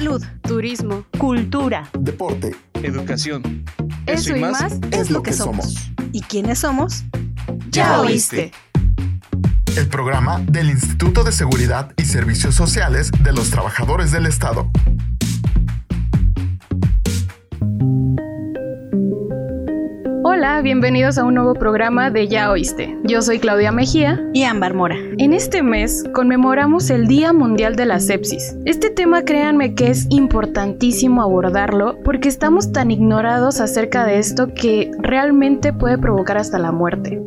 Salud, 0.00 0.24
turismo, 0.40 1.04
cultura, 1.18 1.90
deporte, 1.92 2.56
educación. 2.82 3.66
Eso, 4.06 4.34
y 4.34 4.40
más, 4.40 4.78
es 4.92 5.10
lo 5.10 5.22
que 5.22 5.34
somos. 5.34 5.74
¿Y 6.10 6.22
quiénes 6.22 6.60
somos? 6.60 7.04
Ya 7.68 8.00
oíste. 8.00 8.50
El 9.76 9.88
programa 9.88 10.40
del 10.40 10.70
Instituto 10.70 11.22
de 11.22 11.32
Seguridad 11.32 11.92
y 11.98 12.06
Servicios 12.06 12.54
Sociales 12.54 13.10
de 13.22 13.34
los 13.34 13.50
Trabajadores 13.50 14.10
del 14.10 14.24
Estado. 14.24 14.70
Hola, 20.40 20.62
bienvenidos 20.62 21.18
a 21.18 21.24
un 21.24 21.34
nuevo 21.34 21.52
programa 21.52 22.08
de 22.08 22.26
Ya 22.26 22.50
Oíste. 22.50 22.96
Yo 23.04 23.20
soy 23.20 23.40
Claudia 23.40 23.72
Mejía 23.72 24.26
y 24.32 24.44
Ámbar 24.44 24.72
Mora. 24.72 24.96
En 25.18 25.34
este 25.34 25.62
mes 25.62 26.02
conmemoramos 26.14 26.88
el 26.88 27.08
Día 27.08 27.34
Mundial 27.34 27.76
de 27.76 27.84
la 27.84 28.00
Sepsis. 28.00 28.56
Este 28.64 28.88
tema 28.88 29.22
créanme 29.22 29.74
que 29.74 29.88
es 29.88 30.06
importantísimo 30.08 31.20
abordarlo 31.20 31.98
porque 32.02 32.30
estamos 32.30 32.72
tan 32.72 32.90
ignorados 32.90 33.60
acerca 33.60 34.06
de 34.06 34.16
esto 34.16 34.54
que 34.54 34.90
realmente 34.98 35.74
puede 35.74 35.98
provocar 35.98 36.38
hasta 36.38 36.58
la 36.58 36.72
muerte. 36.72 37.20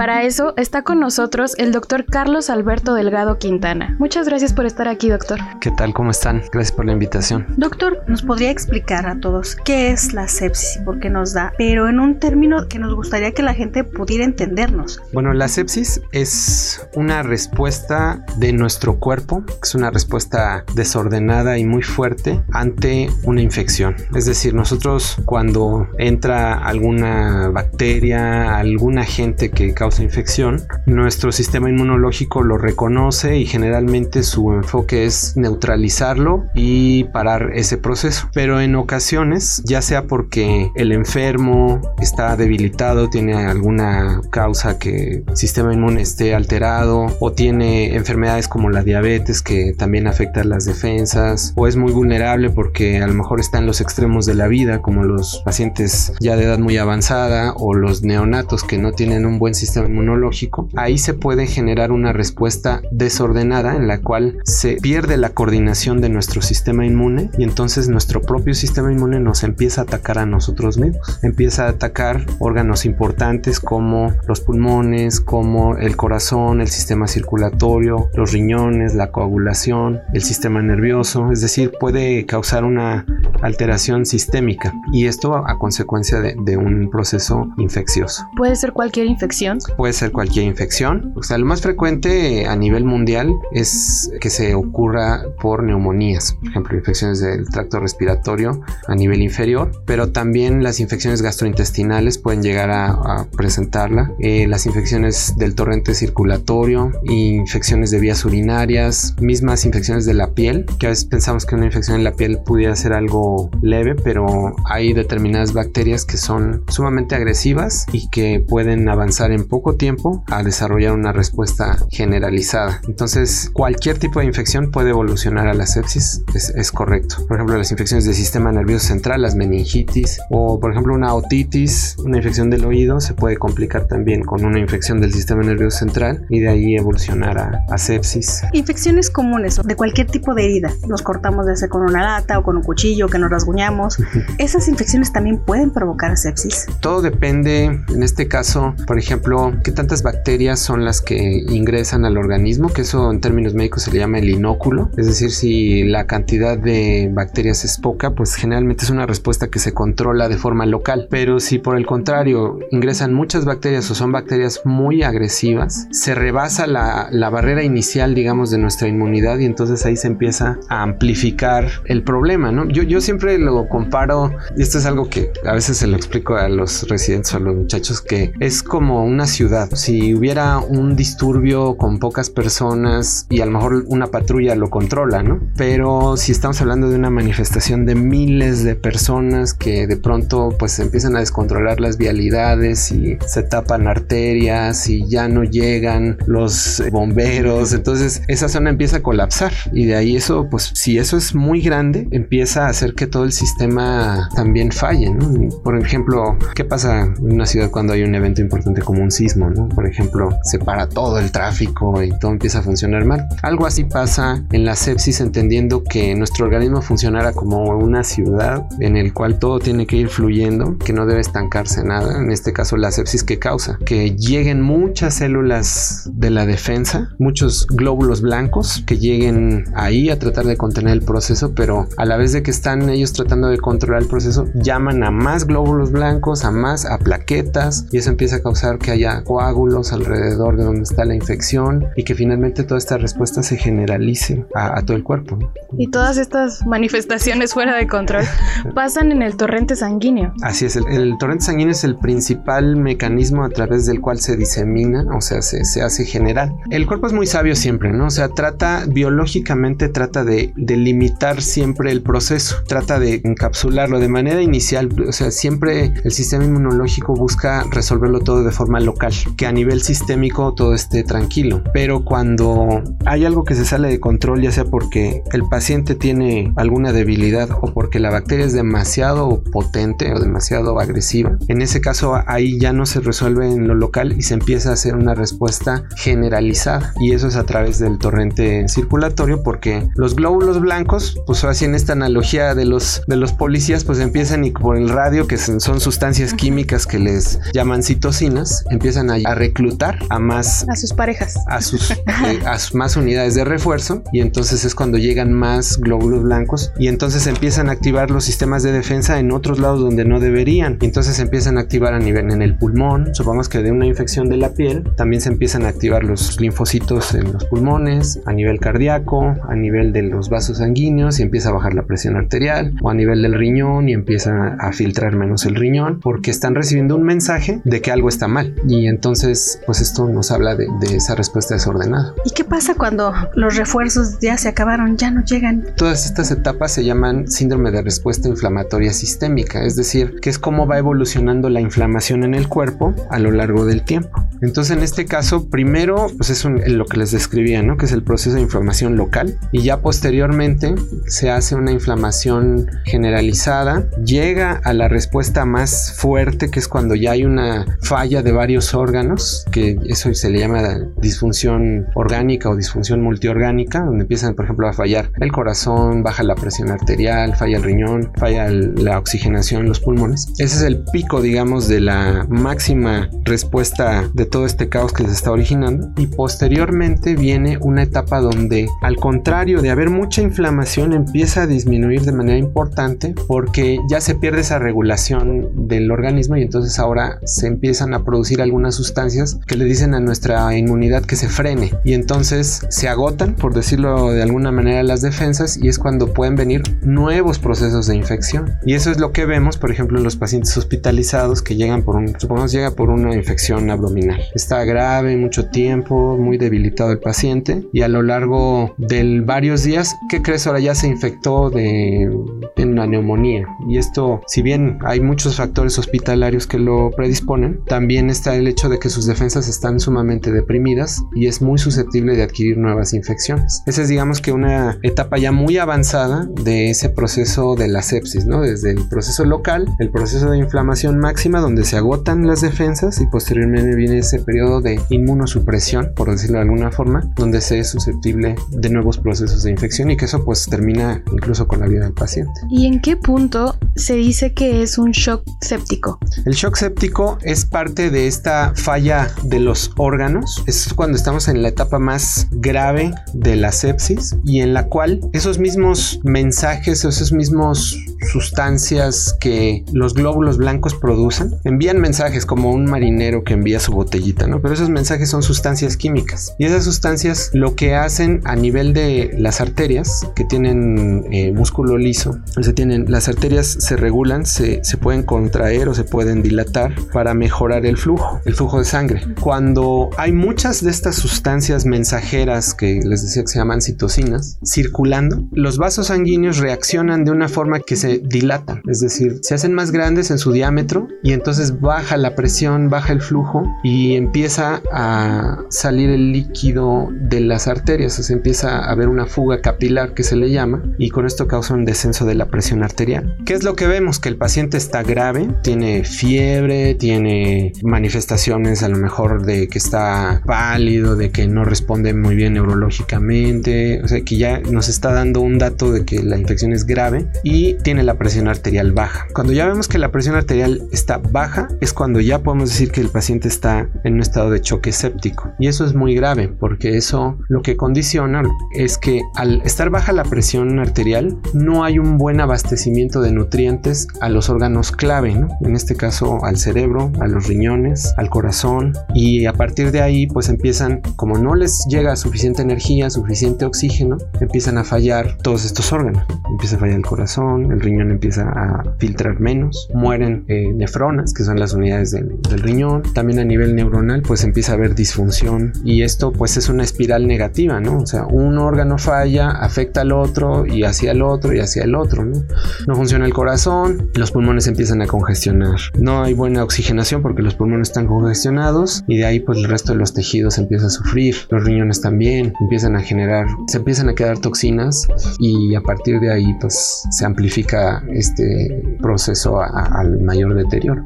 Para 0.00 0.22
eso 0.22 0.54
está 0.56 0.80
con 0.80 0.98
nosotros 0.98 1.54
el 1.58 1.72
doctor 1.72 2.06
Carlos 2.06 2.48
Alberto 2.48 2.94
Delgado 2.94 3.36
Quintana. 3.36 3.96
Muchas 3.98 4.26
gracias 4.26 4.54
por 4.54 4.64
estar 4.64 4.88
aquí, 4.88 5.10
doctor. 5.10 5.38
¿Qué 5.60 5.70
tal? 5.72 5.92
¿Cómo 5.92 6.10
están? 6.10 6.40
Gracias 6.50 6.72
por 6.72 6.86
la 6.86 6.92
invitación. 6.92 7.44
Doctor, 7.58 8.02
¿nos 8.06 8.22
podría 8.22 8.50
explicar 8.50 9.06
a 9.06 9.20
todos 9.20 9.56
qué 9.56 9.90
es 9.90 10.14
la 10.14 10.26
sepsis 10.26 10.78
y 10.80 10.84
por 10.86 11.00
qué 11.00 11.10
nos 11.10 11.34
da? 11.34 11.52
Pero 11.58 11.86
en 11.86 12.00
un 12.00 12.18
término 12.18 12.66
que 12.66 12.78
nos 12.78 12.94
gustaría 12.94 13.32
que 13.32 13.42
la 13.42 13.52
gente 13.52 13.84
pudiera 13.84 14.24
entendernos. 14.24 15.02
Bueno, 15.12 15.34
la 15.34 15.48
sepsis 15.48 16.00
es 16.12 16.80
una 16.94 17.22
respuesta 17.22 18.24
de 18.38 18.54
nuestro 18.54 18.98
cuerpo, 18.98 19.44
es 19.62 19.74
una 19.74 19.90
respuesta 19.90 20.64
desordenada 20.74 21.58
y 21.58 21.66
muy 21.66 21.82
fuerte 21.82 22.40
ante 22.52 23.10
una 23.24 23.42
infección. 23.42 23.96
Es 24.14 24.24
decir, 24.24 24.54
nosotros 24.54 25.18
cuando 25.26 25.88
entra 25.98 26.54
alguna 26.54 27.50
bacteria, 27.50 28.56
algún 28.56 28.98
agente 28.98 29.50
que 29.50 29.74
causa 29.74 29.89
infección, 29.98 30.62
nuestro 30.86 31.32
sistema 31.32 31.68
inmunológico 31.68 32.42
lo 32.42 32.58
reconoce 32.58 33.38
y 33.38 33.46
generalmente 33.46 34.22
su 34.22 34.52
enfoque 34.52 35.04
es 35.04 35.36
neutralizarlo 35.36 36.44
y 36.54 37.04
parar 37.04 37.50
ese 37.54 37.78
proceso. 37.78 38.28
Pero 38.32 38.60
en 38.60 38.76
ocasiones, 38.76 39.62
ya 39.64 39.82
sea 39.82 40.06
porque 40.06 40.70
el 40.76 40.92
enfermo 40.92 41.80
está 42.00 42.36
debilitado, 42.36 43.10
tiene 43.10 43.34
alguna 43.34 44.20
causa 44.30 44.78
que 44.78 45.24
el 45.26 45.36
sistema 45.36 45.72
inmune 45.72 46.02
esté 46.02 46.34
alterado 46.34 47.06
o 47.20 47.32
tiene 47.32 47.94
enfermedades 47.94 48.48
como 48.48 48.70
la 48.70 48.82
diabetes 48.82 49.42
que 49.42 49.74
también 49.76 50.06
afecta 50.06 50.44
las 50.44 50.64
defensas 50.64 51.52
o 51.56 51.66
es 51.66 51.76
muy 51.76 51.92
vulnerable 51.92 52.50
porque 52.50 53.02
a 53.02 53.06
lo 53.06 53.14
mejor 53.14 53.40
está 53.40 53.58
en 53.58 53.66
los 53.66 53.80
extremos 53.80 54.26
de 54.26 54.34
la 54.34 54.48
vida 54.48 54.82
como 54.82 55.04
los 55.04 55.42
pacientes 55.44 56.12
ya 56.20 56.36
de 56.36 56.44
edad 56.44 56.58
muy 56.58 56.76
avanzada 56.76 57.54
o 57.56 57.74
los 57.74 58.02
neonatos 58.02 58.64
que 58.64 58.78
no 58.78 58.92
tienen 58.92 59.26
un 59.26 59.38
buen 59.38 59.54
sistema 59.54 59.79
inmunológico, 59.86 60.68
ahí 60.76 60.98
se 60.98 61.14
puede 61.14 61.46
generar 61.46 61.92
una 61.92 62.12
respuesta 62.12 62.82
desordenada 62.90 63.76
en 63.76 63.88
la 63.88 64.00
cual 64.00 64.38
se 64.44 64.76
pierde 64.76 65.16
la 65.16 65.30
coordinación 65.30 66.00
de 66.00 66.08
nuestro 66.08 66.42
sistema 66.42 66.86
inmune 66.86 67.30
y 67.38 67.44
entonces 67.44 67.88
nuestro 67.88 68.22
propio 68.22 68.54
sistema 68.54 68.92
inmune 68.92 69.20
nos 69.20 69.42
empieza 69.44 69.82
a 69.82 69.84
atacar 69.84 70.18
a 70.18 70.26
nosotros 70.26 70.78
mismos. 70.78 71.20
Empieza 71.22 71.66
a 71.66 71.70
atacar 71.70 72.26
órganos 72.38 72.84
importantes 72.84 73.60
como 73.60 74.12
los 74.26 74.40
pulmones, 74.40 75.20
como 75.20 75.76
el 75.76 75.96
corazón, 75.96 76.60
el 76.60 76.68
sistema 76.68 77.06
circulatorio, 77.06 78.10
los 78.14 78.32
riñones, 78.32 78.94
la 78.94 79.10
coagulación, 79.10 80.00
el 80.12 80.22
sistema 80.22 80.62
nervioso, 80.62 81.30
es 81.32 81.40
decir, 81.40 81.72
puede 81.78 82.26
causar 82.26 82.64
una 82.64 83.06
alteración 83.42 84.06
sistémica 84.06 84.72
y 84.92 85.06
esto 85.06 85.34
a, 85.36 85.58
consecuencia 85.58 86.20
de, 86.20 86.34
de 86.44 86.56
un 86.56 86.90
proceso 86.90 87.48
infeccioso. 87.58 88.26
¿Puede 88.36 88.56
ser 88.56 88.72
cualquier 88.72 89.06
infección? 89.06 89.58
Puede 89.76 89.92
ser 89.92 90.12
cualquier 90.12 90.46
infección. 90.46 91.12
O 91.16 91.22
sea, 91.22 91.38
lo 91.38 91.46
más 91.46 91.62
frecuente 91.62 92.46
a 92.46 92.56
nivel 92.56 92.84
mundial 92.84 93.32
es 93.52 94.10
que 94.20 94.30
se 94.30 94.54
ocurra 94.54 95.24
por 95.40 95.62
neumonías, 95.62 96.34
por 96.34 96.48
ejemplo, 96.48 96.76
infecciones 96.76 97.20
del 97.20 97.48
tracto 97.48 97.80
respiratorio 97.80 98.60
a 98.86 98.94
nivel 98.94 99.22
inferior, 99.22 99.70
pero 99.86 100.12
también 100.12 100.62
las 100.62 100.80
infecciones 100.80 101.22
gastrointestinales 101.22 102.18
pueden 102.18 102.42
llegar 102.42 102.70
a, 102.70 103.26
presentarla, 103.36 104.12
eh, 104.18 104.46
las 104.46 104.66
infecciones 104.66 105.34
del 105.36 105.54
torrente 105.54 105.94
circulatorio, 105.94 106.92
infecciones 107.04 107.90
de 107.90 108.00
vías 108.00 108.24
urinarias, 108.24 109.14
mismas 109.20 109.64
infecciones 109.64 110.06
de 110.06 110.14
la 110.14 110.32
piel, 110.34 110.66
que 110.78 110.86
a 110.86 110.90
veces 110.90 111.04
pensamos 111.04 111.46
que 111.46 111.54
una 111.54 111.66
infección 111.66 111.96
en 111.96 112.04
la 112.04 112.12
piel 112.12 112.38
pudiera 112.44 112.74
ser 112.76 112.92
algo 112.92 113.50
leve, 113.62 113.94
pero 113.94 114.54
hay 114.64 114.92
determinadas 114.92 115.52
bacterias 115.52 116.04
que 116.04 116.16
son 116.16 116.64
sumamente 116.68 117.14
agresivas 117.14 117.86
y 117.92 118.08
que 118.10 118.44
pueden 118.46 118.88
avanzar 118.88 119.32
en 119.32 119.46
poco 119.50 119.74
tiempo 119.74 120.24
a 120.28 120.42
desarrollar 120.42 120.92
una 120.92 121.12
respuesta 121.12 121.76
generalizada. 121.90 122.80
Entonces, 122.88 123.50
cualquier 123.52 123.98
tipo 123.98 124.20
de 124.20 124.26
infección 124.26 124.70
puede 124.70 124.90
evolucionar 124.90 125.48
a 125.48 125.54
la 125.54 125.66
sepsis, 125.66 126.22
es, 126.34 126.72
correcto. 126.72 127.16
Por 127.26 127.36
ejemplo, 127.36 127.58
las 127.58 127.70
infecciones 127.70 128.06
del 128.06 128.14
sistema 128.14 128.52
nervioso 128.52 128.86
central, 128.86 129.22
las 129.22 129.34
meningitis, 129.34 130.20
o 130.30 130.60
por 130.60 130.70
ejemplo 130.70 130.94
una 130.94 131.12
otitis, 131.12 131.96
una 131.98 132.18
infección 132.18 132.48
del 132.48 132.64
oído, 132.64 133.00
se 133.00 133.12
puede 133.12 133.36
complicar 133.36 133.86
también 133.88 134.22
con 134.22 134.44
una 134.44 134.58
infección 134.58 135.00
del 135.00 135.12
sistema 135.12 135.42
nervioso 135.42 135.78
central 135.78 136.24
y 136.30 136.40
de 136.40 136.48
ahí 136.48 136.76
evolucionar 136.76 137.38
a, 137.68 137.78
sepsis. 137.78 138.42
Infecciones 138.52 139.10
comunes 139.10 139.60
de 139.62 139.74
cualquier 139.74 140.06
tipo 140.06 140.34
de 140.34 140.44
herida, 140.44 140.72
nos 140.86 141.02
cortamos 141.02 141.46
de 141.46 141.52
hacer 141.52 141.68
con 141.68 141.82
una 141.82 142.02
lata 142.02 142.38
o 142.38 142.44
con 142.44 142.56
un 142.56 142.62
cuchillo, 142.62 143.08
que 143.08 143.18
nos 143.18 143.30
rasguñamos, 143.30 143.98
¿esas 144.38 144.68
infecciones 144.68 145.12
también 145.12 145.38
pueden 145.38 145.72
provocar 145.72 146.16
sepsis? 146.16 146.66
Todo 146.80 147.02
depende, 147.02 147.64
en 147.64 148.02
este 148.02 148.28
caso, 148.28 148.74
por 148.86 148.98
ejemplo, 148.98 149.39
qué 149.62 149.72
tantas 149.72 150.02
bacterias 150.02 150.60
son 150.60 150.84
las 150.84 151.00
que 151.00 151.44
ingresan 151.48 152.04
al 152.04 152.18
organismo, 152.18 152.68
que 152.68 152.82
eso 152.82 153.10
en 153.10 153.20
términos 153.20 153.54
médicos 153.54 153.84
se 153.84 153.92
le 153.92 153.98
llama 153.98 154.18
el 154.18 154.28
inóculo. 154.28 154.90
Es 154.96 155.06
decir, 155.06 155.30
si 155.30 155.84
la 155.84 156.06
cantidad 156.06 156.58
de 156.58 157.10
bacterias 157.12 157.64
es 157.64 157.78
poca, 157.78 158.14
pues 158.14 158.34
generalmente 158.34 158.84
es 158.84 158.90
una 158.90 159.06
respuesta 159.06 159.48
que 159.48 159.58
se 159.58 159.72
controla 159.72 160.28
de 160.28 160.36
forma 160.36 160.66
local. 160.66 161.08
Pero 161.10 161.40
si 161.40 161.58
por 161.58 161.76
el 161.76 161.86
contrario 161.86 162.58
ingresan 162.70 163.14
muchas 163.14 163.44
bacterias 163.44 163.90
o 163.90 163.94
son 163.94 164.12
bacterias 164.12 164.60
muy 164.64 165.02
agresivas, 165.02 165.86
se 165.90 166.14
rebasa 166.14 166.66
la, 166.66 167.08
la 167.10 167.30
barrera 167.30 167.62
inicial, 167.62 168.14
digamos, 168.14 168.50
de 168.50 168.58
nuestra 168.58 168.88
inmunidad 168.88 169.38
y 169.38 169.44
entonces 169.44 169.84
ahí 169.86 169.96
se 169.96 170.06
empieza 170.06 170.58
a 170.68 170.82
amplificar 170.82 171.68
el 171.84 172.02
problema, 172.02 172.52
¿no? 172.52 172.68
Yo, 172.68 172.82
yo 172.82 173.00
siempre 173.00 173.38
lo 173.38 173.68
comparo, 173.68 174.32
y 174.56 174.62
esto 174.62 174.78
es 174.78 174.86
algo 174.86 175.08
que 175.08 175.32
a 175.46 175.52
veces 175.52 175.78
se 175.78 175.86
lo 175.86 175.96
explico 175.96 176.36
a 176.36 176.48
los 176.48 176.88
residentes 176.88 177.32
o 177.34 177.38
a 177.38 177.40
los 177.40 177.54
muchachos, 177.54 178.00
que 178.00 178.32
es 178.40 178.62
como 178.62 179.04
una 179.04 179.26
ciudad. 179.30 179.70
Si 179.74 180.14
hubiera 180.14 180.58
un 180.58 180.96
disturbio 180.96 181.76
con 181.76 181.98
pocas 181.98 182.28
personas 182.28 183.26
y 183.30 183.40
a 183.40 183.46
lo 183.46 183.52
mejor 183.52 183.84
una 183.86 184.08
patrulla 184.08 184.54
lo 184.54 184.68
controla, 184.68 185.22
¿no? 185.22 185.40
Pero 185.56 186.16
si 186.16 186.32
estamos 186.32 186.60
hablando 186.60 186.90
de 186.90 186.96
una 186.96 187.10
manifestación 187.10 187.86
de 187.86 187.94
miles 187.94 188.64
de 188.64 188.74
personas 188.74 189.54
que 189.54 189.86
de 189.86 189.96
pronto 189.96 190.50
pues 190.58 190.78
empiezan 190.78 191.16
a 191.16 191.20
descontrolar 191.20 191.80
las 191.80 191.96
vialidades 191.96 192.92
y 192.92 193.16
se 193.26 193.42
tapan 193.42 193.88
arterias 193.88 194.88
y 194.88 195.08
ya 195.08 195.28
no 195.28 195.44
llegan 195.44 196.18
los 196.26 196.82
bomberos, 196.90 197.72
entonces 197.72 198.22
esa 198.28 198.48
zona 198.48 198.70
empieza 198.70 198.98
a 198.98 199.02
colapsar 199.02 199.52
y 199.72 199.86
de 199.86 199.96
ahí 199.96 200.16
eso 200.16 200.48
pues 200.50 200.72
si 200.74 200.98
eso 200.98 201.16
es 201.16 201.34
muy 201.34 201.60
grande 201.62 202.08
empieza 202.10 202.66
a 202.66 202.70
hacer 202.70 202.94
que 202.94 203.06
todo 203.06 203.24
el 203.24 203.32
sistema 203.32 204.28
también 204.34 204.72
falle, 204.72 205.10
¿no? 205.10 205.48
Por 205.62 205.78
ejemplo, 205.78 206.36
¿qué 206.54 206.64
pasa 206.64 207.02
en 207.02 207.32
una 207.32 207.46
ciudad 207.46 207.70
cuando 207.70 207.92
hay 207.92 208.02
un 208.02 208.14
evento 208.14 208.40
importante 208.40 208.82
como 208.82 209.02
un 209.02 209.10
¿no? 209.28 209.68
Por 209.68 209.86
ejemplo, 209.86 210.30
se 210.44 210.58
para 210.58 210.88
todo 210.88 211.18
el 211.18 211.30
tráfico 211.30 212.02
y 212.02 212.10
todo 212.18 212.32
empieza 212.32 212.60
a 212.60 212.62
funcionar 212.62 213.04
mal. 213.04 213.28
Algo 213.42 213.66
así 213.66 213.84
pasa 213.84 214.42
en 214.52 214.64
la 214.64 214.76
sepsis, 214.76 215.20
entendiendo 215.20 215.84
que 215.84 216.14
nuestro 216.14 216.46
organismo 216.46 216.82
funcionara 216.82 217.32
como 217.32 217.64
una 217.76 218.04
ciudad 218.04 218.66
en 218.80 218.96
el 218.96 219.12
cual 219.12 219.38
todo 219.38 219.58
tiene 219.58 219.86
que 219.86 219.96
ir 219.96 220.08
fluyendo, 220.08 220.78
que 220.78 220.92
no 220.92 221.06
debe 221.06 221.20
estancarse 221.20 221.84
nada. 221.84 222.18
En 222.18 222.30
este 222.30 222.52
caso, 222.52 222.76
la 222.76 222.90
sepsis 222.90 223.24
que 223.24 223.38
causa 223.38 223.78
que 223.84 224.16
lleguen 224.16 224.62
muchas 224.62 225.14
células 225.14 226.08
de 226.12 226.30
la 226.30 226.46
defensa, 226.46 227.10
muchos 227.18 227.66
glóbulos 227.66 228.22
blancos 228.22 228.82
que 228.86 228.98
lleguen 228.98 229.64
ahí 229.74 230.10
a 230.10 230.18
tratar 230.18 230.46
de 230.46 230.56
contener 230.56 230.92
el 230.92 231.02
proceso, 231.02 231.52
pero 231.54 231.88
a 231.96 232.04
la 232.04 232.16
vez 232.16 232.32
de 232.32 232.42
que 232.42 232.50
están 232.50 232.88
ellos 232.88 233.12
tratando 233.12 233.48
de 233.48 233.58
controlar 233.58 234.02
el 234.02 234.08
proceso, 234.08 234.46
llaman 234.54 235.02
a 235.04 235.10
más 235.10 235.46
glóbulos 235.46 235.92
blancos, 235.92 236.44
a 236.44 236.50
más, 236.50 236.86
a 236.86 236.98
plaquetas, 236.98 237.86
y 237.90 237.98
eso 237.98 238.10
empieza 238.10 238.36
a 238.36 238.42
causar 238.42 238.78
que 238.78 238.90
haya 238.92 239.09
coágulos 239.24 239.92
alrededor 239.92 240.56
de 240.56 240.64
donde 240.64 240.82
está 240.82 241.04
la 241.04 241.14
infección 241.14 241.86
y 241.96 242.04
que 242.04 242.14
finalmente 242.14 242.64
toda 242.64 242.78
esta 242.78 242.98
respuesta 242.98 243.42
se 243.42 243.56
generalice 243.56 244.44
a, 244.54 244.82
todo 244.82 244.96
el 244.96 245.04
cuerpo. 245.04 245.38
Y 245.78 245.90
todas 245.90 246.16
estas 246.16 246.66
manifestaciones 246.66 247.54
fuera 247.54 247.76
de 247.76 247.86
control 247.86 248.24
pasan 248.74 249.12
en 249.12 249.22
el 249.22 249.36
torrente 249.36 249.76
sanguíneo. 249.76 250.32
Así 250.42 250.66
es, 250.66 250.76
el, 250.76 251.16
torrente 251.18 251.44
sanguíneo 251.44 251.72
es 251.72 251.84
el 251.84 251.96
principal 251.96 252.76
mecanismo 252.76 253.44
a 253.44 253.48
través 253.50 253.86
del 253.86 254.00
cual 254.00 254.20
se 254.20 254.36
disemina, 254.36 255.04
o 255.14 255.20
sea, 255.20 255.42
se, 255.42 255.64
se 255.64 255.82
hace 255.82 256.04
general. 256.04 256.54
El 256.70 256.86
cuerpo 256.86 257.06
es 257.06 257.12
muy 257.12 257.26
sabio 257.26 257.54
siempre, 257.56 257.92
¿no? 257.92 258.06
O 258.06 258.10
sea, 258.10 258.28
trata 258.28 258.84
biológicamente, 258.86 259.88
trata 259.88 260.24
de, 260.24 260.52
de 260.56 260.76
limitar 260.76 261.42
siempre 261.42 261.92
el 261.92 262.02
proceso, 262.02 262.56
trata 262.66 262.98
de 262.98 263.20
encapsularlo 263.24 263.98
de 263.98 264.08
manera 264.08 264.42
inicial, 264.42 264.88
o 265.06 265.12
sea, 265.12 265.30
siempre 265.30 265.92
el 266.04 266.12
sistema 266.12 266.44
inmunológico 266.44 267.14
busca 267.14 267.64
resolverlo 267.70 268.20
todo 268.20 268.42
de 268.42 268.52
forma 268.52 268.80
local, 268.80 268.99
que 269.36 269.46
a 269.46 269.52
nivel 269.52 269.82
sistémico 269.82 270.54
todo 270.54 270.74
esté 270.74 271.02
tranquilo. 271.04 271.62
Pero 271.72 272.04
cuando 272.04 272.82
hay 273.06 273.24
algo 273.24 273.44
que 273.44 273.54
se 273.54 273.64
sale 273.64 273.88
de 273.88 274.00
control, 274.00 274.42
ya 274.42 274.52
sea 274.52 274.64
porque 274.64 275.22
el 275.32 275.48
paciente 275.48 275.94
tiene 275.94 276.52
alguna 276.56 276.92
debilidad 276.92 277.50
o 277.60 277.72
porque 277.72 277.98
la 277.98 278.10
bacteria 278.10 278.46
es 278.46 278.52
demasiado 278.52 279.42
potente 279.44 280.12
o 280.12 280.18
demasiado 280.18 280.78
agresiva, 280.78 281.36
en 281.48 281.62
ese 281.62 281.80
caso 281.80 282.20
ahí 282.26 282.58
ya 282.58 282.72
no 282.72 282.86
se 282.86 283.00
resuelve 283.00 283.46
en 283.46 283.66
lo 283.66 283.74
local 283.74 284.14
y 284.16 284.22
se 284.22 284.34
empieza 284.34 284.70
a 284.70 284.74
hacer 284.74 284.94
una 284.94 285.14
respuesta 285.14 285.84
generalizada. 285.96 286.94
Y 287.00 287.12
eso 287.12 287.28
es 287.28 287.36
a 287.36 287.44
través 287.44 287.78
del 287.78 287.98
torrente 287.98 288.68
circulatorio 288.68 289.42
porque 289.42 289.88
los 289.94 290.14
glóbulos 290.14 290.60
blancos, 290.60 291.20
pues 291.26 291.44
así 291.44 291.64
en 291.64 291.74
esta 291.74 291.92
analogía 291.92 292.54
de 292.54 292.64
los, 292.64 293.02
de 293.06 293.16
los 293.16 293.32
policías, 293.32 293.84
pues 293.84 293.98
empiezan 293.98 294.44
y 294.44 294.50
por 294.50 294.76
el 294.76 294.88
radio, 294.88 295.26
que 295.26 295.38
son 295.38 295.80
sustancias 295.80 296.34
químicas 296.34 296.86
que 296.86 296.98
les 296.98 297.40
llaman 297.52 297.82
citocinas, 297.82 298.64
empiezan 298.70 298.89
a, 298.96 299.34
reclutar 299.34 299.98
a 300.08 300.18
más... 300.18 300.66
A 300.68 300.76
sus 300.76 300.92
parejas. 300.92 301.36
A 301.46 301.60
sus, 301.60 301.90
eh, 302.26 302.40
a 302.44 302.58
más 302.74 302.96
unidades 302.96 303.34
de 303.34 303.44
refuerzo 303.44 304.02
y 304.12 304.20
entonces 304.20 304.64
es 304.64 304.74
cuando 304.74 304.98
llegan 304.98 305.32
más 305.32 305.78
glóbulos 305.78 306.22
blancos 306.22 306.72
y 306.78 306.88
entonces 306.88 307.26
empiezan 307.26 307.68
a 307.68 307.72
activar 307.72 308.10
los 308.10 308.24
sistemas 308.24 308.62
de 308.62 308.72
defensa 308.72 309.18
en 309.18 309.32
otros 309.32 309.58
lados 309.58 309.80
donde 309.80 310.04
no 310.04 310.20
deberían. 310.20 310.78
Y 310.80 310.86
entonces 310.86 311.18
empiezan 311.18 311.58
a 311.58 311.62
activar 311.62 311.94
a 311.94 311.98
nivel 311.98 312.30
en 312.30 312.42
el 312.42 312.56
pulmón, 312.56 313.14
supongamos 313.14 313.48
que 313.48 313.62
de 313.62 313.70
una 313.70 313.86
infección 313.86 314.28
de 314.28 314.36
la 314.36 314.50
piel, 314.50 314.84
también 314.96 315.20
se 315.20 315.28
empiezan 315.28 315.64
a 315.64 315.68
activar 315.68 316.04
los 316.04 316.40
linfocitos 316.40 317.14
en 317.14 317.32
los 317.32 317.44
pulmones, 317.44 318.20
a 318.26 318.32
nivel 318.32 318.60
cardíaco, 318.60 319.36
a 319.48 319.54
nivel 319.54 319.92
de 319.92 320.02
los 320.02 320.28
vasos 320.28 320.58
sanguíneos 320.58 321.20
y 321.20 321.22
empieza 321.22 321.50
a 321.50 321.52
bajar 321.52 321.74
la 321.74 321.82
presión 321.82 322.16
arterial 322.16 322.74
o 322.82 322.90
a 322.90 322.94
nivel 322.94 323.22
del 323.22 323.34
riñón 323.34 323.88
y 323.88 323.92
empieza 323.92 324.56
a 324.58 324.72
filtrar 324.72 325.16
menos 325.16 325.46
el 325.46 325.54
riñón 325.54 326.00
porque 326.00 326.30
están 326.30 326.54
recibiendo 326.54 326.96
un 326.96 327.02
mensaje 327.02 327.60
de 327.64 327.80
que 327.80 327.90
algo 327.90 328.08
está 328.08 328.28
mal. 328.28 328.54
Y 328.66 328.79
entonces, 328.86 329.60
pues 329.66 329.80
esto 329.80 330.08
nos 330.08 330.30
habla 330.30 330.54
de, 330.56 330.68
esa 330.90 331.14
respuesta 331.14 331.54
desordenada. 331.54 332.14
¿Y 332.24 332.30
qué 332.30 332.44
pasa 332.44 332.74
cuando 332.74 333.12
los 333.34 333.56
refuerzos 333.56 334.18
ya 334.20 334.36
se 334.38 334.48
acabaron, 334.48 334.96
ya 334.96 335.10
no 335.10 335.24
llegan? 335.24 335.66
Todas 335.76 336.06
estas 336.06 336.30
etapas 336.30 336.72
se 336.72 336.84
llaman 336.84 337.30
síndrome 337.30 337.70
de 337.70 337.82
respuesta 337.82 338.28
inflamatoria 338.28 338.92
sistémica, 338.92 339.64
es 339.64 339.76
decir, 339.76 340.20
que 340.20 340.30
es 340.30 340.38
cómo 340.38 340.66
va 340.66 340.78
evolucionando 340.78 341.48
la 341.48 341.60
inflamación 341.60 342.24
en 342.24 342.34
el 342.34 342.48
cuerpo 342.48 342.94
a 343.10 343.18
lo 343.18 343.30
largo 343.30 343.66
del 343.66 343.84
tiempo. 343.84 344.24
Entonces, 344.42 344.76
en 344.76 344.82
este 344.82 345.04
caso, 345.04 345.48
primero, 345.48 346.06
pues 346.16 346.30
es 346.30 346.44
lo 346.44 346.86
que 346.86 346.96
les 346.96 347.10
describía, 347.10 347.62
¿no? 347.62 347.76
Que 347.76 347.86
es 347.86 347.92
el 347.92 348.02
proceso 348.02 348.36
de 348.36 348.42
inflamación 348.42 348.96
local 348.96 349.38
y 349.52 349.62
ya 349.62 349.80
posteriormente 349.80 350.74
se 351.06 351.30
hace 351.30 351.54
una 351.54 351.72
inflamación 351.72 352.70
generalizada, 352.84 353.88
llega 354.04 354.60
a 354.64 354.72
la 354.72 354.88
respuesta 354.88 355.44
más 355.44 355.92
fuerte, 355.96 356.50
que 356.50 356.58
es 356.58 356.68
cuando 356.68 356.94
ya 356.94 357.12
hay 357.12 357.24
una 357.24 357.78
falla 357.82 358.22
de 358.22 358.32
varios 358.32 358.59
órganos, 358.74 359.44
que 359.50 359.76
eso 359.86 360.12
se 360.14 360.30
le 360.30 360.40
llama 360.40 360.78
disfunción 361.00 361.86
orgánica 361.94 362.50
o 362.50 362.56
disfunción 362.56 363.02
multiorgánica, 363.02 363.80
donde 363.80 364.02
empiezan, 364.02 364.34
por 364.34 364.44
ejemplo, 364.44 364.68
a 364.68 364.72
fallar 364.72 365.10
el 365.20 365.32
corazón, 365.32 366.02
baja 366.02 366.22
la 366.22 366.34
presión 366.34 366.70
arterial, 366.70 367.34
falla 367.36 367.56
el 367.56 367.62
riñón, 367.62 368.12
falla 368.16 368.48
la 368.50 368.98
oxigenación 368.98 369.62
en 369.62 369.68
los 369.68 369.80
pulmones. 369.80 370.28
Ese 370.38 370.56
es 370.56 370.62
el 370.62 370.84
pico, 370.92 371.20
digamos, 371.20 371.68
de 371.68 371.80
la 371.80 372.26
máxima 372.28 373.08
respuesta 373.24 374.08
de 374.14 374.26
todo 374.26 374.46
este 374.46 374.68
caos 374.68 374.92
que 374.92 375.04
se 375.04 375.12
está 375.12 375.32
originando. 375.32 375.92
Y 375.96 376.06
posteriormente 376.06 377.14
viene 377.16 377.58
una 377.60 377.82
etapa 377.82 378.20
donde, 378.20 378.68
al 378.82 378.96
contrario 378.96 379.62
de 379.62 379.70
haber 379.70 379.90
mucha 379.90 380.22
inflamación, 380.22 380.92
empieza 380.92 381.42
a 381.42 381.46
disminuir 381.46 382.02
de 382.02 382.12
manera 382.12 382.38
importante 382.38 383.14
porque 383.26 383.78
ya 383.88 384.00
se 384.00 384.14
pierde 384.14 384.40
esa 384.40 384.58
regulación 384.58 385.68
del 385.68 385.90
organismo 385.90 386.36
y 386.36 386.42
entonces 386.42 386.78
ahora 386.78 387.18
se 387.24 387.46
empiezan 387.46 387.94
a 387.94 388.04
producir 388.04 388.42
algunas 388.50 388.74
sustancias 388.74 389.38
que 389.46 389.56
le 389.56 389.64
dicen 389.64 389.94
a 389.94 390.00
nuestra 390.00 390.56
inmunidad 390.56 391.04
que 391.04 391.14
se 391.14 391.28
frene 391.28 391.72
y 391.84 391.92
entonces 391.92 392.66
se 392.68 392.88
agotan, 392.88 393.36
por 393.36 393.54
decirlo 393.54 394.10
de 394.10 394.22
alguna 394.22 394.50
manera, 394.50 394.82
las 394.82 395.02
defensas 395.02 395.56
y 395.56 395.68
es 395.68 395.78
cuando 395.78 396.12
pueden 396.12 396.34
venir 396.34 396.62
nuevos 396.82 397.38
procesos 397.38 397.86
de 397.86 397.94
infección. 397.94 398.54
Y 398.66 398.74
eso 398.74 398.90
es 398.90 398.98
lo 398.98 399.12
que 399.12 399.24
vemos, 399.24 399.56
por 399.56 399.70
ejemplo, 399.70 399.98
en 399.98 400.04
los 400.04 400.16
pacientes 400.16 400.56
hospitalizados 400.56 401.42
que 401.42 401.54
llegan 401.54 401.84
por 401.84 401.94
un, 401.94 402.18
supongamos 402.18 402.50
llega 402.50 402.72
por 402.72 402.90
una 402.90 403.14
infección 403.14 403.70
abdominal. 403.70 404.20
Está 404.34 404.64
grave, 404.64 405.16
mucho 405.16 405.46
tiempo, 405.46 406.18
muy 406.18 406.36
debilitado 406.36 406.90
el 406.90 406.98
paciente 406.98 407.62
y 407.72 407.82
a 407.82 407.88
lo 407.88 408.02
largo 408.02 408.74
de 408.78 409.20
varios 409.20 409.62
días, 409.62 409.94
¿qué 410.08 410.22
crees? 410.22 410.48
Ahora 410.48 410.58
ya 410.58 410.74
se 410.74 410.88
infectó 410.88 411.50
de 411.50 412.10
una 412.56 412.86
neumonía. 412.86 413.46
Y 413.68 413.78
esto, 413.78 414.22
si 414.26 414.42
bien 414.42 414.78
hay 414.84 415.00
muchos 415.00 415.36
factores 415.36 415.78
hospitalarios 415.78 416.48
que 416.48 416.58
lo 416.58 416.90
predisponen, 416.90 417.60
también 417.66 418.10
está 418.10 418.34
el 418.40 418.48
hecho 418.48 418.68
de 418.68 418.78
que 418.78 418.88
sus 418.88 419.06
defensas 419.06 419.48
están 419.48 419.78
sumamente 419.80 420.32
deprimidas 420.32 421.02
y 421.14 421.26
es 421.26 421.40
muy 421.40 421.58
susceptible 421.58 422.16
de 422.16 422.22
adquirir 422.22 422.58
nuevas 422.58 422.92
infecciones. 422.92 423.62
Esa 423.66 423.82
es 423.82 423.88
digamos 423.88 424.20
que 424.20 424.32
una 424.32 424.78
etapa 424.82 425.18
ya 425.18 425.32
muy 425.32 425.58
avanzada 425.58 426.28
de 426.42 426.70
ese 426.70 426.90
proceso 426.90 427.54
de 427.54 427.68
la 427.68 427.82
sepsis, 427.82 428.26
¿no? 428.26 428.40
Desde 428.40 428.70
el 428.70 428.88
proceso 428.88 429.24
local, 429.24 429.66
el 429.78 429.90
proceso 429.90 430.30
de 430.30 430.38
inflamación 430.38 430.98
máxima 430.98 431.40
donde 431.40 431.64
se 431.64 431.76
agotan 431.76 432.26
las 432.26 432.40
defensas 432.40 433.00
y 433.00 433.06
posteriormente 433.06 433.76
viene 433.76 433.98
ese 433.98 434.20
periodo 434.20 434.60
de 434.60 434.80
inmunosupresión, 434.88 435.92
por 435.94 436.10
decirlo 436.10 436.38
de 436.38 436.42
alguna 436.42 436.70
forma, 436.70 437.12
donde 437.16 437.40
se 437.40 437.58
es 437.58 437.70
susceptible 437.70 438.36
de 438.50 438.70
nuevos 438.70 438.98
procesos 438.98 439.42
de 439.42 439.50
infección 439.50 439.90
y 439.90 439.96
que 439.96 440.06
eso 440.06 440.24
pues 440.24 440.46
termina 440.46 441.02
incluso 441.12 441.46
con 441.46 441.60
la 441.60 441.66
vida 441.66 441.84
del 441.84 441.92
paciente. 441.92 442.32
¿Y 442.50 442.66
en 442.66 442.80
qué 442.80 442.96
punto 442.96 443.58
se 443.76 443.94
dice 443.94 444.32
que 444.32 444.62
es 444.62 444.78
un 444.78 444.92
shock 444.92 445.24
séptico? 445.40 445.98
El 446.24 446.34
shock 446.34 446.56
séptico 446.56 447.18
es 447.22 447.44
parte 447.44 447.90
de 447.90 448.06
esta 448.06 448.29
falla 448.54 449.12
de 449.22 449.40
los 449.40 449.72
órganos. 449.76 450.42
Es 450.46 450.72
cuando 450.74 450.96
estamos 450.96 451.28
en 451.28 451.42
la 451.42 451.48
etapa 451.48 451.78
más 451.78 452.28
grave 452.30 452.92
de 453.12 453.36
la 453.36 453.52
sepsis 453.52 454.16
y 454.24 454.40
en 454.40 454.54
la 454.54 454.66
cual 454.66 455.00
esos 455.12 455.38
mismos 455.38 456.00
mensajes, 456.04 456.84
esos 456.84 457.12
mismos 457.12 457.76
sustancias 458.10 459.16
que 459.20 459.64
los 459.72 459.94
glóbulos 459.94 460.38
blancos 460.38 460.74
producen, 460.74 461.34
envían 461.44 461.80
mensajes 461.80 462.26
como 462.26 462.50
un 462.50 462.64
marinero 462.64 463.24
que 463.24 463.34
envía 463.34 463.60
su 463.60 463.72
botellita, 463.72 464.26
¿no? 464.26 464.40
Pero 464.40 464.54
esos 464.54 464.70
mensajes 464.70 465.10
son 465.10 465.22
sustancias 465.22 465.76
químicas 465.76 466.34
y 466.38 466.44
esas 466.44 466.64
sustancias 466.64 467.30
lo 467.32 467.54
que 467.54 467.74
hacen 467.74 468.20
a 468.24 468.36
nivel 468.36 468.72
de 468.72 469.14
las 469.18 469.40
arterias 469.40 470.06
que 470.14 470.24
tienen 470.24 471.06
eh, 471.10 471.32
músculo 471.32 471.78
liso, 471.78 472.18
o 472.36 472.40
tienen 472.52 472.86
las 472.88 473.08
arterias 473.08 473.46
se 473.46 473.76
regulan, 473.76 474.26
se, 474.26 474.64
se 474.64 474.76
pueden 474.76 475.02
contraer 475.02 475.68
o 475.68 475.74
se 475.74 475.84
pueden 475.84 476.22
dilatar 476.22 476.74
para 476.92 477.14
mejorar 477.14 477.66
el 477.66 477.76
flujo, 477.76 478.20
el 478.24 478.34
flujo 478.34 478.58
de 478.58 478.64
sangre. 478.64 479.02
Cuando 479.20 479.90
hay 479.96 480.12
muchas 480.12 480.62
de 480.62 480.70
estas 480.70 480.96
sustancias 480.96 481.64
mensajeras 481.66 482.54
que 482.54 482.80
les 482.84 483.02
decía 483.02 483.22
que 483.22 483.28
se 483.28 483.38
llaman 483.38 483.62
citocinas 483.62 484.38
circulando, 484.44 485.24
los 485.32 485.58
vasos 485.58 485.88
sanguíneos 485.88 486.38
reaccionan 486.38 487.04
de 487.04 487.10
una 487.10 487.28
forma 487.28 487.60
que 487.60 487.76
se 487.76 487.89
dilatan, 487.98 488.62
es 488.68 488.80
decir, 488.80 489.18
se 489.22 489.34
hacen 489.34 489.52
más 489.52 489.70
grandes 489.72 490.10
en 490.10 490.18
su 490.18 490.32
diámetro 490.32 490.88
y 491.02 491.12
entonces 491.12 491.60
baja 491.60 491.96
la 491.96 492.14
presión, 492.14 492.68
baja 492.70 492.92
el 492.92 493.00
flujo 493.00 493.44
y 493.62 493.96
empieza 493.96 494.62
a 494.72 495.38
salir 495.48 495.90
el 495.90 496.12
líquido 496.12 496.88
de 496.92 497.20
las 497.20 497.48
arterias, 497.48 497.98
o 497.98 498.12
empieza 498.12 498.58
a 498.58 498.70
haber 498.70 498.88
una 498.88 499.06
fuga 499.06 499.40
capilar 499.40 499.94
que 499.94 500.02
se 500.02 500.16
le 500.16 500.30
llama 500.30 500.62
y 500.78 500.90
con 500.90 501.06
esto 501.06 501.26
causa 501.28 501.54
un 501.54 501.64
descenso 501.64 502.04
de 502.06 502.14
la 502.14 502.28
presión 502.28 502.62
arterial. 502.62 503.16
¿Qué 503.24 503.34
es 503.34 503.42
lo 503.42 503.54
que 503.54 503.66
vemos? 503.66 503.98
Que 503.98 504.08
el 504.08 504.16
paciente 504.16 504.56
está 504.56 504.82
grave, 504.82 505.28
tiene 505.42 505.84
fiebre, 505.84 506.74
tiene 506.74 507.52
manifestaciones 507.62 508.62
a 508.62 508.68
lo 508.68 508.78
mejor 508.78 509.24
de 509.24 509.48
que 509.48 509.58
está 509.58 510.22
pálido, 510.26 510.96
de 510.96 511.10
que 511.10 511.26
no 511.26 511.44
responde 511.44 511.94
muy 511.94 512.16
bien 512.16 512.34
neurológicamente, 512.34 513.82
o 513.82 513.88
sea, 513.88 514.02
que 514.02 514.16
ya 514.16 514.40
nos 514.40 514.68
está 514.68 514.92
dando 514.92 515.20
un 515.20 515.38
dato 515.38 515.72
de 515.72 515.84
que 515.84 516.02
la 516.02 516.18
infección 516.18 516.52
es 516.52 516.66
grave 516.66 517.06
y 517.22 517.54
tiene 517.54 517.79
tiene 517.80 517.86
la 517.86 517.98
presión 517.98 518.28
arterial 518.28 518.72
baja. 518.72 519.06
Cuando 519.14 519.32
ya 519.32 519.46
vemos 519.46 519.66
que 519.66 519.78
la 519.78 519.90
presión 519.90 520.14
arterial 520.14 520.68
está 520.70 520.98
baja, 520.98 521.48
es 521.60 521.72
cuando 521.72 522.00
ya 522.00 522.18
podemos 522.18 522.50
decir 522.50 522.72
que 522.72 522.80
el 522.80 522.88
paciente 522.88 523.28
está 523.28 523.68
en 523.84 523.94
un 523.94 524.00
estado 524.00 524.30
de 524.30 524.40
choque 524.40 524.72
séptico. 524.72 525.32
Y 525.38 525.46
eso 525.46 525.64
es 525.64 525.72
muy 525.74 525.94
grave 525.94 526.28
porque 526.28 526.76
eso 526.76 527.16
lo 527.28 527.42
que 527.42 527.56
condiciona 527.56 528.22
es 528.54 528.76
que 528.76 529.00
al 529.14 529.40
estar 529.46 529.70
baja 529.70 529.92
la 529.92 530.02
presión 530.02 530.58
arterial 530.58 531.16
no 531.32 531.64
hay 531.64 531.78
un 531.78 531.96
buen 531.96 532.20
abastecimiento 532.20 533.00
de 533.00 533.12
nutrientes 533.12 533.86
a 534.00 534.08
los 534.08 534.28
órganos 534.28 534.72
clave, 534.72 535.12
en 535.12 535.56
este 535.56 535.76
caso 535.76 536.24
al 536.24 536.36
cerebro, 536.36 536.92
a 537.00 537.06
los 537.06 537.28
riñones, 537.28 537.94
al 537.96 538.10
corazón 538.10 538.74
y 538.94 539.26
a 539.26 539.32
partir 539.32 539.70
de 539.70 539.80
ahí 539.80 540.06
pues 540.06 540.28
empiezan, 540.28 540.82
como 540.96 541.16
no 541.18 541.34
les 541.34 541.64
llega 541.68 541.96
suficiente 541.96 542.42
energía, 542.42 542.90
suficiente 542.90 543.44
oxígeno, 543.44 543.96
empiezan 544.20 544.58
a 544.58 544.64
fallar 544.64 545.16
todos 545.22 545.44
estos 545.44 545.72
órganos. 545.72 546.04
Empieza 546.28 546.56
a 546.56 546.58
fallar 546.58 546.76
el 546.76 546.84
corazón, 546.84 547.52
el 547.52 547.60
riñón 547.60 547.69
empieza 547.78 548.28
a 548.28 548.74
filtrar 548.78 549.20
menos, 549.20 549.68
mueren 549.74 550.24
eh, 550.28 550.52
nefronas, 550.54 551.14
que 551.14 551.24
son 551.24 551.38
las 551.38 551.52
unidades 551.52 551.92
del, 551.92 552.20
del 552.22 552.40
riñón, 552.40 552.82
también 552.94 553.20
a 553.20 553.24
nivel 553.24 553.54
neuronal 553.54 554.02
pues 554.02 554.24
empieza 554.24 554.52
a 554.52 554.54
haber 554.56 554.74
disfunción 554.74 555.52
y 555.64 555.82
esto 555.82 556.12
pues 556.12 556.36
es 556.36 556.48
una 556.48 556.64
espiral 556.64 557.06
negativa, 557.06 557.60
¿no? 557.60 557.78
O 557.78 557.86
sea, 557.86 558.06
un 558.06 558.38
órgano 558.38 558.78
falla, 558.78 559.30
afecta 559.30 559.82
al 559.82 559.92
otro 559.92 560.46
y 560.46 560.64
hacia 560.64 560.92
el 560.92 561.02
otro 561.02 561.34
y 561.34 561.40
hacia 561.40 561.64
el 561.64 561.74
otro, 561.74 562.04
¿no? 562.04 562.22
No 562.66 562.74
funciona 562.74 563.06
el 563.06 563.12
corazón, 563.12 563.90
los 563.94 564.10
pulmones 564.10 564.46
empiezan 564.46 564.82
a 564.82 564.86
congestionar. 564.86 565.58
No 565.78 566.02
hay 566.02 566.14
buena 566.14 566.42
oxigenación 566.42 567.02
porque 567.02 567.22
los 567.22 567.34
pulmones 567.34 567.68
están 567.68 567.86
congestionados 567.86 568.84
y 568.86 568.98
de 568.98 569.04
ahí 569.04 569.20
pues 569.20 569.38
el 569.38 569.44
resto 569.44 569.72
de 569.72 569.78
los 569.78 569.94
tejidos 569.94 570.38
empieza 570.38 570.66
a 570.66 570.70
sufrir. 570.70 571.14
Los 571.28 571.44
riñones 571.44 571.80
también 571.80 572.32
empiezan 572.40 572.76
a 572.76 572.80
generar, 572.80 573.26
se 573.46 573.58
empiezan 573.58 573.88
a 573.88 573.94
quedar 573.94 574.18
toxinas 574.18 574.88
y 575.18 575.54
a 575.54 575.60
partir 575.60 576.00
de 576.00 576.12
ahí 576.12 576.34
pues 576.40 576.84
se 576.90 577.04
amplifica 577.04 577.59
este 577.92 578.76
proceso 578.80 579.40
al 579.40 580.00
mayor 580.00 580.34
deterioro. 580.34 580.84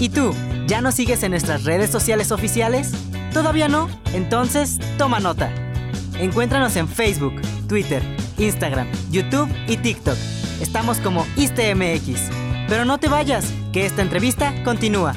¿Y 0.00 0.08
tú? 0.08 0.32
¿Ya 0.66 0.80
nos 0.80 0.94
sigues 0.94 1.22
en 1.22 1.30
nuestras 1.30 1.64
redes 1.64 1.90
sociales 1.90 2.32
oficiales? 2.32 2.92
¿Todavía 3.32 3.68
no? 3.68 3.88
Entonces, 4.12 4.78
toma 4.98 5.20
nota. 5.20 5.50
Encuéntranos 6.18 6.76
en 6.76 6.88
Facebook, 6.88 7.34
Twitter, 7.68 8.02
Instagram, 8.38 8.86
YouTube 9.10 9.48
y 9.66 9.76
TikTok. 9.76 10.16
Estamos 10.60 10.98
como 10.98 11.26
ISTMX. 11.36 12.30
Pero 12.68 12.84
no 12.84 12.98
te 12.98 13.08
vayas, 13.08 13.52
que 13.72 13.86
esta 13.86 14.02
entrevista 14.02 14.52
continúa. 14.64 15.12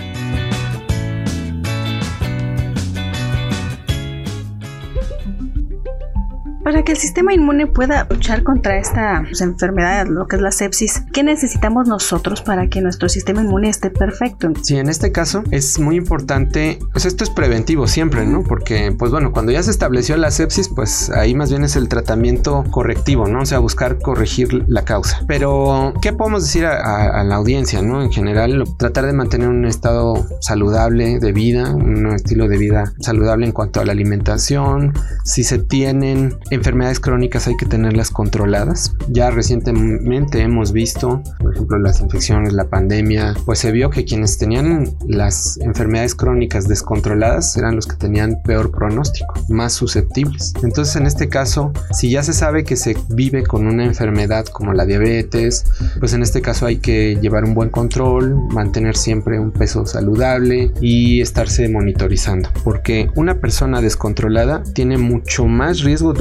Para 6.63 6.83
que 6.83 6.91
el 6.91 6.97
sistema 6.97 7.33
inmune 7.33 7.67
pueda 7.67 8.05
luchar 8.09 8.43
contra 8.43 8.77
esta 8.77 9.23
pues, 9.23 9.41
enfermedad, 9.41 10.07
lo 10.07 10.27
que 10.27 10.35
es 10.35 10.41
la 10.41 10.51
sepsis, 10.51 11.03
¿qué 11.13 11.23
necesitamos 11.23 11.87
nosotros 11.87 12.41
para 12.41 12.67
que 12.67 12.81
nuestro 12.81 13.09
sistema 13.09 13.41
inmune 13.41 13.69
esté 13.69 13.89
perfecto? 13.89 14.51
Sí, 14.61 14.77
en 14.77 14.89
este 14.89 15.11
caso 15.11 15.43
es 15.51 15.79
muy 15.79 15.95
importante, 15.95 16.79
pues 16.91 17.05
esto 17.05 17.23
es 17.23 17.29
preventivo 17.29 17.87
siempre, 17.87 18.25
¿no? 18.25 18.43
Porque, 18.43 18.93
pues 18.97 19.11
bueno, 19.11 19.31
cuando 19.31 19.51
ya 19.51 19.63
se 19.63 19.71
estableció 19.71 20.17
la 20.17 20.31
sepsis, 20.31 20.69
pues 20.69 21.09
ahí 21.11 21.33
más 21.33 21.49
bien 21.49 21.63
es 21.63 21.75
el 21.75 21.87
tratamiento 21.87 22.63
correctivo, 22.69 23.27
¿no? 23.27 23.41
O 23.41 23.45
sea, 23.45 23.59
buscar 23.59 23.99
corregir 23.99 24.65
la 24.67 24.83
causa. 24.83 25.21
Pero, 25.27 25.93
¿qué 26.01 26.13
podemos 26.13 26.43
decir 26.43 26.65
a, 26.65 27.19
a 27.19 27.23
la 27.23 27.35
audiencia, 27.35 27.81
¿no? 27.81 28.01
En 28.01 28.11
general, 28.11 28.63
tratar 28.77 29.05
de 29.05 29.13
mantener 29.13 29.47
un 29.47 29.65
estado 29.65 30.27
saludable 30.41 31.19
de 31.19 31.31
vida, 31.31 31.73
un 31.73 32.07
estilo 32.07 32.47
de 32.47 32.57
vida 32.57 32.93
saludable 32.99 33.45
en 33.45 33.51
cuanto 33.51 33.79
a 33.79 33.85
la 33.85 33.91
alimentación, 33.91 34.93
si 35.23 35.43
se 35.43 35.59
tienen 35.59 36.37
enfermedades 36.59 36.99
crónicas 36.99 37.47
hay 37.47 37.57
que 37.57 37.65
tenerlas 37.65 38.11
controladas. 38.11 38.93
Ya 39.07 39.31
recientemente 39.31 40.41
hemos 40.41 40.71
visto, 40.71 41.23
por 41.39 41.53
ejemplo, 41.53 41.79
las 41.79 42.01
infecciones, 42.01 42.53
la 42.53 42.69
pandemia, 42.69 43.33
pues 43.45 43.59
se 43.59 43.71
vio 43.71 43.89
que 43.89 44.05
quienes 44.05 44.37
tenían 44.37 44.89
las 45.07 45.57
enfermedades 45.61 46.15
crónicas 46.15 46.67
descontroladas 46.67 47.55
eran 47.57 47.75
los 47.75 47.87
que 47.87 47.95
tenían 47.95 48.41
peor 48.43 48.71
pronóstico, 48.71 49.33
más 49.47 49.73
susceptibles. 49.73 50.53
Entonces, 50.63 50.95
en 50.95 51.07
este 51.07 51.29
caso, 51.29 51.71
si 51.91 52.09
ya 52.09 52.23
se 52.23 52.33
sabe 52.33 52.63
que 52.63 52.75
se 52.75 52.95
vive 53.09 53.43
con 53.43 53.65
una 53.65 53.85
enfermedad 53.85 54.45
como 54.45 54.73
la 54.73 54.85
diabetes, 54.85 55.65
pues 55.99 56.13
en 56.13 56.21
este 56.21 56.41
caso 56.41 56.65
hay 56.65 56.77
que 56.77 57.17
llevar 57.21 57.45
un 57.45 57.53
buen 57.53 57.69
control, 57.69 58.35
mantener 58.53 58.97
siempre 58.97 59.39
un 59.39 59.51
peso 59.51 59.85
saludable 59.85 60.71
y 60.81 61.21
estarse 61.21 61.69
monitorizando, 61.69 62.49
porque 62.63 63.09
una 63.15 63.39
persona 63.39 63.81
descontrolada 63.81 64.61
tiene 64.73 64.97
mucho 64.97 65.45
más 65.45 65.81
riesgo 65.81 66.13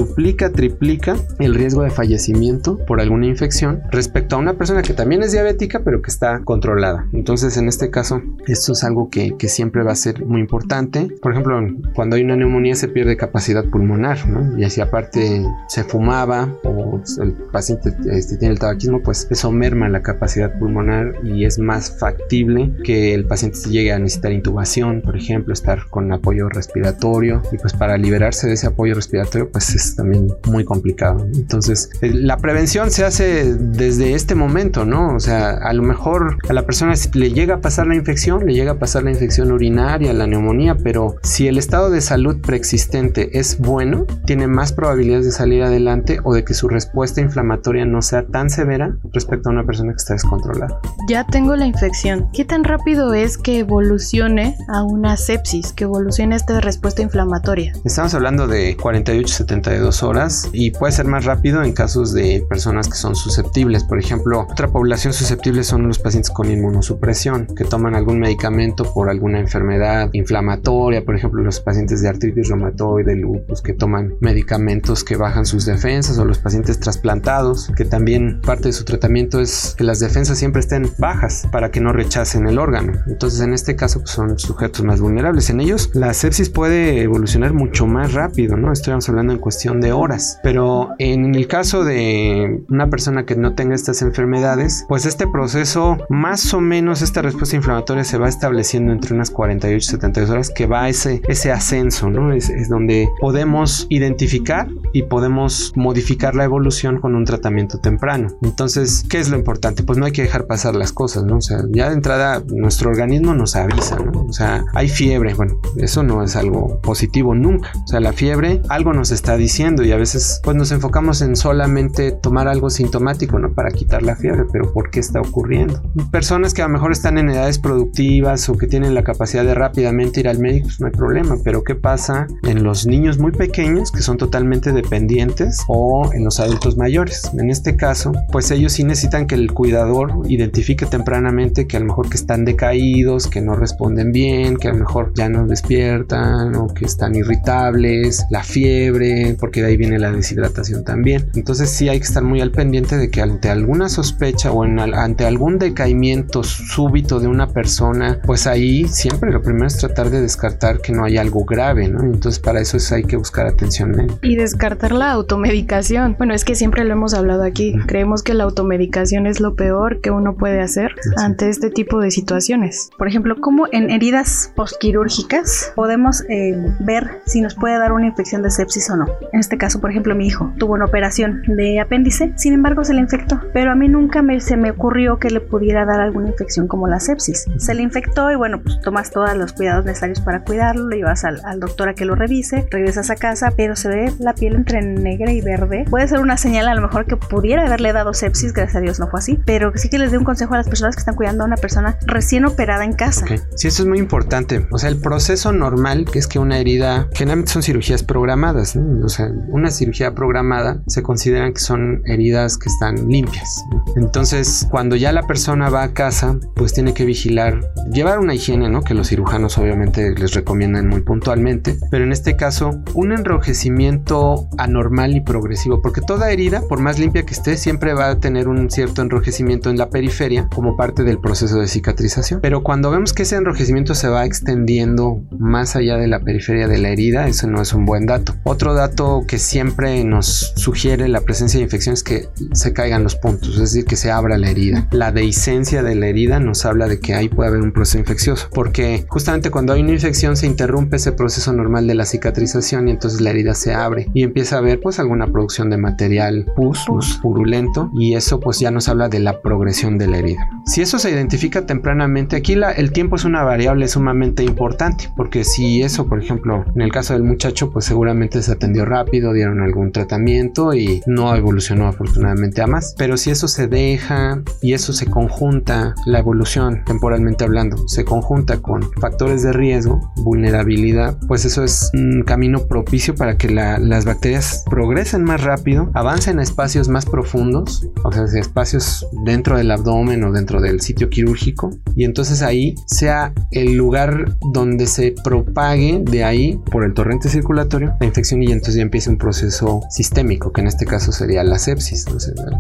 triplica 0.53 1.17
el 1.39 1.55
riesgo 1.55 1.83
de 1.83 1.91
fallecimiento 1.91 2.77
por 2.87 3.01
alguna 3.01 3.27
infección 3.27 3.83
respecto 3.91 4.35
a 4.35 4.39
una 4.41 4.55
persona 4.55 4.83
que 4.83 4.93
también 4.93 5.23
es 5.23 5.33
diabética 5.33 5.83
pero 5.85 6.03
que 6.03 6.11
está 6.11 6.41
controlada. 6.45 7.07
Entonces 7.13 7.57
en 7.57 7.69
este 7.69 7.91
caso 7.91 8.21
esto 8.47 8.73
es 8.73 8.83
algo 8.85 9.11
que, 9.11 9.37
que 9.39 9.49
siempre 9.49 9.83
va 9.85 9.93
a 9.93 9.97
ser 9.97 10.25
muy 10.25 10.41
importante. 10.41 11.09
Por 11.23 11.33
ejemplo, 11.33 11.61
cuando 11.95 12.17
hay 12.17 12.23
una 12.23 12.37
neumonía 12.37 12.75
se 12.75 12.89
pierde 12.89 13.17
capacidad 13.17 13.65
pulmonar. 13.65 14.19
Y 14.57 14.69
si 14.71 14.81
aparte 14.81 15.45
se 15.69 15.85
fumaba 15.85 16.49
o 16.65 17.01
el 17.23 17.33
paciente 17.53 17.95
este, 18.11 18.39
tiene 18.39 18.55
el 18.55 18.59
tabaquismo, 18.59 19.03
pues 19.03 19.29
eso 19.31 19.53
merma 19.53 19.89
la 19.89 20.03
capacidad 20.03 20.59
pulmonar 20.59 21.15
y 21.23 21.45
es 21.45 21.59
más 21.59 21.97
factible 21.99 22.73
que 22.85 23.15
el 23.15 23.25
paciente 23.25 23.59
llegue 23.69 23.93
a 23.93 23.99
necesitar 23.99 24.33
intubación, 24.33 25.01
por 25.03 25.17
ejemplo, 25.17 25.53
estar 25.53 25.89
con 25.91 26.13
apoyo 26.13 26.49
respiratorio 26.49 27.43
y 27.53 27.59
pues 27.59 27.73
para 27.73 27.97
liberarse 27.97 28.49
de 28.49 28.55
ese 28.55 28.67
apoyo 28.67 28.95
respiratorio 28.95 29.51
pues 29.51 29.75
es 29.75 29.95
también 29.95 30.08
muy 30.47 30.65
complicado. 30.65 31.27
Entonces, 31.35 31.91
eh, 32.01 32.13
la 32.13 32.37
prevención 32.39 32.91
se 32.91 33.05
hace 33.05 33.55
desde 33.55 34.15
este 34.15 34.35
momento, 34.35 34.85
¿no? 34.85 35.15
O 35.15 35.21
sea, 35.21 35.51
a 35.51 35.73
lo 35.73 35.83
mejor 35.83 36.39
a 36.49 36.53
la 36.53 36.65
persona 36.65 36.95
le 37.15 37.33
llega 37.33 37.57
a 37.57 37.61
pasar 37.61 37.87
la 37.87 37.95
infección, 37.95 38.47
le 38.47 38.55
llega 38.55 38.73
a 38.73 38.79
pasar 38.79 39.03
la 39.03 39.11
infección 39.11 39.53
urinaria, 39.53 40.13
la 40.13 40.27
neumonía, 40.27 40.77
pero 40.77 41.17
si 41.23 41.49
el 41.49 41.59
estado 41.59 41.91
de 41.91 42.01
salud 42.01 42.41
preexistente 42.41 43.39
es 43.39 43.59
bueno, 43.59 44.07
tiene 44.25 44.47
más 44.47 44.73
probabilidades 44.73 45.27
de 45.27 45.33
salir 45.33 45.63
adelante 45.63 46.21
o 46.25 46.35
de 46.35 46.45
que 46.45 46.55
su 46.55 46.69
respuesta 46.69 47.21
inflamatoria 47.21 47.85
no 47.85 48.03
sea 48.03 48.27
tan 48.27 48.51
severa 48.51 48.97
respecto 49.13 49.49
a 49.49 49.53
una 49.53 49.65
persona 49.65 49.93
que 49.93 49.99
está 49.99 50.15
descontrolada. 50.15 50.81
Ya 51.09 51.27
tengo 51.27 51.57
la 51.57 51.67
infección. 51.67 52.29
¿Qué 52.33 52.45
tan 52.45 52.65
rápido 52.65 53.15
es 53.15 53.39
que 53.39 53.61
evolucione 53.61 54.57
a 54.69 54.83
una 54.83 55.17
sepsis, 55.17 55.73
que 55.73 55.85
evolucione 55.85 56.37
esta 56.37 56.61
respuesta 56.61 57.03
inflamatoria? 57.03 57.73
Estamos 57.85 58.15
hablando 58.15 58.47
de 58.47 58.77
48-72 58.77 59.98
horas 60.03 60.49
y 60.53 60.71
puede 60.71 60.93
ser 60.93 61.07
más 61.07 61.25
rápido 61.25 61.63
en 61.63 61.73
casos 61.73 62.13
de 62.13 62.45
personas 62.49 62.89
que 62.89 62.97
son 62.97 63.15
susceptibles. 63.15 63.85
Por 63.85 63.99
ejemplo, 63.99 64.47
otra 64.51 64.69
población 64.69 65.13
susceptible 65.13 65.65
son 65.65 65.87
los 65.87 65.99
pacientes 65.99 66.31
con 66.31 66.51
inmunosupresión 66.51 67.47
que 67.57 67.65
toman 67.65 67.95
algún 67.95 68.21
medicamento 68.21 68.85
por 68.93 69.11
alguna 69.11 69.41
enfermedad 69.41 70.11
inflamatoria, 70.13 71.05
por 71.05 71.17
ejemplo, 71.17 71.43
los 71.43 71.61
pacientes 71.61 72.03
de 72.03 72.09
artritis 72.09 72.49
reumatoide, 72.49 73.17
lupus 73.17 73.63
que 73.63 73.75
toman 73.75 74.15
medicamentos 74.21 75.05
que 75.05 75.17
bajan 75.17 75.47
sus 75.47 75.67
defensas 75.67 76.19
o 76.19 76.25
los 76.25 76.39
pacientes 76.39 76.81
trasplantados 76.81 77.71
que 77.77 77.85
también 77.85 78.41
parte 78.41 78.69
de 78.69 78.73
su 78.73 78.85
tratamiento 78.85 79.41
es 79.41 79.75
que 79.77 79.85
las 79.85 80.01
defensas 80.01 80.39
siempre 80.39 80.61
estén 80.61 80.91
bajas 80.99 81.47
para 81.51 81.71
que 81.71 81.81
no 81.81 81.93
rechacen 81.93 82.47
el 82.47 82.59
órgano. 82.59 82.93
Entonces, 83.07 83.41
en 83.41 83.53
este 83.53 83.77
caso 83.77 84.01
pues, 84.01 84.11
son 84.11 84.39
sujetos 84.39 84.85
más 84.85 85.01
vulnerables. 85.01 85.51
En 85.51 85.61
ellos 85.61 85.91
la 85.95 86.15
sepsis 86.15 86.51
puede 86.51 87.03
evolucionar 87.03 87.53
mucho 87.53 87.87
más 87.87 88.13
rápido, 88.15 88.57
¿no? 88.57 88.73
Estamos 88.73 89.09
hablando 89.09 89.33
en 89.33 89.39
cuestión 89.39 89.81
de 89.81 89.88
horas. 89.93 90.39
Pero 90.43 90.91
en 90.99 91.35
el 91.35 91.47
caso 91.49 91.85
de 91.85 92.63
una 92.69 92.89
persona 92.91 93.25
que 93.25 93.37
no 93.37 93.55
tenga 93.55 93.75
estas 93.75 94.03
enfermedades, 94.03 94.85
pues 94.89 95.07
este 95.07 95.27
proceso, 95.27 95.99
más 96.09 96.53
o 96.55 96.61
menos 96.61 97.03
esta 97.03 97.23
respuesta 97.23 97.57
inflamatoria 97.57 98.05
se 98.05 98.19
va 98.19 98.29
estableciendo 98.29 98.93
entre 98.93 99.15
unas 99.15 99.31
48 99.31 99.77
y 99.77 99.81
72 99.81 100.31
horas, 100.31 100.51
que 100.51 100.67
va 100.67 100.89
ese, 100.89 101.23
ese 101.29 101.53
ascenso, 101.53 102.11
¿no? 102.11 102.33
Es, 102.33 102.51
es 102.51 102.69
donde 102.69 103.09
podemos 103.21 103.87
identificar 103.89 104.69
y 104.93 105.03
podemos 105.03 105.73
modificar 105.77 106.35
la 106.35 106.45
evolución 106.45 107.01
con 107.01 107.15
un 107.15 107.25
tratamiento 107.25 107.79
temprano. 107.79 108.29
Entonces, 108.43 109.05
¿qué 109.09 109.19
es 109.19 109.29
lo 109.29 109.37
importante? 109.37 109.83
Pues 109.83 109.99
no 109.99 110.07
hay 110.07 110.13
que 110.13 110.23
dejar 110.23 110.47
pasar 110.47 110.75
las 110.75 110.93
cosas, 110.93 111.25
¿no? 111.25 111.37
O 111.37 111.41
sea, 111.41 111.59
ya 111.71 111.89
de 111.89 111.95
entrada 111.95 112.43
nuestro 112.49 112.91
organismo 112.91 113.35
nos 113.35 113.57
avisa, 113.57 113.97
¿no? 113.97 114.27
O 114.29 114.33
sea, 114.33 114.65
hay 114.75 114.89
fiebre, 114.89 115.35
bueno, 115.35 115.61
eso 115.77 116.03
no 116.03 116.23
es 116.23 116.37
algo 116.37 116.81
positivo 116.81 117.35
nunca. 117.35 117.73
O 117.85 117.87
sea, 117.87 118.01
la 118.01 118.13
fiebre 118.13 118.63
algo 118.69 118.93
nos 118.93 119.11
está 119.11 119.37
diciendo 119.37 119.85
y 119.85 119.93
a 119.93 119.97
veces 119.97 120.41
pues 120.43 120.57
nos 120.57 120.73
enfocamos 120.73 121.23
en 121.23 121.37
solamente 121.37 122.13
tomar 122.13 122.49
algo 122.49 122.71
sintomático, 122.71 123.39
¿no? 123.39 123.53
Para 123.53 123.71
quitar 123.71 124.03
la 124.03 124.17
fiebre, 124.17 124.45
pero 124.53 124.73
¿por 124.73 124.91
qué 124.91 125.01
está 125.01 125.21
ocurriendo? 125.21 125.83
Personas 126.11 126.55
que 126.55 126.63
a 126.63 126.67
lo 126.67 126.73
mejor 126.73 126.93
están 126.93 127.19
en 127.19 127.31
edades 127.31 127.59
productivas 127.59 128.49
o 128.49 128.57
que 128.57 128.67
tienen 128.67 128.95
la 128.95 129.05
capacidad 129.05 129.45
de 129.45 129.55
rápidamente 129.55 130.21
ir 130.21 130.29
al 130.29 130.39
médico, 130.39 130.67
pues 130.67 130.81
no 130.81 130.87
hay 130.87 130.93
problema, 130.93 131.37
pero 131.45 131.63
¿qué 131.65 131.75
pasa 131.75 132.27
en 132.45 132.63
los 132.63 132.87
niños 132.87 133.19
muy 133.19 133.33
pequeños 133.33 133.91
que 133.91 134.03
son 134.03 134.17
totalmente 134.17 134.73
dependientes 134.83 135.59
o 135.69 136.11
en 136.13 136.25
los 136.25 136.41
adultos 136.41 136.77
mayores? 136.77 137.31
En 137.39 137.51
este 137.51 137.77
caso, 137.77 138.13
pues 138.31 138.51
ellos 138.51 138.73
sí 138.73 138.85
necesitan 138.85 139.27
que 139.27 139.35
el 139.35 139.53
cuidador 139.53 140.13
identifique 140.29 140.87
tempranamente 140.87 141.67
que 141.67 141.77
a 141.77 141.81
lo 141.81 141.87
mejor 141.87 142.09
que 142.09 142.17
están 142.17 142.45
decaídos, 142.45 143.27
que 143.27 143.41
no 143.41 143.55
responden 143.55 144.13
bien, 144.13 144.57
que 144.57 144.69
a 144.69 144.73
lo 144.73 144.79
mejor 144.79 145.13
ya 145.15 145.29
no 145.29 145.47
despiertan 145.47 146.55
o 146.57 146.69
que 146.69 146.85
están 146.85 147.15
irritables, 147.15 148.25
la 148.31 148.43
fiebre, 148.43 149.37
porque 149.39 149.65
ahí 149.65 149.77
viene 149.77 149.99
la 149.99 150.13
deshidratación 150.13 150.85
también. 150.85 151.29
Entonces 151.35 151.71
sí 151.71 151.89
hay 151.89 151.99
que 151.99 152.07
estar 152.07 152.23
muy 152.23 152.41
al 152.41 152.51
pendiente 152.51 152.97
de 152.97 153.11
que 153.11 153.21
ante 153.21 153.51
alguna 153.51 153.89
sospecha 153.89 154.53
o 154.53 154.63
ante 154.63 155.25
algún 155.25 155.59
decaimiento 155.59 156.43
súbito 156.43 157.21
de 157.21 157.29
una 157.29 157.49
persona, 157.49 158.21
pues 158.25 158.47
ahí 158.47 158.87
siempre 158.89 159.33
lo 159.33 159.43
primero 159.43 159.67
es 159.67 159.77
tratar 159.77 160.11
de 160.11 160.21
descartar 160.21 160.81
que 160.81 160.93
no 160.93 161.05
hay 161.05 161.17
algo 161.17 161.45
grave, 161.45 161.89
¿no? 161.89 162.03
Entonces 162.05 162.39
para 162.39 162.61
eso 162.61 162.77
es, 162.77 162.91
hay 162.93 163.05
que 163.05 163.17
buscar 163.17 163.47
atención 163.47 163.91
médica. 163.91 164.19
Y 164.23 164.37
descartar 164.37 164.68
la 164.69 165.13
automedicación. 165.13 166.15
Bueno, 166.19 166.35
es 166.35 166.45
que 166.45 166.55
siempre 166.55 166.85
lo 166.85 166.93
hemos 166.93 167.15
hablado 167.15 167.43
aquí. 167.43 167.75
Creemos 167.87 168.23
que 168.23 168.35
la 168.35 168.45
automedicación 168.45 169.27
es 169.27 169.41
lo 169.41 169.55
peor 169.55 170.01
que 170.01 170.11
uno 170.11 170.35
puede 170.35 170.61
hacer 170.61 170.95
ante 171.17 171.49
este 171.49 171.71
tipo 171.71 172.01
de 172.01 172.11
situaciones. 172.11 172.91
Por 172.99 173.09
ejemplo, 173.09 173.37
¿cómo 173.41 173.67
en 173.73 173.91
heridas 173.91 174.53
postquirúrgicas 174.55 175.73
podemos 175.75 176.23
eh, 176.29 176.55
ver 176.81 177.21
si 177.27 177.41
nos 177.41 177.55
puede 177.55 177.79
dar 177.79 177.93
una 177.93 178.07
infección 178.07 178.43
de 178.43 178.51
sepsis 178.51 178.91
o 178.91 178.97
no? 178.97 179.07
En 179.33 179.41
este 179.41 179.57
caso, 179.57 179.81
por 179.81 179.91
ejemplo, 179.91 180.15
mi 180.15 180.27
hijo 180.27 180.53
tuvo 180.59 180.75
una 180.75 180.85
operación 180.85 181.43
de 181.47 181.81
apéndice, 181.81 182.33
sin 182.37 182.53
embargo 182.53 182.85
se 182.85 182.93
le 182.93 183.01
infectó, 183.01 183.41
pero 183.53 183.71
a 183.71 183.75
mí 183.75 183.89
nunca 183.89 184.23
me, 184.23 184.41
se 184.41 184.57
me 184.57 184.71
ocurrió 184.71 185.19
que 185.19 185.31
le 185.31 185.41
pudiera 185.41 185.87
dar 185.87 186.01
alguna 186.01 186.29
infección 186.29 186.69
como 186.69 186.89
la 186.89 187.01
sepsis. 187.01 187.47
Se 187.57 187.75
le 187.75 187.83
infectó 187.83 188.31
y 188.31 188.37
bueno, 188.37 188.61
pues 188.63 188.81
tomas 188.81 189.11
todos 189.11 189.35
los 189.35 189.53
cuidados 189.53 189.85
necesarios 189.85 190.21
para 190.21 190.43
cuidarlo, 190.45 190.89
lo 190.89 190.97
llevas 190.97 191.25
al, 191.25 191.41
al 191.45 191.59
doctor 191.59 191.89
a 191.89 191.95
que 191.95 192.05
lo 192.05 192.15
revise, 192.15 192.67
regresas 192.71 193.11
a 193.11 193.17
casa, 193.17 193.53
pero 193.57 193.75
se 193.75 193.89
ve 193.89 194.13
la 194.19 194.35
piel 194.35 194.58
entre 194.59 194.83
negra 194.83 195.33
y 195.33 195.41
verde. 195.41 195.85
Puede 195.89 196.09
ser 196.09 196.21
una 196.21 196.37
señal 196.37 196.69
a 196.69 196.75
lo 196.75 196.83
mejor 196.83 197.07
que 197.07 197.17
pudiera 197.17 197.67
haberle 197.67 197.93
dado 197.93 198.13
sepsis, 198.13 198.53
gracias 198.53 198.77
a 198.77 198.81
Dios 198.81 198.99
no 198.99 199.09
fue 199.09 199.21
así, 199.21 199.39
pero 199.45 199.73
sí 199.75 199.89
que 199.89 199.99
les 199.99 200.11
dé 200.11 200.19
un 200.19 200.25
consejo 200.25 200.55
a 200.55 200.59
las 200.59 200.69
personas 200.69 200.97
que 200.97 201.01
están 201.01 201.15
cuidando 201.15 201.45
a 201.45 201.47
una 201.47 201.57
persona 201.57 201.99
recién 202.07 202.45
operada 202.45 202.85
en 202.85 202.93
casa. 202.93 203.27
Sí, 203.55 203.69
eso 203.69 203.83
es 203.83 203.89
muy 203.89 203.99
importante. 203.99 204.67
O 204.71 204.79
sea, 204.79 204.91
el 204.91 205.01
proceso 205.01 205.53
normal, 205.53 206.05
que 206.11 206.19
es 206.19 206.27
que 206.27 206.39
una 206.39 206.59
herida, 206.59 207.09
generalmente 207.15 207.53
son 207.53 207.63
cirugías 207.63 208.03
programadas, 208.03 208.77
o 208.77 209.09
sea, 209.09 209.31
una 209.49 209.71
cirugía 209.71 210.15
programada 210.15 210.83
se 210.87 211.03
consideran 211.03 211.53
que 211.53 211.61
son 211.61 212.03
heridas 212.05 212.59
que 212.59 212.69
están 212.69 213.09
limpias. 213.09 213.65
Entonces, 213.97 214.67
cuando 214.71 214.97
ya 214.97 215.13
la 215.13 215.27
persona 215.27 215.71
va 215.71 215.83
a 215.83 215.93
casa, 215.93 216.39
pues 216.57 216.73
tiene 216.73 216.95
que 216.95 217.05
vigilar, 217.05 217.61
llevar 217.91 218.19
una 218.19 218.35
higiene, 218.35 218.69
¿no? 218.69 218.83
Que 218.83 218.95
los 218.95 219.09
cirujanos 219.09 219.59
obviamente 219.59 220.15
les 220.15 220.35
recomiendan 220.35 220.89
muy 220.89 221.03
puntualmente, 221.03 221.77
pero 221.91 222.05
en 222.05 222.13
este 222.13 222.37
caso, 222.37 222.83
un 222.95 223.13
enrojecimiento 223.13 224.48
anormal 224.57 225.17
y 225.17 225.21
progresivo, 225.21 225.83
porque 225.83 226.01
toda 226.01 226.31
herida, 226.31 226.63
por 226.69 226.81
más 226.81 226.99
limpia 226.99 227.25
que 227.25 227.35
esté, 227.35 227.57
siempre 227.57 227.95
va 227.95 228.11
a 228.11 228.21
tener 228.21 228.49
un 228.49 228.71
cierto 228.71 229.03
enrojecimiento 229.03 229.71
en 229.71 229.79
la 229.79 229.91
periferia 229.91 230.49
como 230.55 230.77
parte 230.77 231.05
del 231.05 231.19
proceso 231.19 231.59
de 231.59 231.69
cicatrización. 231.69 232.41
Pero 232.41 232.63
cuando 232.63 232.91
vemos 232.91 233.13
que 233.13 233.23
ese 233.23 233.37
enrojecimiento 233.37 233.95
se 233.95 234.09
va 234.09 234.25
extendiendo 234.25 235.23
más 235.39 235.77
allá 235.77 235.97
de 235.97 236.09
la 236.09 236.21
periferia 236.21 236.69
de 236.69 236.79
la 236.79 236.89
herida, 236.89 237.29
eso 237.29 237.47
no 237.47 237.61
es 237.61 237.73
un 237.73 237.85
buen 237.85 238.07
dato. 238.07 238.35
Otro 238.45 238.75
dato 238.75 239.25
que 239.27 239.39
siempre 239.39 240.03
nos 240.05 240.53
sugiere 240.57 241.09
la 241.09 241.21
presencia 241.21 241.59
de 241.59 241.65
infección 241.65 241.95
es 241.95 242.03
que 242.03 242.29
se 242.53 242.73
caigan 242.73 243.03
los 243.03 243.17
puntos, 243.17 243.51
es 243.51 243.59
decir, 243.59 243.85
que 243.85 243.97
se 243.97 244.11
abra 244.11 244.39
la 244.39 244.51
herida. 244.51 244.89
La 244.91 245.13
dehiscencia 245.13 245.83
de 245.83 245.95
la 245.95 246.07
herida 246.07 246.41
nos 246.41 246.65
habla 246.65 246.89
de 246.89 247.01
que 247.01 247.15
ahí 247.15 247.29
puede 247.29 247.49
haber 247.49 247.61
un 247.61 247.73
proceso 247.73 247.99
infeccioso, 247.99 248.49
porque 248.53 249.05
justamente 249.09 249.51
cuando 249.51 249.73
hay 249.73 249.83
una 249.83 249.93
infección 249.93 250.37
se 250.37 250.47
interrumpe 250.47 250.97
ese 250.97 251.13
proceso 251.13 251.53
normal 251.53 251.87
de 251.87 251.95
la 251.95 252.05
cicatrización 252.05 252.89
y 252.89 252.93
entonces 252.93 253.21
la 253.21 253.31
herida 253.31 253.55
se 253.55 253.75
abre 253.75 254.09
y 254.15 254.23
empieza 254.23 254.38
a 254.53 254.59
haber 254.59 254.81
pues 254.81 254.99
alguna 254.99 255.27
producción 255.27 255.71
de 255.71 255.77
material 255.77 256.47
pus, 256.57 256.85
pus 256.87 257.19
purulento 257.23 257.91
y 257.95 258.15
eso 258.15 258.41
pues 258.41 258.59
ya 258.61 258.71
nos 258.71 258.89
habla 258.89 259.09
de 259.09 259.19
la 259.19 259.41
progresión 259.41 259.99
de 259.99 260.07
la 260.07 260.19
herida. 260.19 260.49
Si 260.65 260.83
eso 260.83 260.99
se 260.99 261.11
identifica 261.11 261.67
tempranamente, 261.67 262.37
aquí 262.37 262.55
la, 262.55 262.73
el 262.73 262.93
tiempo 262.93 263.17
es 263.17 263.25
una 263.25 263.43
variable 263.43 263.89
sumamente 263.89 264.45
importante, 264.45 265.11
porque 265.17 265.45
si 265.45 265.83
eso, 265.83 266.07
por 266.07 266.23
ejemplo, 266.23 266.65
en 266.75 266.83
el 266.83 266.93
caso 266.93 267.15
del 267.15 267.23
muchacho, 267.23 267.71
pues 267.71 267.87
seguramente 267.87 268.43
se 268.43 268.53
atendió 268.53 268.85
rápido, 268.85 269.33
dieron 269.33 269.61
algún 269.61 269.93
tratamiento 269.93 270.75
y 270.75 271.03
no 271.07 271.35
evolucionó 271.35 271.89
afortunadamente 271.89 272.63
a 272.63 272.67
más. 272.67 272.95
Pero 272.99 273.17
si 273.17 273.31
eso 273.31 273.49
se 273.49 273.67
deja 273.67 274.43
y 274.61 274.75
eso 274.75 274.93
se 274.93 275.07
conjunta, 275.07 275.95
la 276.07 276.19
evolución 276.19 276.85
temporalmente 276.85 277.45
hablando, 277.45 277.89
se 277.89 278.05
conjunta 278.05 278.61
con 278.61 278.83
factores 279.01 279.43
de 279.43 279.53
riesgo, 279.53 280.13
vulnerabilidad, 280.17 281.17
pues 281.27 281.45
eso 281.45 281.65
es 281.65 281.91
un 281.95 282.23
camino 282.25 282.67
propicio 282.67 283.15
para 283.15 283.37
que 283.37 283.49
las 283.49 284.05
bacterias 284.05 284.28
progresen 284.69 285.25
más 285.25 285.43
rápido, 285.43 285.91
avancen 285.95 286.39
a 286.39 286.43
espacios 286.43 286.89
más 286.89 287.07
profundos, 287.07 287.87
o 288.05 288.13
sea, 288.13 288.25
espacios 288.39 289.07
dentro 289.25 289.57
del 289.57 289.71
abdomen 289.71 290.25
o 290.25 290.33
dentro 290.33 290.61
del 290.61 290.81
sitio 290.81 291.09
quirúrgico 291.09 291.71
y 291.97 292.05
entonces 292.05 292.43
ahí 292.43 292.75
sea 292.87 293.33
el 293.51 293.75
lugar 293.75 294.37
donde 294.53 294.87
se 294.87 295.15
propague 295.25 296.03
de 296.05 296.25
ahí 296.25 296.61
por 296.71 296.85
el 296.85 296.95
torrente 296.95 297.29
circulatorio 297.29 297.95
la 298.01 298.07
infección 298.07 298.43
y 298.43 298.47
entonces 298.47 298.77
ya 298.77 298.83
empieza 298.83 299.11
un 299.11 299.19
proceso 299.19 299.81
sistémico 299.91 300.53
que 300.53 300.61
en 300.61 300.67
este 300.67 300.87
caso 300.87 301.13
sería 301.13 301.45
la 301.45 301.59
sepsis. 301.59 302.07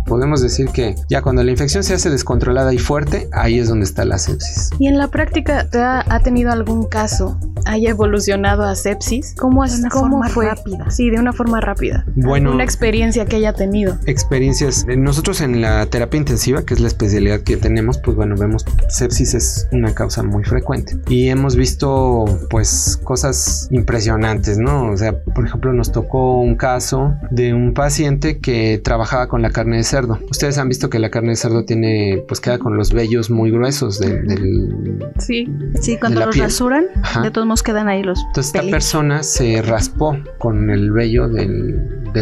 podemos 0.06 0.42
decir 0.42 0.68
que 0.68 0.94
ya 1.08 1.22
cuando 1.22 1.42
la 1.42 1.50
infección 1.50 1.84
se 1.84 1.94
hace 1.94 2.10
descontrolada 2.10 2.72
y 2.72 2.78
fuerte, 2.78 3.28
ahí 3.32 3.58
es 3.58 3.68
donde 3.68 3.84
está 3.84 4.04
la 4.04 4.18
sepsis. 4.18 4.70
Y 4.78 4.88
en 4.88 4.98
la 4.98 5.08
práctica, 5.08 5.68
¿ha 6.08 6.20
tenido 6.20 6.52
algún 6.52 6.87
caso 6.87 7.38
haya 7.68 7.90
evolucionado 7.90 8.64
a 8.64 8.75
sepsis? 8.75 9.34
¿Cómo, 9.38 9.64
es, 9.64 9.78
una 9.78 9.90
cómo 9.90 10.23
forma 10.25 10.54
rápida. 10.54 10.90
Sí, 10.90 11.10
de 11.10 11.19
una 11.19 11.32
forma 11.32 11.57
rápida. 11.60 12.04
Bueno, 12.14 12.52
una 12.52 12.64
experiencia 12.64 13.26
que 13.26 13.36
haya 13.36 13.52
tenido. 13.52 13.99
Experiencias. 14.06 14.86
Nosotros 14.86 15.40
en 15.40 15.60
la 15.60 15.86
terapia 15.86 16.18
intensiva, 16.18 16.64
que 16.64 16.75
es 16.75 16.80
la 16.80 16.88
especialidad 16.88 17.40
que 17.40 17.56
tenemos, 17.56 17.99
pues 17.99 18.16
bueno, 18.16 18.36
vemos 18.36 18.64
sepsis 18.88 19.34
es 19.34 19.68
una 19.73 19.94
causa 19.94 20.23
muy 20.23 20.44
frecuente 20.44 20.97
y 21.08 21.28
hemos 21.28 21.56
visto 21.56 22.25
pues 22.50 22.99
cosas 23.04 23.68
impresionantes, 23.71 24.58
¿no? 24.58 24.90
O 24.90 24.97
sea, 24.97 25.18
por 25.18 25.47
ejemplo, 25.47 25.73
nos 25.73 25.92
tocó 25.92 26.40
un 26.40 26.56
caso 26.56 27.14
de 27.30 27.54
un 27.54 27.75
paciente 27.75 28.38
que 28.38 28.80
trabajaba 28.82 29.28
con 29.28 29.42
la 29.42 29.50
carne 29.50 29.78
de 29.78 29.84
cerdo. 29.84 30.18
Ustedes 30.30 30.58
han 30.58 30.68
visto 30.68 30.90
que 30.90 30.99
la 30.99 31.10
carne 31.10 31.30
de 31.30 31.36
cerdo 31.36 31.64
tiene, 31.64 32.25
pues 32.26 32.40
queda 32.40 32.58
con 32.58 32.76
los 32.76 32.92
vellos 32.92 33.30
muy 33.30 33.50
gruesos 33.50 33.99
del... 33.99 35.12
sí, 35.18 35.49
sí, 35.80 35.97
cuando 35.99 36.26
los 36.26 36.36
rasuran, 36.36 36.86
de 37.23 37.30
todos 37.30 37.47
modos 37.47 37.62
quedan 37.62 37.88
ahí 37.88 38.02
los... 38.02 38.18
Entonces 38.28 38.54
esta 38.54 38.71
persona 38.71 39.23
se 39.23 39.62
raspó 39.62 40.16
con 40.38 40.71
el 40.71 40.90
vello 40.92 41.28
de 41.28 41.37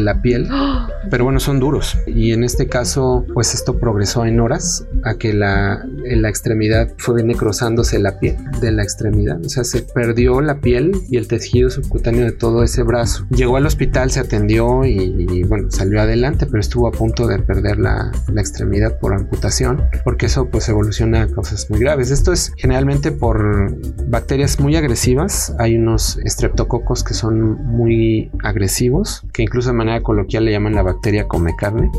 la 0.00 0.20
piel, 0.22 0.48
pero 1.10 1.24
bueno, 1.24 1.40
son 1.40 1.60
duros 1.60 1.96
y 2.06 2.32
en 2.32 2.44
este 2.44 2.68
caso, 2.68 3.24
pues 3.32 3.54
esto 3.54 3.78
progresó 3.78 4.24
en 4.26 4.40
horas 4.40 4.86
a 5.04 5.14
que 5.14 5.32
la, 5.32 5.84
la 6.04 6.28
extremidad 6.28 6.92
fue 6.98 7.22
necrosándose 7.22 7.98
la 7.98 8.18
piel 8.18 8.36
de 8.60 8.72
la 8.72 8.82
extremidad. 8.82 9.40
O 9.44 9.48
sea, 9.48 9.64
se 9.64 9.82
perdió 9.82 10.40
la 10.40 10.60
piel 10.60 10.92
y 11.08 11.16
el 11.16 11.28
tejido 11.28 11.70
subcutáneo 11.70 12.24
de 12.24 12.32
todo 12.32 12.62
ese 12.62 12.82
brazo. 12.82 13.26
Llegó 13.30 13.56
al 13.56 13.66
hospital, 13.66 14.10
se 14.10 14.20
atendió 14.20 14.84
y, 14.84 15.42
bueno, 15.44 15.70
salió 15.70 16.00
adelante, 16.00 16.46
pero 16.46 16.60
estuvo 16.60 16.88
a 16.88 16.92
punto 16.92 17.26
de 17.26 17.38
perder 17.38 17.78
la, 17.78 18.12
la, 18.32 18.40
extremidad 18.40 18.98
por 18.98 19.14
amputación, 19.14 19.82
porque 20.04 20.26
eso 20.26 20.48
pues 20.48 20.68
evoluciona 20.68 21.22
a 21.22 21.28
cosas 21.28 21.68
muy 21.70 21.80
graves. 21.80 22.10
Esto 22.10 22.32
es 22.32 22.52
generalmente 22.56 23.12
por 23.12 23.74
bacterias 24.08 24.60
muy 24.60 24.76
agresivas. 24.76 25.54
Hay 25.58 25.76
unos 25.76 26.18
estreptococos 26.24 27.02
que 27.04 27.14
son 27.14 27.64
muy 27.64 28.30
agresivos, 28.42 29.05
que 29.32 29.42
incluso 29.42 29.70
de 29.70 29.76
manera 29.76 30.02
coloquial 30.02 30.44
le 30.44 30.52
llaman 30.52 30.74
la 30.74 30.82
bacteria 30.82 31.26
come 31.26 31.54
carne, 31.56 31.90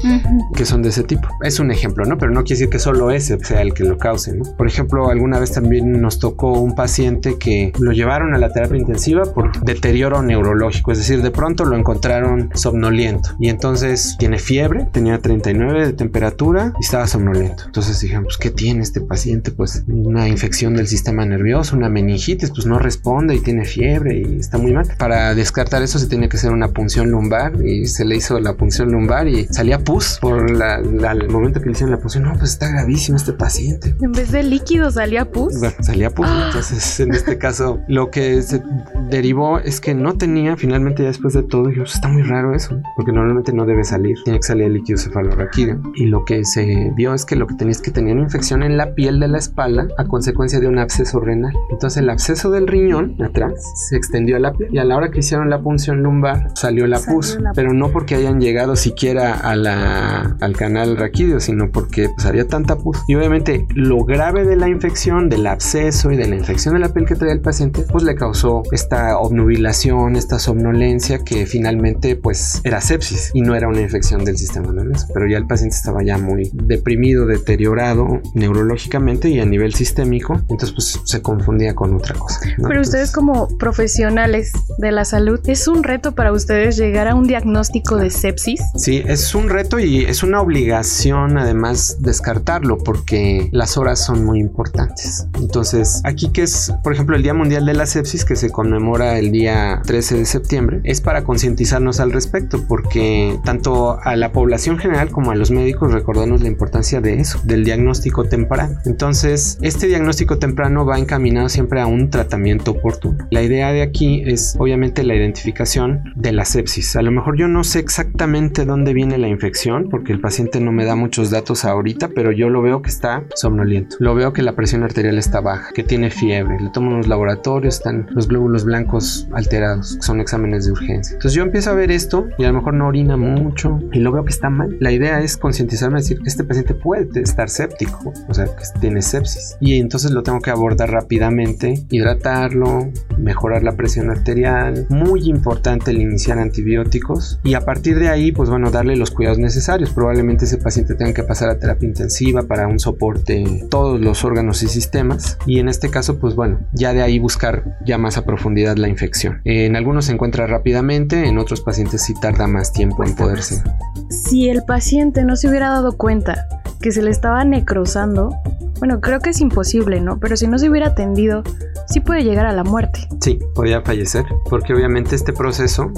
que 0.56 0.65
son 0.65 0.82
de 0.82 0.89
ese 0.89 1.04
tipo. 1.04 1.28
Es 1.41 1.60
un 1.60 1.72
ejemplo, 1.72 2.06
¿no? 2.06 2.17
Pero 2.17 2.32
no 2.32 2.43
quiere 2.43 2.60
decir 2.60 2.70
que 2.70 2.80
solo 2.80 3.12
ese 3.12 3.38
sea 3.43 3.62
el 3.62 3.74
que 3.74 3.84
lo 3.84 3.98
cause, 3.98 4.34
¿no? 4.34 4.43
Por 4.58 4.67
ejemplo, 4.67 5.10
alguna 5.10 5.39
vez 5.39 5.52
también 5.52 6.02
nos 6.02 6.20
tocó 6.20 6.54
un 6.54 6.76
paciente 6.76 7.38
que 7.38 7.74
lo 7.80 7.91
llevaron 7.91 8.34
a 8.34 8.38
la 8.38 8.52
terapia 8.52 8.78
intensiva 8.78 9.24
por 9.24 9.60
deterioro 9.63 10.22
neurológico, 10.22 10.91
es 10.91 11.00
decir, 11.00 11.22
de 11.22 11.32
pronto 11.32 11.65
lo 11.65 11.76
encontraron 11.76 12.50
somnoliento 12.54 13.30
y 13.39 13.50
entonces 13.50 14.15
tiene 14.17 14.39
fiebre, 14.39 14.88
tenía 14.91 15.20
39 15.20 15.88
de 15.88 15.93
temperatura 15.93 16.74
y 16.80 16.84
estaba 16.84 17.08
somnoliento. 17.08 17.63
Entonces 17.65 18.00
dijimos, 18.00 18.26
pues, 18.26 18.38
¿qué 18.38 18.52
tiene 18.52 18.82
este 18.82 19.02
paciente? 19.02 19.52
Pues 19.52 19.84
una 19.88 20.28
infección 20.28 20.76
del 20.76 20.88
sistema 20.88 21.26
nervioso, 21.26 21.76
una 21.76 21.89
meningitis, 21.89 22.52
pues 22.52 22.65
no 22.65 22.80
responde 22.80 23.36
y 23.36 23.39
tiene 23.39 23.65
fiebre 23.65 24.20
y 24.20 24.39
está 24.39 24.58
muy 24.58 24.74
mal. 24.74 24.88
Para 24.98 25.36
descartar 25.36 25.82
eso 25.84 26.00
se 26.00 26.08
tiene 26.08 26.30
que 26.30 26.38
hacer 26.38 26.52
una 26.52 26.70
punción 26.70 26.97
lumbar 27.06 27.54
y 27.64 27.86
se 27.86 28.06
le 28.06 28.16
hizo 28.18 28.40
la 28.40 28.54
punción 28.54 28.92
lumbar 28.92 29.28
y 29.28 29.46
salía 29.48 29.80
pus 29.80 30.18
por 30.22 30.50
la, 30.52 30.78
el 30.78 31.30
momento 31.30 31.60
que 31.60 31.68
le 31.68 31.72
hicieron 31.72 31.92
la 31.92 32.00
punción. 32.00 32.24
No, 32.24 32.34
pues 32.34 32.52
está 32.52 32.70
gravísimo 32.70 33.18
este 33.18 33.34
paciente. 33.34 33.96
En 34.02 34.12
vez 34.12 34.32
de 34.32 34.44
líquido 34.44 34.92
salía 34.92 35.30
pus. 35.32 35.60
Bueno, 35.60 35.76
salía 35.82 36.10
pus. 36.10 36.28
Ah. 36.30 36.46
Entonces, 36.48 37.00
en 37.00 37.14
este 37.14 37.38
caso, 37.38 37.80
lo 37.88 38.10
que 38.10 38.42
se 38.42 38.62
derivó 39.10 39.60
es 39.60 39.80
que 39.80 39.94
no 39.94 40.18
tenía, 40.18 40.58
finalmente, 40.58 41.04
ya 41.04 41.10
después 41.10 41.34
de 41.34 41.44
todo, 41.44 41.68
dije, 41.68 41.82
pues, 41.82 41.96
está 41.96 42.08
muy 42.08 42.24
raro 42.24 42.54
eso, 42.54 42.80
porque 42.96 43.12
normalmente 43.12 43.54
no 43.54 43.66
debe 43.66 43.84
salir. 43.84 44.18
Tiene 44.24 44.40
que 44.40 44.48
salir 44.48 44.66
el 44.66 44.74
líquido 44.74 44.98
cefalorraquídeo. 44.98 45.82
Y 45.96 46.06
lo 46.06 46.26
que 46.26 46.44
se 46.46 46.92
vio 46.96 47.14
es 47.14 47.26
que 47.26 47.36
lo 47.36 47.48
que 47.48 47.56
tenía 47.56 47.72
es 47.72 47.82
que 47.82 47.92
tenía 47.92 48.14
una 48.14 48.24
infección 48.24 48.64
en 48.64 48.78
la 48.78 48.94
piel 48.94 49.20
de 49.20 49.28
la 49.28 49.38
espalda 49.38 49.88
a 49.98 50.06
consecuencia 50.06 50.60
de 50.60 50.68
un 50.68 50.80
absceso 50.80 51.20
renal. 51.20 51.54
Entonces, 51.70 52.02
el 52.02 52.10
absceso 52.10 52.50
del 52.50 52.68
riñón 52.68 53.22
atrás 53.22 53.54
se 53.76 53.96
extendió 53.96 54.36
a 54.38 54.40
la 54.40 54.54
piel 54.54 54.70
y 54.72 54.78
a 54.80 54.84
la 54.84 54.98
hora 54.98 55.12
que 55.12 55.20
hicieron 55.20 55.50
la 55.50 55.62
punción 55.62 56.02
lumbar 56.04 56.50
salió 56.56 56.87
la 56.88 57.00
pus, 57.00 57.38
pero 57.54 57.73
no 57.73 57.91
porque 57.91 58.15
hayan 58.15 58.39
llegado 58.41 58.76
siquiera 58.76 59.34
a 59.34 59.56
la, 59.56 60.38
al 60.41 60.56
canal 60.56 60.97
raquídeo, 60.97 61.39
sino 61.39 61.71
porque 61.71 62.10
pues, 62.15 62.26
había 62.26 62.47
tanta 62.47 62.78
pus. 62.78 62.97
Y 63.08 63.15
obviamente 63.15 63.67
lo 63.76 64.04
grave 64.06 64.43
de 64.43 64.56
la 64.56 64.67
infección, 64.67 65.30
del 65.30 65.45
absceso 65.45 66.12
y 66.12 66.17
de 66.17 66.28
la 66.28 66.36
infección 66.36 66.73
de 66.73 66.80
la 66.80 66.89
piel 66.89 67.06
que 67.06 67.15
traía 67.15 67.34
el 67.34 67.41
paciente, 67.41 67.86
pues 67.89 68.04
le 68.04 68.15
causó 68.15 68.63
esta 68.71 68.88
esta 68.88 69.17
obnubilación, 69.19 70.15
esta 70.15 70.39
somnolencia 70.39 71.19
que 71.19 71.45
finalmente 71.45 72.15
pues 72.15 72.62
era 72.63 72.80
sepsis 72.80 73.32
y 73.34 73.41
no 73.41 73.54
era 73.54 73.67
una 73.67 73.82
infección 73.82 74.23
del 74.23 74.38
sistema 74.38 74.71
nervioso, 74.71 75.08
pero 75.13 75.28
ya 75.28 75.38
el 75.38 75.45
paciente 75.45 75.76
estaba 75.76 76.04
ya 76.04 76.17
muy 76.17 76.50
deprimido, 76.54 77.26
deteriorado 77.26 78.21
neurológicamente 78.34 79.28
y 79.28 79.41
a 79.41 79.45
nivel 79.45 79.73
sistémico, 79.73 80.36
entonces 80.36 80.71
pues 80.71 81.02
se 81.04 81.21
confundía 81.21 81.76
con 81.76 81.93
otra 81.95 82.15
cosa. 82.15 82.39
Pero 82.65 82.80
ustedes 82.80 83.12
como 83.12 83.50
profesionales 83.58 84.54
de 84.78 84.93
la 84.93 85.04
salud, 85.04 85.41
¿es 85.47 85.67
un 85.67 85.84
reto 85.84 86.15
para 86.15 86.32
ustedes 86.32 86.77
llegar 86.78 87.08
a 87.08 87.16
un 87.16 87.28
diagnóstico 87.28 87.98
de 87.98 88.10
sepsis? 88.10 88.62
Sí, 88.76 89.04
es 89.06 89.36
un 89.36 89.50
reto 89.50 89.80
y 89.80 90.06
es 90.06 90.24
una 90.24 90.42
obligación 90.42 91.38
además 91.38 91.98
descartarlo 92.00 92.78
porque 92.78 93.50
las 93.52 93.78
horas 93.78 94.04
son 94.04 94.24
muy 94.26 94.40
importantes. 94.40 95.28
Entonces, 95.40 96.02
aquí 96.04 96.30
que 96.30 96.44
es, 96.44 96.74
por 96.84 96.94
ejemplo, 96.94 97.16
el 97.16 97.24
Día 97.24 97.34
Mundial 97.34 97.66
de 97.66 97.74
la 97.74 97.86
Sepsis 97.86 98.24
que 98.26 98.36
se 98.36 98.52
conmemora 98.52 99.18
el 99.18 99.32
día 99.32 99.82
13 99.86 100.20
de 100.20 100.26
septiembre, 100.26 100.82
es 100.84 101.02
para 101.02 101.24
concientizarnos 101.24 102.00
al 102.00 102.12
respecto 102.12 102.66
porque 102.68 103.40
tanto 103.44 104.00
a 104.02 104.16
la 104.16 104.32
población 104.32 104.78
general 104.78 105.10
como 105.10 105.32
a 105.32 105.36
los 105.36 105.52
médicos 105.52 105.94
recordarnos 105.94 106.42
la 106.42 106.48
importancia 106.48 107.02
de 107.02 107.20
eso, 107.20 107.40
del 107.44 107.63
diagnóstico 107.63 108.26
temprano. 108.26 108.80
Entonces, 108.86 109.58
este 109.62 109.88
diagnóstico 109.88 110.38
temprano 110.38 110.86
va 110.86 111.00
encaminado 111.00 111.50
siempre 111.50 111.82
a 111.82 111.88
un 111.88 112.10
tratamiento 112.10 112.72
oportuno. 112.72 113.28
La 113.32 113.42
idea 113.42 113.72
de 113.72 113.82
aquí 113.82 114.24
es 114.26 114.56
obviamente 114.60 115.04
la 115.04 115.16
identificación 115.16 116.13
de 116.16 116.32
la 116.32 116.46
sepsis. 116.46 116.66
A 116.95 117.01
lo 117.01 117.12
mejor 117.12 117.38
yo 117.38 117.47
no 117.47 117.63
sé 117.63 117.80
exactamente 117.80 118.65
dónde 118.65 118.93
viene 118.93 119.17
la 119.17 119.30
infección 119.30 119.88
porque 119.89 120.12
el 120.12 120.19
paciente 120.19 120.60
no 120.60 120.73
me 120.73 120.84
da 120.84 120.95
muchos 120.95 121.32
datos 121.32 121.63
ahorita, 121.63 122.10
pero 122.10 122.34
yo 122.34 122.49
lo 122.49 122.62
veo 122.62 122.82
que 122.82 122.89
está 122.89 123.23
somnoliento. 123.36 123.95
Lo 123.99 124.13
veo 124.15 124.34
que 124.34 124.41
la 124.41 124.53
presión 124.53 124.84
arterial 124.84 125.17
está 125.17 125.39
baja, 125.39 125.71
que 125.73 125.84
tiene 125.84 126.10
fiebre. 126.10 126.60
Le 126.60 126.69
tomo 126.69 126.91
unos 126.91 127.08
laboratorios, 127.08 127.77
están 127.77 128.08
los 128.12 128.27
glóbulos 128.27 128.65
blancos 128.65 129.30
alterados, 129.32 129.97
son 130.01 130.19
exámenes 130.19 130.65
de 130.65 130.73
urgencia. 130.73 131.13
Entonces 131.13 131.34
yo 131.36 131.43
empiezo 131.43 131.71
a 131.71 131.73
ver 131.73 131.89
esto 131.89 132.27
y 132.38 132.43
a 132.43 132.49
lo 132.49 132.56
mejor 132.56 132.73
no 132.73 132.88
orina 132.88 133.15
mucho 133.15 133.80
y 133.93 133.99
lo 133.99 134.12
veo 134.12 134.25
que 134.25 134.32
está 134.32 134.49
mal. 134.49 134.75
La 134.82 134.91
idea 134.91 135.21
es 135.21 135.38
concientizarme, 135.38 135.99
decir 135.99 136.19
que 136.19 136.27
este 136.27 136.43
paciente 136.43 136.73
puede 136.73 137.21
estar 137.21 137.49
séptico, 137.49 138.13
o 138.27 138.34
sea, 138.34 138.45
que 138.45 138.80
tiene 138.82 139.01
sepsis. 139.01 139.56
Y 139.62 139.80
entonces 139.80 140.12
lo 140.12 140.21
tengo 140.21 140.41
que 140.41 140.51
abordar 140.51 140.91
rápidamente, 140.91 141.86
hidratarlo, 141.89 142.91
mejorar 143.17 143.63
la 143.63 143.71
presión 143.71 144.10
arterial. 144.10 144.86
Muy 144.89 145.30
importante 145.30 145.91
el 145.91 146.01
iniciar 146.01 146.38
antibióticos 146.58 147.39
y 147.43 147.54
a 147.54 147.62
partir 147.62 148.00
de 148.00 148.10
ahí, 148.10 148.32
pues 148.32 148.50
bueno, 148.50 148.72
darle 148.72 148.96
los 148.96 149.12
cuidados 149.12 149.38
necesarios. 149.38 149.91
Probablemente 149.91 150.46
ese 150.46 150.58
paciente 150.58 150.96
tenga 150.96 151.13
que 151.13 151.24
pasar 151.24 151.50
a 151.50 151.60
terapia 151.60 151.88
intensiva 151.88 152.43
para 152.43 152.67
un 152.67 152.80
soporte 152.80 153.65
todos 153.70 154.00
los 154.00 154.24
órganos 154.26 154.63
y 154.63 154.67
sistemas. 154.67 155.38
Y 155.46 155.60
en 155.60 155.70
este 155.70 155.89
caso, 155.89 156.20
pues 156.20 156.36
bueno, 156.36 156.60
ya 156.74 156.93
de 156.93 157.02
ahí 157.02 157.20
buscar 157.20 157.78
ya 157.86 157.98
más 157.98 158.17
a 158.17 158.26
profundidad 158.26 158.78
la 158.78 158.88
infección. 158.88 159.41
En 159.46 159.76
algunos 159.76 160.06
se 160.06 160.13
encuentra 160.13 160.48
rápidamente, 160.48 161.28
en 161.28 161.38
otros 161.38 161.62
pacientes 161.62 162.02
sí 162.02 162.13
tarda 162.20 162.48
más 162.48 162.74
tiempo 162.74 163.04
en 163.04 163.15
poderse. 163.15 163.63
Si 164.10 164.50
el 164.50 164.63
paciente 164.63 165.24
no 165.24 165.36
se 165.36 165.50
hubiera 165.50 165.70
dado 165.70 165.98
cuenta 165.98 166.48
que 166.82 166.92
se 166.92 167.02
le 167.02 167.12
estaba 167.12 167.44
necrosando, 167.44 168.36
bueno, 168.80 169.02
creo 169.02 169.20
que 169.20 169.32
es 169.32 169.42
imposible, 169.42 170.02
¿no? 170.02 170.20
Pero 170.20 170.38
si 170.38 170.48
no 170.48 170.60
se 170.60 170.70
hubiera 170.70 170.88
atendido, 170.88 171.44
sí 171.88 172.00
puede 172.00 172.24
llegar 172.24 172.46
a 172.46 172.52
la 172.52 172.63
muerte. 172.63 173.08
Sí, 173.22 173.40
podía 173.56 173.82
fallecer, 173.82 174.26
porque 174.50 174.74
obviamente 174.74 175.16
este 175.16 175.34
proceso 175.34 175.92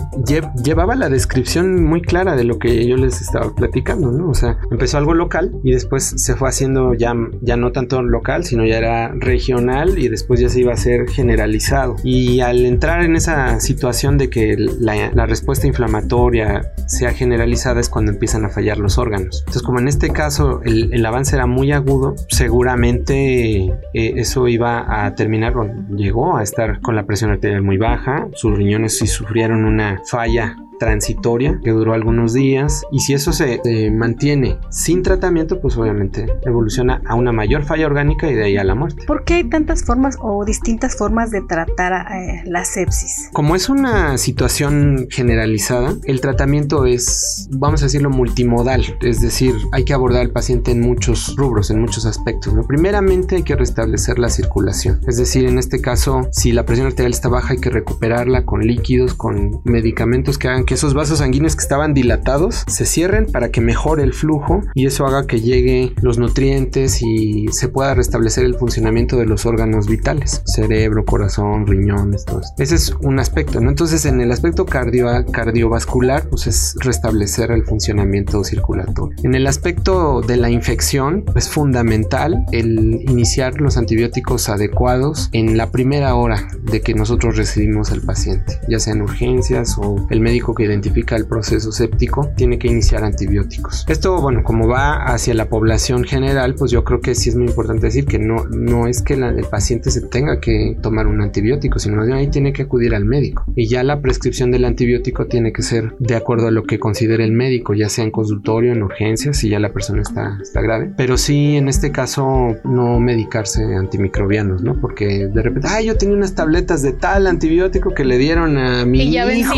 llevaba 0.63 0.96
la 0.96 1.10
descripción 1.10 1.84
muy 1.84 2.02
clara 2.02 2.36
de 2.36 2.44
lo 2.44 2.58
que 2.60 2.88
yo 2.88 2.96
les 2.96 3.22
estaba 3.22 3.54
platicando, 3.54 4.12
¿no? 4.12 4.30
O 4.30 4.34
sea, 4.34 4.58
empezó 4.72 4.98
algo 4.98 5.13
local 5.13 5.52
y 5.63 5.74
después 5.74 6.13
se 6.15 6.36
fue 6.36 6.50
haciendo 6.50 6.94
ya, 6.94 7.13
ya 7.42 7.58
no 7.58 7.72
tanto 7.72 8.02
local, 8.02 8.46
sino 8.46 8.65
ya 8.65 8.78
era 8.78 9.12
regional 9.13 10.00
y 10.00 10.08
después 10.08 10.39
ya 10.39 10.50
se 10.50 10.62
iba 10.62 10.74
a 10.74 10.78
ser 10.78 11.10
generalizado. 11.10 11.96
Y 12.04 12.39
al 12.39 12.65
entrar 12.65 13.04
en 13.04 13.15
esa 13.15 13.60
situación 13.60 14.18
de 14.18 14.30
que 14.30 14.56
la, 14.58 15.12
la 15.12 15.26
respuesta 15.26 15.68
inflamatoria 15.68 16.72
sea 16.88 17.12
generalizada 17.12 17.80
es 17.80 17.89
cuando 17.89 18.12
empiezan 18.12 18.46
a 18.46 18.50
fallar 18.50 18.78
los 18.78 18.98
órganos. 18.98 19.39
Entonces, 19.39 19.63
como 19.63 19.80
en 19.80 19.88
este 19.88 20.10
caso 20.10 20.62
el, 20.69 21.05
avance 21.05 21.36
era 21.36 21.45
muy 21.45 21.71
agudo, 21.71 22.15
seguramente 22.29 23.65
eh, 23.65 23.71
eso 23.93 24.47
iba 24.47 25.05
a 25.05 25.15
terminar, 25.15 25.53
llegó 25.89 26.38
a 26.38 26.43
estar 26.43 26.82
con 26.82 26.95
la 26.95 27.05
presión 27.05 27.32
arterial 27.32 27.62
muy 27.62 27.77
baja, 27.77 28.27
sus 28.34 28.58
riñones 28.58 28.97
sí 28.97 29.08
sufrieron 29.08 29.65
una 29.65 30.01
falla 30.05 30.55
transitoria 30.80 31.60
que 31.63 31.72
duró 31.72 31.94
algunos 31.94 32.34
días 32.34 32.84
y 32.92 33.00
si 33.00 33.13
eso 33.13 33.34
se, 33.34 33.60
mantiene 33.92 34.58
sin 34.70 35.04
tratamiento 35.04 35.60
pues 35.62 35.78
obviamente 35.78 36.26
evoluciona 36.44 37.02
a 37.06 37.15
una 37.15 37.32
mayor 37.32 37.63
falla 37.63 37.86
orgánica 37.86 38.30
y 38.30 38.36
de 38.36 38.46
ahí 38.46 38.58
a 38.58 38.63
la 38.63 38.76
muerte. 38.76 39.04
¿Por 39.06 39.24
qué 39.24 39.36
hay 39.36 39.50
tantas 39.50 39.84
formas 39.84 40.18
o 40.22 40.44
distintas 40.46 40.98
formas 40.98 41.32
de 41.32 41.42
tratar 41.42 42.12
eh, 42.12 42.42
la 42.46 42.65
sepsis? 42.65 43.30
Como 43.34 43.56
es 43.56 43.70
una 43.70 44.18
situación 44.18 45.08
generalizada, 45.10 45.94
el 46.06 46.22
tratamiento 46.22 46.86
es, 46.86 47.48
vamos 47.52 47.82
a 47.82 47.86
decirlo, 47.86 48.10
multimodal, 48.10 48.98
es 49.02 49.22
decir, 49.22 49.56
hay 49.72 49.84
que 49.84 49.94
abordar 49.94 50.22
al 50.22 50.32
paciente 50.32 50.72
en 50.72 50.82
muchos 50.82 51.36
rubros, 51.36 51.70
en 51.72 51.82
muchos 51.82 52.06
aspectos. 52.06 52.54
¿no? 52.54 52.65
Primeramente 52.65 53.36
hay 53.36 53.44
que 53.44 53.56
restablecer 53.56 54.20
la 54.20 54.30
circulación, 54.30 55.02
es 55.08 55.18
decir, 55.18 55.46
en 55.46 55.58
este 55.58 55.82
caso, 55.82 56.28
si 56.32 56.52
la 56.52 56.65
presión 56.65 56.88
arterial 56.88 57.12
está 57.12 57.30
baja 57.30 57.54
hay 57.54 57.60
que 57.60 57.70
recuperarla 57.70 58.46
con 58.46 58.65
líquidos, 58.65 59.13
con 59.13 59.62
medicamentos 59.63 60.38
que 60.38 60.48
hagan 60.48 60.65
que 60.69 60.75
esos 60.75 60.93
vasos 60.93 61.17
sanguíneos 61.17 61.55
que 61.55 61.63
estaban 61.63 61.95
dilatados 61.95 62.63
se 62.67 62.86
cierren 62.86 63.25
para 63.25 63.49
que 63.49 63.60
mejore 63.60 64.03
el 64.03 64.13
flujo 64.13 64.62
y 64.75 64.86
eso 64.86 65.08
haga 65.08 65.25
que 65.25 65.41
llegue 65.41 65.93
los 66.03 66.19
nutrientes 66.19 67.01
y 67.01 67.47
se 67.51 67.69
pueda 67.69 67.95
restablecer 67.95 68.45
el 68.45 68.53
funcionamiento 68.53 69.17
de 69.17 69.25
los 69.25 69.47
órganos 69.47 69.88
vitales, 69.88 70.43
cerebro, 70.45 71.05
corazón, 71.05 71.65
riñones, 71.65 72.23
todo 72.23 72.41
esto. 72.41 72.53
Ese 72.62 72.75
es 72.75 72.93
un 73.01 73.17
aspecto, 73.17 73.60
¿no? 73.60 73.71
Entonces 73.71 74.05
en 74.05 74.21
el 74.21 74.32
aspecto 74.32 74.67
cardio 74.67 75.08
cardiovascular, 75.32 76.29
pues 76.29 76.45
es 76.45 76.75
restablecer 76.82 77.49
el 77.49 77.63
funcionamiento 77.63 78.43
circulatorio. 78.43 79.17
En 79.23 79.34
el 79.34 79.47
aspecto 79.47 80.21
de 80.21 80.38
la 80.38 80.51
infección, 80.51 81.25
es 81.36 81.49
fundamental 81.49 82.45
el 82.51 83.01
iniciar 83.10 83.60
los 83.60 83.75
antibióticos 83.75 84.49
adecuados 84.49 85.29
en 85.32 85.58
la 85.58 85.71
primera 85.71 86.13
hora 86.13 86.47
de 86.62 86.82
que 86.82 86.93
nosotros 86.93 87.38
recibimos 87.38 87.91
al 87.91 88.01
paciente, 88.01 88.60
ya 88.69 88.79
sea 88.79 88.93
en 88.93 89.01
urgencias 89.01 89.75
o 89.79 90.05
el 90.12 90.21
médico 90.21 90.53
identifica 90.63 91.15
el 91.15 91.26
proceso 91.26 91.72
séptico 91.72 92.30
tiene 92.36 92.60
que 92.60 92.67
iniciar 92.67 93.04
antibióticos. 93.04 93.86
Esto, 93.88 94.22
bueno, 94.22 94.43
como 94.43 94.67
va 94.67 95.06
hacia 95.06 95.34
la 95.34 95.50
población 95.50 96.04
general, 96.04 96.56
pues 96.56 96.72
yo 96.72 96.84
creo 96.84 97.02
que 97.02 97.15
sí 97.15 97.30
es 97.30 97.36
muy 97.36 97.48
importante 97.48 97.88
decir 97.88 98.06
que 98.06 98.19
no, 98.19 98.45
no 98.45 98.88
es 98.88 99.02
que 99.02 99.13
el 99.13 99.45
paciente 99.50 99.91
se 99.91 100.02
tenga 100.02 100.39
que 100.39 100.78
tomar 100.82 101.08
un 101.08 101.22
antibiótico, 101.22 101.80
sino 101.80 102.06
que 102.06 102.13
ahí 102.13 102.28
tiene 102.30 102.54
que 102.54 102.63
acudir 102.63 102.95
al 102.95 103.06
médico. 103.06 103.43
Y 103.56 103.67
ya 103.67 103.84
la 103.84 104.02
prescripción 104.02 104.52
del 104.52 104.65
antibiótico 104.65 105.28
tiene 105.28 105.54
que 105.54 105.62
ser 105.62 105.95
de 106.00 106.15
acuerdo 106.15 106.48
a 106.48 106.52
lo 106.52 106.63
que 106.63 106.80
considere 106.80 107.24
el 107.24 107.32
médico, 107.32 107.74
ya 107.74 107.89
sea 107.89 108.04
en 108.04 108.12
consultorio, 108.12 108.72
en 108.72 108.84
urgencias, 108.84 109.38
si 109.38 109.50
ya 109.50 109.60
la 109.60 109.74
persona 109.74 110.02
está, 110.02 110.38
está 110.41 110.62
grave. 110.62 110.91
Pero 110.98 111.17
sí, 111.17 111.58
en 111.58 111.67
este 111.67 111.91
caso, 111.91 112.56
no 112.63 113.00
medicarse 113.00 113.63
antimicrobianos, 113.76 114.62
¿no? 114.62 114.80
Porque 114.80 115.28
de 115.28 115.41
repente, 115.41 115.67
ay, 115.69 115.88
yo 115.88 115.98
tenía 115.98 116.15
unas 116.15 116.36
tabletas 116.36 116.82
de 116.82 116.93
tal 116.93 117.28
antibiótico 117.28 117.93
que 117.93 118.06
le 118.06 118.17
dieron 118.17 118.58
a 118.58 118.86
mi 118.86 119.02
y 119.02 119.12
ya 119.12 119.32
hijo, 119.34 119.54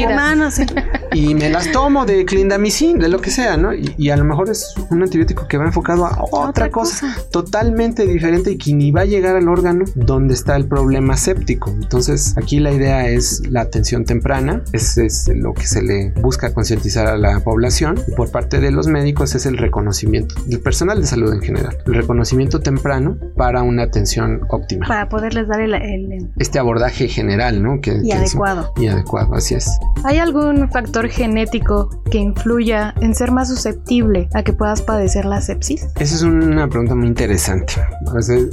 y 1.14 1.36
me 1.36 1.50
las 1.50 1.72
tomo 1.72 2.06
de 2.06 2.26
clindamicin, 2.26 3.00
de 3.00 3.10
lo 3.10 3.20
que 3.20 3.32
sea, 3.32 3.58
¿no? 3.58 3.72
Y, 3.74 4.10
a 4.10 4.18
lo 4.18 4.26
mejor 4.26 4.50
es 4.50 4.74
un 4.90 5.02
antibiótico 5.04 5.48
que 5.48 5.58
va 5.58 5.66
enfocado 5.66 6.06
a 6.06 6.26
otra, 6.32 6.70
cosa, 6.70 7.16
totalmente 7.32 8.06
diferente 8.06 8.52
y 8.52 8.58
que 8.58 8.74
ni 8.74 8.92
va 8.92 9.02
a 9.02 9.06
llegar 9.06 9.36
al 9.36 9.48
órgano 9.48 9.86
donde 9.96 10.34
está 10.34 10.56
el 10.56 10.68
problema 10.68 11.16
séptico. 11.18 11.70
Entonces, 11.72 12.36
aquí 12.38 12.60
la 12.60 12.72
idea 12.72 13.08
es 13.08 13.48
la 13.50 13.62
atención 13.62 14.06
temprana, 14.06 14.64
es, 14.74 14.98
es 14.98 15.30
lo 15.34 15.54
que 15.54 15.66
se 15.66 15.82
le 15.82 16.12
busca 16.12 16.54
concientizar 16.54 17.08
a 17.08 17.18
la 17.18 17.40
población 17.40 18.00
y 18.08 18.12
por 18.12 18.32
parte 18.32 18.60
de 18.60 18.72
los 18.72 18.88
médicos 18.88 19.36
es 19.36 19.46
el 19.46 19.58
reconocimiento, 19.58 20.36
del 20.46 20.60
personal 20.60 21.00
de 21.00 21.08
salud 21.08 21.34
en 21.34 21.42
general, 21.42 21.78
el 21.86 21.94
reconocimiento 21.94 22.60
temprano 22.60 23.18
para 23.36 23.64
una 23.64 23.84
atención 23.84 24.42
óptima. 24.50 24.88
Para 24.88 25.10
poderles 25.10 25.48
dar 25.48 25.62
el, 25.62 26.32
este 26.38 26.60
abordaje 26.60 27.08
general, 27.08 27.62
¿no? 27.62 27.80
Que, 27.82 28.00
y 28.04 28.12
adecuado. 28.12 28.74
y 28.78 28.88
adecuado, 28.88 29.36
así 29.36 29.56
es. 29.56 29.70
¿Hay 30.04 30.18
algún 30.18 30.68
factor 30.82 31.10
genético 31.10 32.02
que 32.10 32.18
influya 32.18 32.96
en 33.02 33.14
ser 33.14 33.32
más 33.32 33.50
susceptible 33.50 34.28
a 34.34 34.42
que 34.42 34.52
puedas 34.52 34.82
padecer 34.82 35.26
la 35.26 35.40
sepsis? 35.40 35.88
Esa 36.00 36.16
es 36.16 36.24
una 36.24 36.68
pregunta 36.68 36.96
muy 36.96 37.08
interesante. 37.08 37.74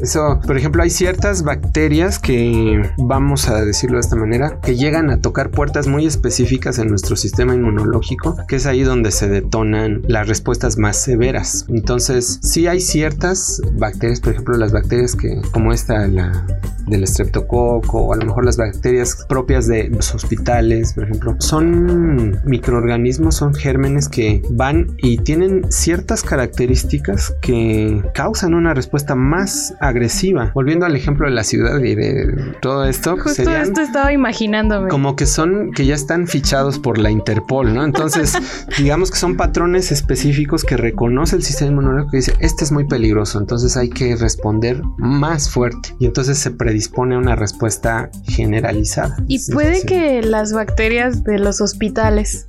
Eso, 0.03 0.39
por 0.47 0.59
ejemplo, 0.59 0.83
hay 0.83 0.91
ciertas 0.91 1.43
bacterias 1.43 2.19
que, 2.19 2.83
vamos 2.99 3.49
a 3.49 3.65
decirlo 3.65 3.97
de 3.97 4.01
esta 4.01 4.17
manera, 4.17 4.61
que 4.61 4.77
llegan 4.77 5.09
a 5.09 5.23
tocar 5.23 5.51
puertas 5.51 5.87
muy 5.87 6.05
específicas 6.05 6.79
en 6.79 6.89
nuestro 6.89 7.17
sistema 7.17 7.55
inmunológico, 7.55 8.37
que 8.47 8.57
es 8.57 8.67
ahí 8.67 8.83
donde 8.83 9.11
se 9.11 9.29
detonan 9.29 10.03
las 10.07 10.29
respuestas 10.29 10.77
más 10.77 10.99
severas. 10.99 11.65
Entonces, 11.69 12.41
sí 12.43 12.67
hay 12.67 12.81
ciertas 12.81 13.63
bacterias, 13.73 14.21
por 14.21 14.33
ejemplo, 14.33 14.55
las 14.59 14.73
bacterias 14.73 15.17
que, 15.17 15.41
como 15.51 15.73
esta, 15.73 16.07
la 16.09 16.45
del 16.89 17.05
estreptococo 17.05 17.99
o 17.99 18.13
a 18.13 18.17
lo 18.17 18.27
mejor 18.27 18.45
las 18.45 18.57
bacterias 18.57 19.27
propias 19.29 19.67
de 19.67 19.89
los 19.89 20.15
hospitales, 20.15 20.95
por 20.95 21.05
ejemplo, 21.05 21.37
son 21.39 22.08
microorganismos, 22.45 23.37
son 23.37 23.55
gérmenes 23.55 24.09
que 24.09 24.43
van 24.51 24.97
y 24.99 25.19
tienen 25.19 25.71
ciertas 25.71 26.23
características 26.23 27.35
que 27.41 28.03
causan 28.15 28.55
una 28.55 28.75
respuesta 28.75 29.15
más 29.15 29.75
agresiva. 29.81 30.53
Volviendo 30.55 30.87
al 30.87 30.97
ejemplo 30.97 31.27
de 31.27 31.33
la 31.33 31.45
ciudad 31.45 31.79
y 31.79 31.95
de 31.95 32.55
todo 32.61 32.85
esto, 32.85 33.17
Justo 33.17 33.51
esto 33.51 33.81
estaba 33.81 34.13
imaginándome. 34.13 34.89
Como 34.89 35.17
que 35.17 35.27
son, 35.27 35.73
que 35.73 35.87
ya 35.87 35.95
están 35.95 36.27
fichados 36.27 36.79
por 36.79 36.99
la 36.99 37.11
Interpol, 37.11 37.75
¿no? 37.75 37.85
Entonces, 37.85 38.37
digamos 38.79 39.11
que 39.11 39.19
son 39.19 39.37
patrones 39.37 39.93
específicos 39.93 40.65
que 40.65 40.77
reconoce 40.77 41.37
el 41.37 41.43
sistema 41.43 41.73
inmunológico 41.73 42.17
y 42.17 42.21
dice, 42.21 42.35
este 42.41 42.65
es 42.65 42.73
muy 42.73 42.87
peligroso, 42.87 43.39
entonces 43.39 43.77
hay 43.77 43.91
que 43.91 44.17
responder 44.17 44.83
más 44.97 45.51
fuerte. 45.51 45.95
Y 45.99 46.07
entonces 46.07 46.39
se 46.39 46.51
predispone 46.51 47.15
a 47.15 47.19
una 47.19 47.37
respuesta 47.37 48.11
generalizada. 48.25 49.17
Y 49.27 49.39
puede 49.53 49.83
que 49.85 50.23
las 50.23 50.53
bacterias 50.53 51.25
de 51.25 51.39
los 51.39 51.61
hospitales, 51.61 51.98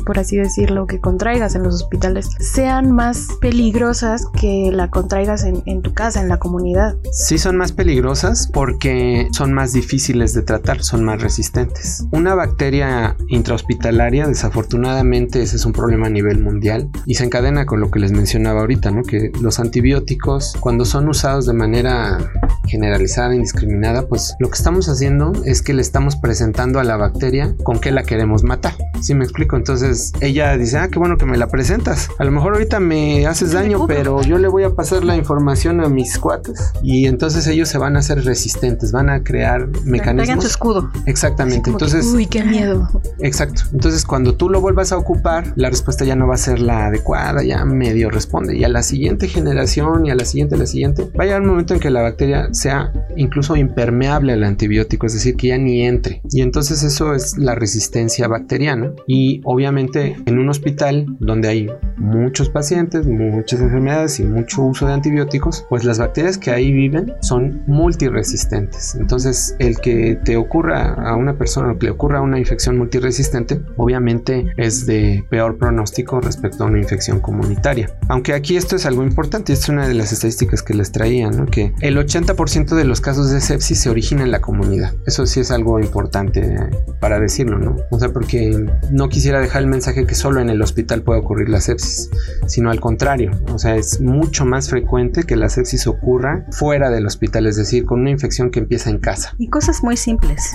por 0.06 0.20
así 0.20 0.38
decirlo, 0.38 0.86
que 0.86 1.00
contraigas 1.00 1.56
en 1.56 1.64
los 1.64 1.74
hospitales, 1.74 2.30
sean 2.40 2.92
más 2.92 3.30
peligrosas 3.42 4.28
que 4.40 4.70
la 4.72 4.92
contraigas 4.92 5.44
en, 5.44 5.82
tu 5.82 5.94
casa, 5.94 6.22
en 6.22 6.30
la 6.30 6.38
comunidad. 6.38 6.96
Sí 7.12 7.40
son 7.40 7.58
más 7.58 7.72
peligrosas 7.72 8.48
porque 8.54 9.28
son 9.32 9.54
más 9.54 9.74
difíciles 9.74 10.34
de 10.34 10.44
tratar, 10.44 10.84
son 10.84 11.04
más 11.04 11.22
resistentes. 11.22 12.06
Una 12.12 12.36
bacteria 12.36 13.16
intrahospitalaria, 13.28 14.28
desafortunadamente, 14.28 15.42
ese 15.42 15.56
es 15.56 15.66
un 15.66 15.74
problema 15.74 16.08
a 16.08 16.12
nivel 16.12 16.44
mundial 16.44 16.88
y 17.08 17.16
se 17.16 17.24
encadena 17.24 17.66
con 17.66 17.80
lo 17.80 17.90
que 17.90 18.00
les 18.00 18.12
mencionaba 18.12 18.62
ahorita, 18.62 18.92
¿no? 18.92 19.02
Que 19.02 19.32
los 19.42 19.60
antibióticos, 19.60 20.54
cuando 20.60 20.86
son 20.86 21.10
usados 21.10 21.48
de 21.48 21.54
manera 21.54 22.20
generalizada, 22.68 23.34
indiscriminada, 23.34 24.08
pues 24.08 24.36
lo 24.40 24.50
que 24.50 24.58
estamos 24.58 24.90
haciendo 24.90 25.32
es 25.44 25.64
que 25.64 25.74
le 25.74 25.82
estamos 25.82 26.18
presentando 26.18 26.80
a 26.80 26.84
la 26.84 26.98
bacteria 26.98 27.56
con 27.64 27.80
qué 27.80 27.92
la 27.92 28.04
queremos 28.04 28.44
matar. 28.44 28.74
¿Sí 29.02 29.16
me 29.16 29.24
explico? 29.24 29.39
Entonces 29.52 30.14
ella 30.22 30.58
dice, 30.58 30.78
ah, 30.78 30.88
qué 30.90 31.00
bueno 31.00 31.18
que 31.18 31.26
me 31.26 31.38
la 31.38 31.48
presentas. 31.48 32.10
A 32.18 32.24
lo 32.24 32.32
mejor 32.32 32.54
ahorita 32.54 32.80
me 32.80 33.26
haces 33.28 33.52
daño, 33.52 33.88
pero 33.88 34.22
yo 34.22 34.38
le 34.38 34.48
voy 34.48 34.64
a 34.64 34.72
pasar 34.72 35.04
la 35.04 35.16
información 35.16 35.82
a 35.82 35.90
mis 35.90 36.18
cuates 36.18 36.74
y 36.82 37.06
entonces 37.08 37.48
ellos 37.48 37.70
se 37.70 37.78
van 37.78 37.96
a 37.96 38.00
hacer 38.00 38.24
resistentes, 38.24 38.92
van 38.92 39.10
a 39.10 39.24
crear 39.24 39.68
mecanismos. 39.84 40.44
su 40.44 40.50
escudo. 40.50 40.92
Exactamente. 41.06 41.70
Entonces, 41.70 42.06
uy, 42.08 42.26
qué 42.26 42.44
miedo. 42.44 42.90
Exacto. 43.20 43.64
Entonces, 43.74 44.06
cuando 44.06 44.36
tú 44.36 44.50
lo 44.50 44.62
vuelvas 44.62 44.92
a 44.92 44.98
ocupar, 44.98 45.54
la 45.56 45.70
respuesta 45.70 46.06
ya 46.06 46.16
no 46.16 46.28
va 46.28 46.36
a 46.36 46.38
ser 46.38 46.60
la 46.60 46.88
adecuada, 46.88 47.44
ya 47.44 47.64
medio 47.66 48.10
responde. 48.10 48.58
Y 48.58 48.64
a 48.64 48.70
la 48.70 48.84
siguiente 48.84 49.28
generación 49.28 50.06
y 50.06 50.12
a 50.12 50.16
la 50.16 50.26
siguiente, 50.26 50.56
a 50.56 50.58
la 50.58 50.66
siguiente, 50.66 51.10
va 51.18 51.24
a 51.24 51.26
llegar 51.26 51.42
un 51.42 51.48
momento 51.48 51.74
en 51.74 51.80
que 51.80 51.90
la 51.90 52.02
bacteria 52.02 52.50
sea 52.54 52.92
incluso 53.16 53.56
impermeable 53.56 54.34
al 54.34 54.44
antibiótico, 54.44 55.06
es 55.06 55.14
decir, 55.14 55.36
que 55.36 55.48
ya 55.48 55.58
ni 55.58 55.86
entre. 55.86 56.22
Y 56.32 56.42
entonces 56.42 56.84
eso 56.84 57.14
es 57.14 57.38
la 57.38 57.56
resistencia 57.56 58.28
bacteriana. 58.28 58.92
Y 59.08 59.29
obviamente 59.44 60.16
en 60.26 60.40
un 60.40 60.50
hospital 60.50 61.06
donde 61.20 61.48
hay 61.48 61.70
muchos 61.98 62.50
pacientes, 62.50 63.06
muchas 63.06 63.60
enfermedades 63.62 64.20
y 64.20 64.24
mucho 64.24 64.64
uso 64.64 64.88
de 64.88 64.94
antibióticos, 64.94 65.66
pues 65.70 65.84
las 65.84 66.00
bacterias 66.00 66.38
que 66.38 66.52
ahí 66.52 66.72
viven 66.72 67.14
son 67.22 67.62
multiresistentes. 67.68 68.96
Entonces, 68.96 69.56
el 69.60 69.80
que 69.80 70.18
te 70.24 70.38
ocurra 70.38 70.94
a 70.94 71.16
una 71.16 71.38
persona 71.38 71.72
o 71.72 71.78
que 71.78 71.88
le 71.88 71.92
ocurra 71.92 72.22
una 72.22 72.40
infección 72.40 72.78
multiresistente, 72.78 73.62
obviamente 73.78 74.48
es 74.58 74.86
de 74.86 75.24
peor 75.30 75.58
pronóstico 75.58 76.22
respecto 76.22 76.64
a 76.64 76.68
una 76.68 76.80
infección 76.80 77.20
comunitaria. 77.20 77.90
Aunque 78.08 78.34
aquí 78.34 78.58
esto 78.58 78.76
es 78.76 78.86
algo 78.86 79.04
importante, 79.04 79.54
es 79.54 79.68
una 79.70 79.88
de 79.88 79.94
las 79.94 80.12
estadísticas 80.12 80.64
que 80.64 80.74
les 80.74 80.92
traía, 80.92 81.30
¿no? 81.30 81.46
que 81.46 81.74
el 81.82 81.98
80% 81.98 82.76
de 82.76 82.86
los 82.86 83.02
casos 83.02 83.32
de 83.32 83.42
sepsis 83.42 83.82
se 83.82 83.90
origina 83.90 84.24
en 84.24 84.32
la 84.32 84.42
comunidad. 84.42 84.94
Eso 85.06 85.26
sí 85.26 85.40
es 85.40 85.52
algo 85.52 85.80
importante 85.80 86.58
para 87.00 87.20
decirlo, 87.20 87.60
¿no? 87.60 87.78
O 87.92 88.00
sea, 88.00 88.10
porque 88.10 88.66
no 88.92 89.10
quisiera 89.10 89.19
dejar 89.28 89.62
el 89.62 89.68
mensaje 89.68 90.06
que 90.06 90.16
solo 90.16 90.40
en 90.40 90.50
el 90.50 90.62
hospital 90.62 91.04
puede 91.04 91.20
ocurrir 91.20 91.50
la 91.50 91.60
sepsis, 91.60 92.10
sino 92.48 92.72
al 92.72 92.80
contrario, 92.80 93.32
o 93.52 93.60
sea, 93.60 93.76
es 93.76 94.00
mucho 94.00 94.46
más 94.46 94.70
frecuente 94.70 95.24
que 95.24 95.36
la 95.36 95.50
sepsis 95.50 95.88
ocurra 95.88 96.46
fuera 96.52 96.90
del 96.90 97.06
hospital, 97.06 97.46
es 97.46 97.58
decir, 97.58 97.86
con 97.86 98.02
una 98.02 98.12
infección 98.12 98.50
que 98.50 98.60
empieza 98.60 98.90
en 98.90 99.00
casa. 99.00 99.36
Y 99.38 99.50
cosas 99.50 99.84
muy 99.84 99.98
simples. 99.98 100.54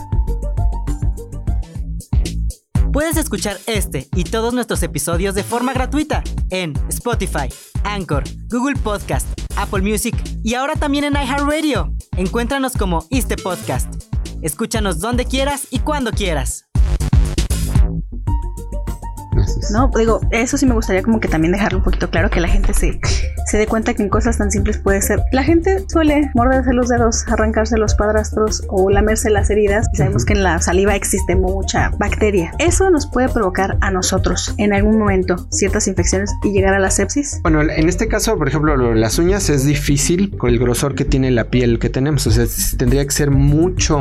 Puedes 2.92 3.16
escuchar 3.16 3.56
este 3.66 4.08
y 4.14 4.22
todos 4.22 4.54
nuestros 4.54 4.82
episodios 4.84 5.34
de 5.34 5.42
forma 5.42 5.72
gratuita 5.72 6.22
en 6.50 6.74
Spotify, 6.88 7.48
Anchor, 7.82 8.22
Google 8.48 8.76
Podcast, 8.80 9.26
Apple 9.56 9.82
Music 9.82 10.14
y 10.44 10.54
ahora 10.54 10.74
también 10.74 11.04
en 11.04 11.14
iHeartRadio. 11.14 11.92
Encuéntranos 12.16 12.74
como 12.74 13.04
este 13.10 13.36
podcast. 13.36 13.92
Escúchanos 14.42 15.00
donde 15.00 15.24
quieras 15.24 15.66
y 15.70 15.80
cuando 15.80 16.12
quieras. 16.12 16.66
No, 19.70 19.90
digo, 19.96 20.20
eso 20.30 20.56
sí 20.56 20.66
me 20.66 20.74
gustaría 20.74 21.02
como 21.02 21.20
que 21.20 21.28
también 21.28 21.52
dejarlo 21.52 21.78
un 21.78 21.84
poquito 21.84 22.10
claro 22.10 22.30
que 22.30 22.40
la 22.40 22.48
gente 22.48 22.74
se, 22.74 23.00
se 23.46 23.58
dé 23.58 23.66
cuenta 23.66 23.94
que 23.94 24.02
en 24.02 24.08
cosas 24.08 24.38
tan 24.38 24.50
simples 24.50 24.78
puede 24.78 25.02
ser. 25.02 25.22
La 25.32 25.44
gente 25.44 25.84
suele 25.88 26.30
morderse 26.34 26.72
los 26.72 26.88
dedos, 26.88 27.24
arrancarse 27.28 27.76
los 27.76 27.94
padrastros 27.94 28.64
o 28.68 28.90
lamerse 28.90 29.30
las 29.30 29.50
heridas 29.50 29.88
sabemos 29.94 30.24
que 30.24 30.34
en 30.34 30.42
la 30.42 30.60
saliva 30.60 30.94
existe 30.94 31.36
mucha 31.36 31.90
bacteria. 31.98 32.52
Eso 32.58 32.90
nos 32.90 33.06
puede 33.06 33.28
provocar 33.28 33.78
a 33.80 33.90
nosotros 33.90 34.54
en 34.58 34.72
algún 34.72 34.98
momento 34.98 35.46
ciertas 35.50 35.86
infecciones 35.88 36.30
y 36.42 36.52
llegar 36.52 36.74
a 36.74 36.78
la 36.78 36.90
sepsis. 36.90 37.40
Bueno, 37.42 37.62
en 37.62 37.88
este 37.88 38.08
caso, 38.08 38.36
por 38.36 38.48
ejemplo, 38.48 38.76
lo 38.76 38.90
de 38.90 38.96
las 38.96 39.18
uñas 39.18 39.48
es 39.50 39.64
difícil 39.64 40.36
con 40.36 40.50
el 40.50 40.58
grosor 40.58 40.94
que 40.94 41.04
tiene 41.04 41.30
la 41.30 41.44
piel 41.44 41.78
que 41.78 41.90
tenemos. 41.90 42.26
O 42.26 42.30
sea, 42.30 42.44
tendría 42.76 43.04
que 43.04 43.10
ser 43.10 43.30
mucho, 43.30 43.98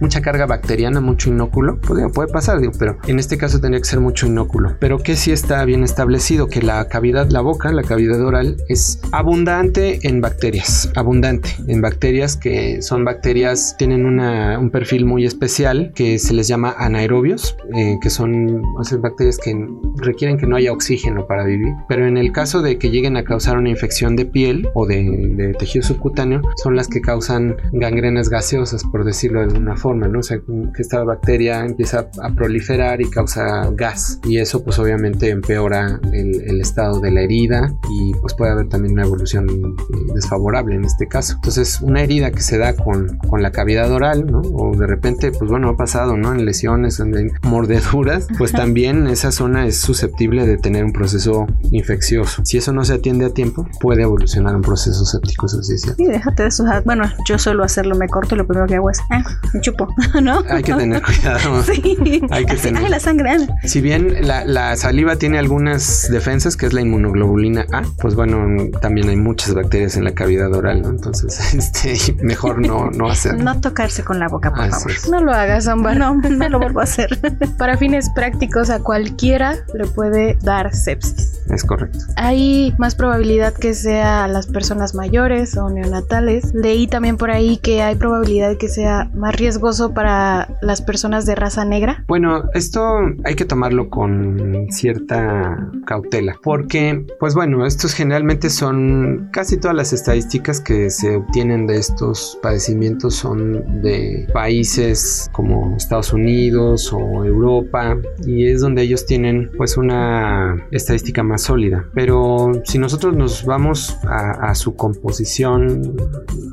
mucha 0.00 0.20
carga 0.20 0.46
bacteriana, 0.46 1.00
mucho 1.00 1.30
inóculo. 1.30 1.80
Pues, 1.80 1.98
digo, 1.98 2.10
puede 2.10 2.32
pasar, 2.32 2.60
digo, 2.60 2.72
pero 2.78 2.98
en 3.06 3.18
este 3.18 3.38
caso 3.38 3.60
tendría 3.60 3.80
que 3.80 3.88
ser 3.88 4.00
mucho 4.00 4.26
inóculo. 4.26 4.76
Pero 4.78 4.89
que 4.98 5.16
sí 5.16 5.32
está 5.32 5.64
bien 5.64 5.84
establecido 5.84 6.48
que 6.48 6.62
la 6.62 6.88
cavidad, 6.88 7.30
la 7.30 7.40
boca, 7.40 7.72
la 7.72 7.82
cavidad 7.82 8.20
oral 8.24 8.56
es 8.68 9.00
abundante 9.12 10.00
en 10.02 10.20
bacterias, 10.20 10.90
abundante 10.96 11.50
en 11.68 11.80
bacterias 11.80 12.36
que 12.36 12.82
son 12.82 13.04
bacterias, 13.04 13.76
tienen 13.78 14.06
una, 14.06 14.58
un 14.58 14.70
perfil 14.70 15.04
muy 15.04 15.24
especial 15.24 15.92
que 15.94 16.18
se 16.18 16.34
les 16.34 16.48
llama 16.48 16.74
anaerobios, 16.78 17.56
eh, 17.74 17.98
que 18.02 18.10
son 18.10 18.62
sea, 18.82 18.98
bacterias 18.98 19.38
que 19.38 19.56
requieren 19.96 20.38
que 20.38 20.46
no 20.46 20.56
haya 20.56 20.72
oxígeno 20.72 21.26
para 21.26 21.44
vivir. 21.44 21.72
Pero 21.88 22.06
en 22.06 22.16
el 22.16 22.32
caso 22.32 22.62
de 22.62 22.78
que 22.78 22.90
lleguen 22.90 23.16
a 23.16 23.24
causar 23.24 23.58
una 23.58 23.68
infección 23.68 24.16
de 24.16 24.26
piel 24.26 24.68
o 24.74 24.86
de, 24.86 25.02
de 25.36 25.54
tejido 25.54 25.84
subcutáneo, 25.84 26.42
son 26.56 26.76
las 26.76 26.88
que 26.88 27.00
causan 27.00 27.56
gangrenas 27.72 28.28
gaseosas, 28.28 28.84
por 28.84 29.04
decirlo 29.04 29.40
de 29.40 29.46
alguna 29.46 29.76
forma, 29.76 30.08
¿no? 30.08 30.20
O 30.20 30.22
sea, 30.22 30.38
que 30.74 30.82
esta 30.82 31.04
bacteria 31.04 31.64
empieza 31.64 32.08
a 32.22 32.34
proliferar 32.34 33.00
y 33.00 33.10
causa 33.10 33.70
gas. 33.72 34.20
Y 34.24 34.38
eso, 34.38 34.64
pues 34.64 34.78
obviamente 34.80 35.30
empeora 35.30 36.00
el, 36.12 36.42
el 36.42 36.60
estado 36.60 37.00
de 37.00 37.10
la 37.10 37.22
herida 37.22 37.72
y 37.90 38.12
pues 38.14 38.34
puede 38.34 38.52
haber 38.52 38.68
también 38.68 38.94
una 38.94 39.04
evolución 39.04 39.48
eh, 39.48 40.12
desfavorable 40.14 40.74
en 40.74 40.84
este 40.84 41.06
caso. 41.06 41.34
Entonces, 41.34 41.80
una 41.80 42.02
herida 42.02 42.30
que 42.30 42.40
se 42.40 42.58
da 42.58 42.74
con, 42.74 43.18
con 43.28 43.42
la 43.42 43.50
cavidad 43.52 43.90
oral, 43.90 44.26
¿no? 44.26 44.40
O 44.40 44.76
de 44.76 44.86
repente, 44.86 45.32
pues 45.32 45.50
bueno, 45.50 45.68
ha 45.70 45.76
pasado, 45.76 46.16
¿no? 46.16 46.32
En 46.32 46.44
lesiones, 46.44 47.00
en 47.00 47.32
mordeduras, 47.42 48.26
pues 48.38 48.52
también 48.52 49.06
esa 49.06 49.32
zona 49.32 49.66
es 49.66 49.76
susceptible 49.76 50.46
de 50.46 50.56
tener 50.56 50.84
un 50.84 50.92
proceso 50.92 51.46
infeccioso. 51.70 52.42
Si 52.44 52.58
eso 52.58 52.72
no 52.72 52.84
se 52.84 52.94
atiende 52.94 53.26
a 53.26 53.30
tiempo, 53.30 53.66
puede 53.80 54.02
evolucionar 54.02 54.54
un 54.56 54.62
proceso 54.62 55.04
séptico, 55.04 55.46
eso 55.46 55.62
sí 55.62 55.74
es 55.74 55.82
cierto. 55.82 56.02
Sí, 56.02 56.08
déjate 56.08 56.42
de 56.44 56.48
eso. 56.48 56.64
Bueno, 56.84 57.04
yo 57.26 57.38
suelo 57.38 57.64
hacerlo, 57.64 57.94
me 57.94 58.08
corto 58.08 58.34
y 58.34 58.38
lo 58.38 58.46
primero 58.46 58.66
que 58.66 58.76
hago 58.76 58.90
es, 58.90 59.00
ah, 59.10 59.22
me 59.52 59.60
chupo, 59.60 59.88
¿no? 60.22 60.42
Hay 60.48 60.62
que 60.62 60.74
tener 60.74 61.02
cuidado. 61.20 61.62
Sí. 61.62 62.20
Hay 62.30 62.44
que 62.44 62.52
Así, 62.52 62.62
tener. 62.62 62.84
Ay, 62.84 62.90
la 62.90 63.00
sangre. 63.00 63.30
Si 63.64 63.80
bien 63.80 64.26
la, 64.26 64.44
la 64.44 64.69
saliva 64.76 65.16
tiene 65.16 65.38
algunas 65.38 66.08
defensas, 66.10 66.56
que 66.56 66.66
es 66.66 66.72
la 66.72 66.80
inmunoglobulina 66.80 67.66
A, 67.72 67.82
pues 68.00 68.14
bueno, 68.14 68.68
también 68.80 69.08
hay 69.08 69.16
muchas 69.16 69.54
bacterias 69.54 69.96
en 69.96 70.04
la 70.04 70.12
cavidad 70.12 70.52
oral, 70.52 70.82
¿no? 70.82 70.90
Entonces, 70.90 71.54
este, 71.54 72.14
mejor 72.22 72.64
no, 72.64 72.90
no 72.90 73.08
hacerlo. 73.08 73.42
No 73.42 73.60
tocarse 73.60 74.04
con 74.04 74.18
la 74.18 74.28
boca, 74.28 74.50
por 74.50 74.60
Así 74.60 74.72
favor. 74.72 74.90
es. 74.92 75.08
No 75.08 75.20
lo 75.22 75.32
hagas, 75.32 75.68
Ámbar. 75.68 75.96
No, 75.96 76.14
no 76.14 76.48
lo 76.48 76.58
vuelvo 76.58 76.80
a 76.80 76.84
hacer. 76.84 77.18
Para 77.58 77.76
fines 77.76 78.10
prácticos, 78.10 78.70
a 78.70 78.80
cualquiera 78.80 79.56
le 79.74 79.86
puede 79.86 80.36
dar 80.42 80.74
sepsis. 80.74 81.40
Es 81.48 81.64
correcto. 81.64 81.98
Hay 82.16 82.74
más 82.78 82.94
probabilidad 82.94 83.54
que 83.54 83.74
sea 83.74 84.24
a 84.24 84.28
las 84.28 84.46
personas 84.46 84.94
mayores 84.94 85.56
o 85.56 85.68
neonatales. 85.68 86.54
Leí 86.54 86.86
también 86.86 87.16
por 87.16 87.30
ahí 87.30 87.56
que 87.58 87.82
hay 87.82 87.96
probabilidad 87.96 88.56
que 88.56 88.68
sea 88.68 89.10
más 89.14 89.34
riesgoso 89.36 89.92
para 89.92 90.48
las 90.62 90.82
personas 90.82 91.26
de 91.26 91.34
raza 91.34 91.64
negra. 91.64 92.04
Bueno, 92.06 92.44
esto 92.54 92.82
hay 93.24 93.34
que 93.34 93.44
tomarlo 93.44 93.90
con 93.90 94.59
cierta 94.70 95.70
cautela, 95.86 96.36
porque, 96.42 97.04
pues 97.18 97.34
bueno, 97.34 97.66
estos 97.66 97.94
generalmente 97.94 98.50
son 98.50 99.28
casi 99.32 99.56
todas 99.56 99.76
las 99.76 99.92
estadísticas 99.92 100.60
que 100.60 100.90
se 100.90 101.16
obtienen 101.16 101.66
de 101.66 101.78
estos 101.78 102.38
padecimientos 102.42 103.14
son 103.14 103.82
de 103.82 104.26
países 104.32 105.28
como 105.32 105.76
Estados 105.76 106.12
Unidos 106.12 106.92
o 106.92 107.24
Europa, 107.24 107.96
y 108.26 108.46
es 108.46 108.60
donde 108.60 108.82
ellos 108.82 109.06
tienen 109.06 109.50
pues 109.56 109.76
una 109.76 110.66
estadística 110.70 111.22
más 111.22 111.42
sólida. 111.42 111.86
Pero 111.94 112.52
si 112.64 112.78
nosotros 112.78 113.16
nos 113.16 113.44
vamos 113.44 113.98
a, 114.06 114.54
su 114.54 114.74
composición 114.74 115.96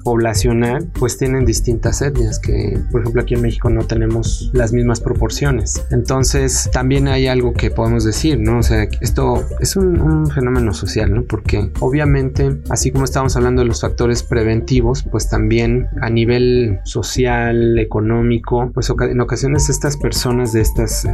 poblacional, 0.04 0.90
pues 1.00 1.18
tienen 1.18 1.46
distintas 1.46 2.02
etnias 2.02 2.40
que, 2.40 2.80
por 2.92 3.02
ejemplo, 3.02 3.22
aquí 3.22 3.34
en 3.34 3.42
México 3.42 3.70
no 3.70 3.84
tenemos 3.86 4.52
las 4.54 4.72
mismas 4.72 5.00
proporciones. 5.00 5.86
Entonces, 5.92 6.70
también 6.72 7.08
hay 7.08 7.28
algo 7.28 7.54
que 7.54 7.72
podemos 7.72 7.97
decir, 8.04 8.40
¿no? 8.40 8.60
O 8.60 8.64
sea, 8.64 8.88
esto 9.02 9.46
es 9.60 9.76
un, 9.76 10.00
un 10.00 10.30
fenómeno 10.30 10.74
social, 10.74 11.14
¿no? 11.14 11.24
Porque 11.24 11.72
obviamente, 11.80 12.58
así 12.70 12.92
como 12.92 13.06
estamos 13.06 13.36
hablando 13.36 13.62
de 13.62 13.68
los 13.68 13.82
factores 13.82 14.24
preventivos, 14.24 15.04
pues 15.04 15.30
también 15.30 15.88
a 16.02 16.10
nivel 16.10 16.80
social, 16.84 17.78
económico, 17.80 18.72
pues 18.74 18.90
en 18.90 19.22
ocasiones 19.22 19.70
estas 19.70 19.98
personas 19.98 20.54
de 20.54 20.62
estas 20.62 21.06
eh, 21.06 21.12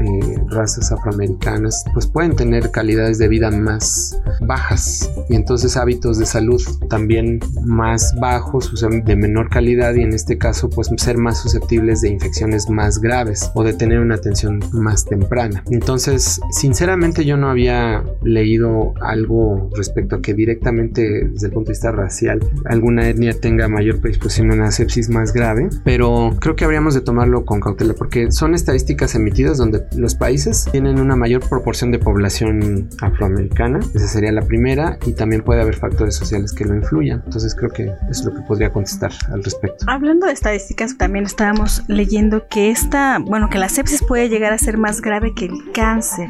razas 0.50 0.92
afroamericanas, 0.92 1.84
pues 1.94 2.08
pueden 2.08 2.36
tener 2.36 2.72
calidades 2.72 3.18
de 3.18 3.28
vida 3.28 3.52
más 3.52 4.20
bajas 4.42 5.10
y 5.30 5.36
entonces 5.36 5.78
hábitos 5.78 6.20
de 6.20 6.26
salud 6.26 6.62
también 6.90 7.40
más 7.64 8.14
bajos, 8.20 8.72
o 8.72 8.78
sea, 8.78 8.90
de 8.90 9.16
menor 9.16 9.50
calidad 9.50 9.94
y 9.96 10.02
en 10.02 10.14
este 10.14 10.38
caso 10.38 10.70
pues 10.70 10.90
ser 10.98 11.18
más 11.18 11.42
susceptibles 11.42 12.02
de 12.02 12.10
infecciones 12.10 12.70
más 12.70 13.00
graves 13.00 13.52
o 13.56 13.64
de 13.64 13.74
tener 13.74 14.00
una 14.00 14.16
atención 14.16 14.60
más 14.72 15.06
temprana. 15.06 15.64
Entonces, 15.72 16.40
sinceramente 16.74 17.24
yo 17.24 17.38
no 17.38 17.52
había 17.52 18.04
leído 18.24 18.96
algo 19.00 19.70
respecto 19.78 20.16
a 20.16 20.22
que 20.24 20.34
directamente 20.34 21.26
desde 21.26 21.46
el 21.46 21.54
punto 21.54 21.68
de 21.68 21.74
vista 21.74 21.92
racial 21.92 22.40
alguna 22.66 23.08
etnia 23.08 23.40
tenga 23.40 23.68
mayor 23.68 24.02
predisposición 24.02 24.50
a 24.50 24.56
una 24.56 24.72
sepsis 24.72 25.08
más 25.08 25.34
grave, 25.34 25.70
pero 25.84 26.32
creo 26.42 26.56
que 26.56 26.66
habríamos 26.66 26.96
de 26.96 27.02
tomarlo 27.02 27.46
con 27.46 27.60
cautela 27.60 27.94
porque 27.94 28.32
son 28.32 28.56
estadísticas 28.56 29.14
emitidas 29.14 29.60
donde 29.60 29.84
los 29.96 30.16
países 30.16 30.68
tienen 30.72 31.00
una 31.00 31.16
mayor 31.16 31.48
proporción 31.48 31.92
de 31.92 32.00
población 32.00 32.90
afroamericana, 33.02 33.80
esa 33.94 34.08
sería 34.08 34.32
la 34.32 34.42
primera, 34.42 34.98
y 35.06 35.14
también 35.14 35.44
puede 35.44 35.62
haber 35.62 35.76
factores 35.76 36.16
sociales 36.16 36.54
que 36.54 36.66
lo 36.66 36.74
influyan. 36.74 37.22
Entonces 37.24 37.54
creo 37.54 37.70
que 37.70 37.92
es 38.10 38.26
lo 38.26 38.34
que 38.34 38.42
podría 38.48 38.72
contestar 38.72 39.12
al 39.32 39.44
respecto. 39.44 39.86
Hablando 39.88 40.26
de 40.26 40.34
estadísticas, 40.34 40.98
también 40.98 41.26
estábamos 41.26 41.84
leyendo 41.88 42.48
que 42.50 42.72
esta, 42.72 43.20
bueno, 43.20 43.48
que 43.52 43.60
la 43.60 43.70
sepsis 43.70 44.02
puede 44.04 44.28
llegar 44.28 44.54
a 44.54 44.58
ser 44.58 44.80
más 44.80 45.02
grave 45.02 45.34
que 45.36 45.46
el 45.46 45.72
cáncer, 45.72 46.30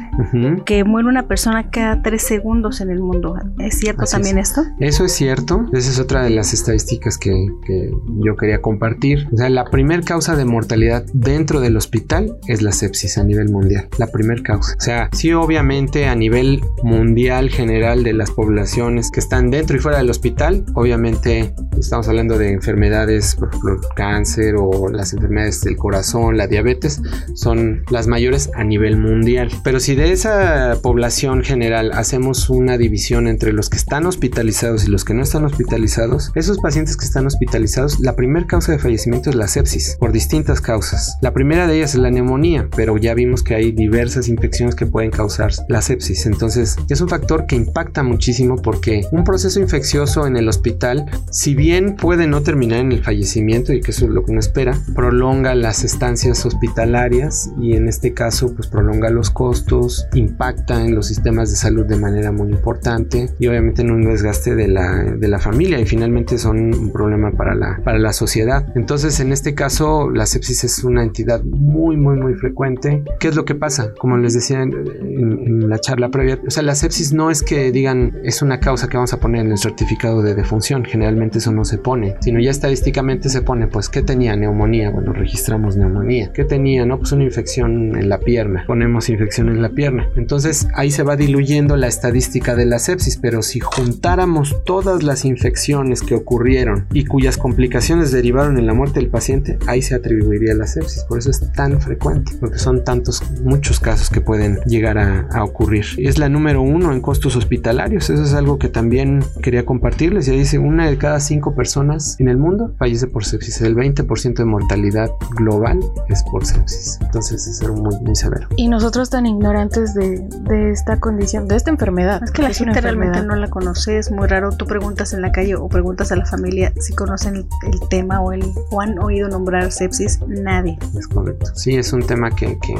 que 0.64 0.84
muere 0.84 1.08
una 1.08 1.26
persona 1.26 1.70
cada 1.70 2.02
tres 2.02 2.22
segundos 2.22 2.80
en 2.80 2.90
el 2.90 3.00
mundo. 3.00 3.36
¿Es 3.58 3.78
cierto 3.78 4.04
también 4.04 4.38
esto? 4.38 4.62
Eso 4.80 5.04
es 5.04 5.12
cierto. 5.12 5.66
Esa 5.72 5.90
es 5.90 5.98
otra 5.98 6.22
de 6.22 6.30
las 6.30 6.52
estadísticas 6.52 7.18
que, 7.18 7.32
que 7.66 7.90
yo 8.24 8.36
quería 8.36 8.60
compartir. 8.60 9.28
O 9.32 9.36
sea, 9.36 9.48
la 9.50 9.64
primera 9.66 10.02
causa 10.02 10.36
de 10.36 10.44
mortalidad 10.44 11.04
dentro 11.12 11.60
del 11.60 11.76
hospital 11.76 12.36
es 12.46 12.62
la 12.62 12.72
sepsis 12.72 13.18
a 13.18 13.24
nivel 13.24 13.50
mundial. 13.50 13.88
La 13.98 14.06
primera 14.08 14.42
causa. 14.42 14.74
O 14.78 14.80
sea, 14.80 15.08
sí, 15.12 15.32
obviamente 15.32 16.06
a 16.06 16.14
nivel 16.14 16.62
mundial 16.82 17.50
general 17.50 18.02
de 18.04 18.12
las 18.12 18.30
poblaciones 18.30 19.10
que 19.10 19.20
están 19.20 19.50
dentro 19.50 19.76
y 19.76 19.80
fuera 19.80 19.98
del 19.98 20.10
hospital, 20.10 20.64
obviamente 20.74 21.54
estamos 21.78 22.08
hablando 22.08 22.38
de 22.38 22.52
enfermedades, 22.52 23.34
por 23.36 23.48
ejemplo, 23.48 23.80
cáncer 23.94 24.54
o 24.58 24.88
las 24.88 25.12
enfermedades 25.12 25.60
del 25.62 25.76
corazón, 25.76 26.36
la 26.36 26.46
diabetes, 26.46 27.02
son 27.34 27.84
las 27.90 28.06
mayores 28.06 28.50
a 28.54 28.64
nivel 28.64 28.96
mundial. 28.96 29.48
Pero 29.62 29.80
si 29.80 29.94
de 29.94 30.12
esa 30.14 30.78
población 30.80 31.42
general 31.42 31.90
hacemos 31.92 32.48
una 32.48 32.78
división 32.78 33.26
entre 33.26 33.52
los 33.52 33.68
que 33.68 33.76
están 33.76 34.06
hospitalizados 34.06 34.84
y 34.84 34.90
los 34.90 35.04
que 35.04 35.12
no 35.12 35.22
están 35.22 35.44
hospitalizados, 35.44 36.30
esos 36.36 36.58
pacientes 36.58 36.96
que 36.96 37.04
están 37.04 37.26
hospitalizados, 37.26 37.98
la 38.00 38.14
primera 38.14 38.46
causa 38.46 38.72
de 38.72 38.78
fallecimiento 38.78 39.30
es 39.30 39.36
la 39.36 39.48
sepsis, 39.48 39.96
por 39.98 40.12
distintas 40.12 40.60
causas. 40.60 41.18
La 41.20 41.32
primera 41.32 41.66
de 41.66 41.76
ellas 41.76 41.94
es 41.94 42.00
la 42.00 42.12
neumonía, 42.12 42.68
pero 42.76 42.96
ya 42.96 43.12
vimos 43.14 43.42
que 43.42 43.56
hay 43.56 43.72
diversas 43.72 44.28
infecciones 44.28 44.76
que 44.76 44.86
pueden 44.86 45.10
causar 45.10 45.52
la 45.68 45.82
sepsis. 45.82 46.26
Entonces, 46.26 46.76
es 46.88 47.00
un 47.00 47.08
factor 47.08 47.46
que 47.46 47.56
impacta 47.56 48.02
muchísimo 48.02 48.56
porque 48.56 49.06
un 49.10 49.24
proceso 49.24 49.58
infeccioso 49.60 50.26
en 50.26 50.36
el 50.36 50.48
hospital, 50.48 51.06
si 51.30 51.54
bien 51.54 51.96
puede 51.96 52.28
no 52.28 52.42
terminar 52.42 52.78
en 52.78 52.92
el 52.92 53.02
fallecimiento 53.02 53.72
y 53.72 53.80
que 53.80 53.90
eso 53.90 54.04
es 54.04 54.12
lo 54.12 54.24
que 54.24 54.30
uno 54.30 54.40
espera, 54.40 54.78
prolonga 54.94 55.56
las 55.56 55.82
estancias 55.82 56.46
hospitalarias 56.46 57.50
y 57.60 57.74
en 57.74 57.88
este 57.88 58.14
caso, 58.14 58.54
pues 58.54 58.68
prolonga 58.68 59.10
los 59.10 59.30
costos, 59.30 60.03
impacta 60.14 60.84
en 60.84 60.94
los 60.94 61.06
sistemas 61.06 61.50
de 61.50 61.56
salud 61.56 61.86
de 61.86 61.96
manera 61.96 62.32
muy 62.32 62.50
importante 62.50 63.30
y 63.38 63.46
obviamente 63.46 63.82
en 63.82 63.90
un 63.90 64.02
desgaste 64.02 64.54
de 64.54 64.68
la, 64.68 65.02
de 65.02 65.28
la 65.28 65.38
familia 65.38 65.80
y 65.80 65.86
finalmente 65.86 66.38
son 66.38 66.74
un 66.74 66.92
problema 66.92 67.32
para 67.32 67.54
la, 67.54 67.80
para 67.84 67.98
la 67.98 68.12
sociedad. 68.12 68.66
Entonces, 68.74 69.20
en 69.20 69.32
este 69.32 69.54
caso, 69.54 70.10
la 70.10 70.26
sepsis 70.26 70.64
es 70.64 70.84
una 70.84 71.02
entidad 71.02 71.42
muy, 71.42 71.96
muy, 71.96 72.16
muy 72.16 72.34
frecuente. 72.34 73.02
¿Qué 73.18 73.28
es 73.28 73.36
lo 73.36 73.44
que 73.44 73.54
pasa? 73.54 73.92
Como 73.98 74.16
les 74.16 74.34
decía 74.34 74.62
en, 74.62 75.68
la 75.68 75.78
charla 75.78 76.10
previa, 76.10 76.38
o 76.46 76.50
sea, 76.50 76.62
la 76.62 76.74
sepsis 76.74 77.12
no 77.12 77.30
es 77.30 77.42
que 77.42 77.72
digan 77.72 78.18
es 78.22 78.42
una 78.42 78.60
causa 78.60 78.88
que 78.88 78.96
vamos 78.96 79.12
a 79.12 79.20
poner 79.20 79.44
en 79.44 79.52
el 79.52 79.58
certificado 79.58 80.22
de 80.22 80.34
defunción, 80.34 80.84
generalmente 80.84 81.38
eso 81.38 81.52
no 81.52 81.64
se 81.64 81.78
pone, 81.78 82.16
sino 82.20 82.40
ya 82.40 82.50
estadísticamente 82.50 83.28
se 83.28 83.42
pone, 83.42 83.66
pues, 83.66 83.88
¿qué 83.88 84.02
tenía? 84.02 84.36
Neumonía, 84.36 84.90
bueno, 84.90 85.12
registramos 85.12 85.76
neumonía. 85.76 86.32
¿Qué 86.32 86.44
tenía? 86.44 86.84
No, 86.84 86.98
pues 86.98 87.12
una 87.12 87.24
infección 87.24 87.96
en 87.96 88.08
la 88.08 88.18
pierna, 88.18 88.64
ponemos 88.66 89.08
infección 89.08 89.48
en 89.48 89.62
la 89.62 89.70
pierna. 89.70 89.93
Entonces, 90.16 90.68
ahí 90.74 90.90
se 90.90 91.02
va 91.02 91.16
diluyendo 91.16 91.76
la 91.76 91.86
estadística 91.86 92.54
de 92.54 92.66
la 92.66 92.78
sepsis, 92.78 93.16
pero 93.16 93.42
si 93.42 93.60
juntáramos 93.60 94.56
todas 94.64 95.02
las 95.02 95.24
infecciones 95.24 96.02
que 96.02 96.14
ocurrieron 96.14 96.86
y 96.92 97.04
cuyas 97.04 97.36
complicaciones 97.36 98.12
derivaron 98.12 98.58
en 98.58 98.66
la 98.66 98.74
muerte 98.74 99.00
del 99.00 99.08
paciente, 99.08 99.58
ahí 99.66 99.82
se 99.82 99.94
atribuiría 99.94 100.54
la 100.54 100.66
sepsis. 100.66 101.04
Por 101.04 101.18
eso 101.18 101.30
es 101.30 101.52
tan 101.52 101.80
frecuente, 101.80 102.32
porque 102.40 102.58
son 102.58 102.84
tantos, 102.84 103.22
muchos 103.42 103.80
casos 103.80 104.10
que 104.10 104.20
pueden 104.20 104.58
llegar 104.66 104.98
a, 104.98 105.44
ocurrir. 105.44 105.84
Es 105.98 106.18
la 106.18 106.28
número 106.28 106.62
uno 106.62 106.92
en 106.92 107.00
costos 107.00 107.36
hospitalarios. 107.36 108.08
Eso 108.08 108.22
es 108.22 108.34
algo 108.34 108.58
que 108.58 108.68
también 108.68 109.22
quería 109.42 109.66
compartirles. 109.66 110.26
Ya 110.26 110.32
dice, 110.32 110.58
una 110.58 110.88
de 110.88 110.96
cada 110.96 111.20
cinco 111.20 111.54
personas 111.54 112.16
en 112.18 112.28
el 112.28 112.38
mundo 112.38 112.74
fallece 112.78 113.06
por 113.06 113.24
sepsis. 113.24 113.60
El 113.60 113.76
20% 113.76 114.34
de 114.34 114.44
mortalidad 114.44 115.10
global 115.36 115.80
es 116.08 116.22
por 116.24 116.46
sepsis. 116.46 116.98
Entonces 117.02 117.46
es 117.46 117.68
muy, 117.68 117.94
muy 118.00 118.14
severo. 118.14 118.48
Y 118.56 118.68
nosotros 118.68 119.10
tan 119.10 119.26
ignorantes 119.26 119.83
de, 119.92 120.26
de 120.48 120.70
esta 120.70 121.00
condición, 121.00 121.48
de 121.48 121.56
esta 121.56 121.70
enfermedad. 121.70 122.22
Es 122.22 122.30
que 122.30 122.42
la 122.42 122.50
gente 122.50 122.80
realmente 122.80 123.22
no 123.22 123.34
la 123.34 123.48
conoce. 123.48 123.98
Es 123.98 124.10
muy 124.10 124.26
raro. 124.26 124.50
Tú 124.52 124.66
preguntas 124.66 125.12
en 125.12 125.20
la 125.20 125.32
calle 125.32 125.56
o 125.56 125.68
preguntas 125.68 126.12
a 126.12 126.16
la 126.16 126.24
familia 126.24 126.72
si 126.80 126.94
conocen 126.94 127.36
el, 127.36 127.88
tema 127.90 128.20
o, 128.20 128.32
el, 128.32 128.44
o 128.70 128.80
han 128.80 128.98
oído 128.98 129.28
nombrar 129.28 129.70
sepsis. 129.72 130.20
Nadie. 130.26 130.78
Es 130.96 131.08
correcto. 131.08 131.50
Sí, 131.54 131.76
es 131.76 131.92
un 131.92 132.02
tema 132.06 132.30
que, 132.30 132.58
que 132.60 132.74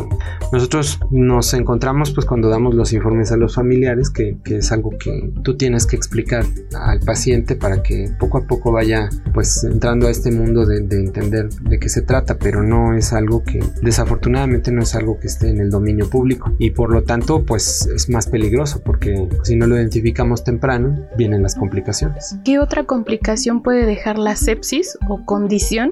nosotros 0.52 1.00
nos 1.10 1.52
encontramos 1.54 2.12
pues 2.12 2.26
cuando 2.26 2.48
damos 2.48 2.74
los 2.74 2.92
informes 2.92 3.32
a 3.32 3.36
los 3.36 3.56
familiares, 3.56 4.10
que, 4.10 4.38
que, 4.44 4.58
es 4.58 4.72
algo 4.72 4.90
que 4.98 5.32
tú 5.42 5.56
tienes 5.56 5.86
que 5.86 5.96
explicar 5.96 6.44
al 6.78 7.00
paciente 7.00 7.56
para 7.56 7.82
que 7.82 8.10
poco 8.18 8.38
a 8.38 8.46
poco 8.46 8.72
vaya 8.72 9.08
pues 9.32 9.64
entrando 9.64 10.06
a 10.06 10.10
este 10.10 10.30
mundo 10.30 10.64
de, 10.64 10.80
de 10.80 11.00
entender 11.00 11.48
de 11.48 11.78
qué 11.78 11.88
se 11.88 12.02
trata, 12.02 12.36
pero 12.38 12.62
no 12.62 12.94
es 12.94 13.12
algo 13.12 13.42
que 13.42 13.60
desafortunadamente 13.82 14.70
no 14.70 14.82
es 14.82 14.94
algo 14.94 15.18
que 15.18 15.26
esté 15.26 15.48
en 15.48 15.60
el 15.60 15.70
dominio 15.70 16.08
público 16.08 16.52
y 16.58 16.70
por 16.70 16.90
lo 16.94 17.02
tanto 17.02 17.44
pues 17.44 17.86
es 17.94 18.08
más 18.08 18.28
peligroso 18.28 18.80
porque 18.84 19.28
si 19.42 19.56
no 19.56 19.66
lo 19.66 19.76
identificamos 19.76 20.44
temprano 20.44 20.96
vienen 21.18 21.42
las 21.42 21.54
complicaciones. 21.54 22.38
¿Qué 22.44 22.58
otra 22.58 22.84
complicación 22.84 23.62
puede 23.62 23.84
dejar 23.84 24.18
la 24.18 24.36
sepsis 24.36 24.96
o 25.08 25.24
condición 25.24 25.90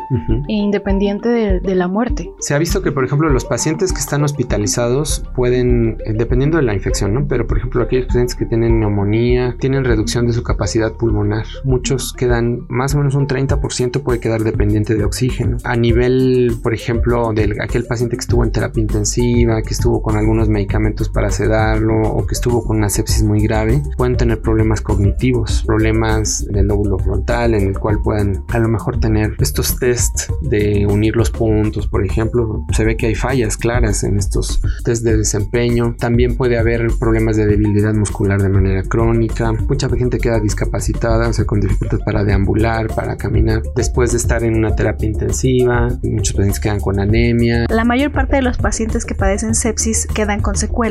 independiente 0.49 1.29
de, 1.29 1.61
de 1.61 1.75
la 1.75 1.89
muerte? 1.89 2.31
Se 2.39 2.55
ha 2.55 2.59
visto 2.59 2.83
que 2.83 2.93
por 2.93 3.05
ejemplo 3.05 3.29
los 3.29 3.45
pacientes 3.45 3.93
que 3.93 3.99
están 3.99 4.23
hospitalizados 4.23 5.25
pueden, 5.35 5.99
eh, 6.05 6.13
dependiendo 6.15 6.59
de 6.59 6.63
la 6.63 6.75
infección, 6.75 7.15
¿no? 7.15 7.27
Pero 7.27 7.47
por 7.47 7.59
ejemplo 7.59 7.83
aquellos 7.83 8.07
pacientes 8.07 8.37
que 8.37 8.47
tienen 8.47 8.81
neumonía, 8.81 9.57
tienen 9.59 9.85
reducción 9.85 10.27
de 10.27 10.33
su 10.33 10.43
capacidad 10.43 10.93
pulmonar. 10.93 11.47
Muchos 11.65 12.13
quedan, 12.13 12.67
más 12.69 12.95
o 12.95 12.99
menos 12.99 13.15
un 13.15 13.27
30% 13.27 14.03
puede 14.03 14.21
quedar 14.21 14.45
dependiente 14.45 14.95
de 14.95 15.05
oxígeno. 15.05 15.57
A 15.65 15.77
nivel, 15.77 16.57
por 16.63 16.75
ejemplo, 16.75 17.33
de 17.33 17.57
aquel 17.61 17.85
paciente 17.85 18.17
que 18.17 18.21
estuvo 18.21 18.45
en 18.45 18.53
terapia 18.53 18.81
intensiva, 18.81 19.63
que 19.63 19.75
estuvo 19.75 20.01
con 20.01 20.17
algunos 20.17 20.49
medicamentos 20.49 20.92
para 21.13 21.31
sedarlo 21.31 22.03
o 22.03 22.27
que 22.27 22.35
estuvo 22.35 22.65
con 22.65 22.79
una 22.79 22.89
sepsis 22.89 23.23
muy 23.23 23.41
grave, 23.41 23.83
pueden 23.97 24.17
tener 24.17 24.41
problemas 24.41 24.81
cognitivos, 24.81 25.65
problemas 25.67 26.47
del 26.47 26.67
lóbulo 26.67 26.99
frontal 26.99 27.55
en 27.55 27.69
el 27.69 27.79
cual 27.79 28.01
puedan 28.03 28.45
a 28.49 28.59
lo 28.59 28.69
mejor 28.69 29.01
tener 29.01 29.35
estos 29.39 29.79
test 29.79 30.31
de 30.43 30.87
unir 30.87 31.17
los 31.17 31.31
puntos, 31.31 31.87
por 31.87 32.05
ejemplo. 32.05 32.65
Se 32.73 32.85
ve 32.85 32.97
que 32.97 33.07
hay 33.07 33.15
fallas 33.15 33.57
claras 33.57 34.05
en 34.05 34.19
estos 34.19 34.61
test 34.85 35.05
de 35.05 35.17
desempeño. 35.17 35.97
También 35.99 36.37
puede 36.37 36.59
haber 36.59 36.89
problemas 36.99 37.37
de 37.37 37.47
debilidad 37.47 37.95
muscular 37.95 38.41
de 38.41 38.49
manera 38.49 38.83
crónica. 38.83 39.53
Mucha 39.53 39.89
gente 39.89 40.19
queda 40.19 40.41
discapacitada, 40.41 41.29
o 41.29 41.33
sea, 41.33 41.45
con 41.45 41.61
dificultad 41.61 41.99
para 42.05 42.25
deambular, 42.25 42.89
para 42.89 43.17
caminar, 43.17 43.63
después 43.77 44.13
de 44.13 44.19
estar 44.19 44.43
en 44.45 44.57
una 44.57 44.75
terapia 44.75 45.09
intensiva. 45.09 45.89
Muchos 46.03 46.35
pacientes 46.35 46.61
quedan 46.61 46.81
con 46.81 47.01
anemia. 47.01 47.67
La 47.69 47.85
mayor 47.85 48.13
parte 48.13 48.37
de 48.37 48.43
los 48.43 48.59
pacientes 48.59 49.05
que 49.05 49.15
padecen 49.15 49.55
sepsis 49.55 50.07
quedan 50.07 50.41
con 50.41 50.57
secuelas. 50.57 50.82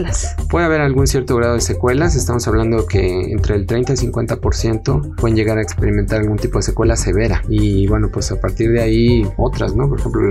Puede 0.49 0.65
haber 0.65 0.81
algún 0.81 1.05
cierto 1.05 1.35
grado 1.35 1.55
de 1.55 1.61
secuelas. 1.61 2.15
Estamos 2.15 2.47
hablando 2.47 2.85
que 2.85 3.31
entre 3.31 3.55
el 3.55 3.65
30 3.65 3.93
y 3.93 3.95
50% 3.97 5.15
pueden 5.15 5.35
llegar 5.35 5.57
a 5.57 5.61
experimentar 5.61 6.21
algún 6.21 6.37
tipo 6.37 6.59
de 6.59 6.63
secuela 6.63 6.95
severa. 6.95 7.41
Y 7.49 7.87
bueno, 7.87 8.09
pues 8.11 8.31
a 8.31 8.39
partir 8.39 8.71
de 8.71 8.81
ahí 8.81 9.27
otras, 9.37 9.75
¿no? 9.75 9.89
Por 9.89 9.99
ejemplo, 9.99 10.21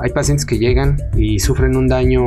hay 0.00 0.10
pacientes 0.12 0.46
que 0.46 0.58
llegan 0.58 0.96
y 1.16 1.38
sufren 1.40 1.76
un 1.76 1.88
daño 1.88 2.22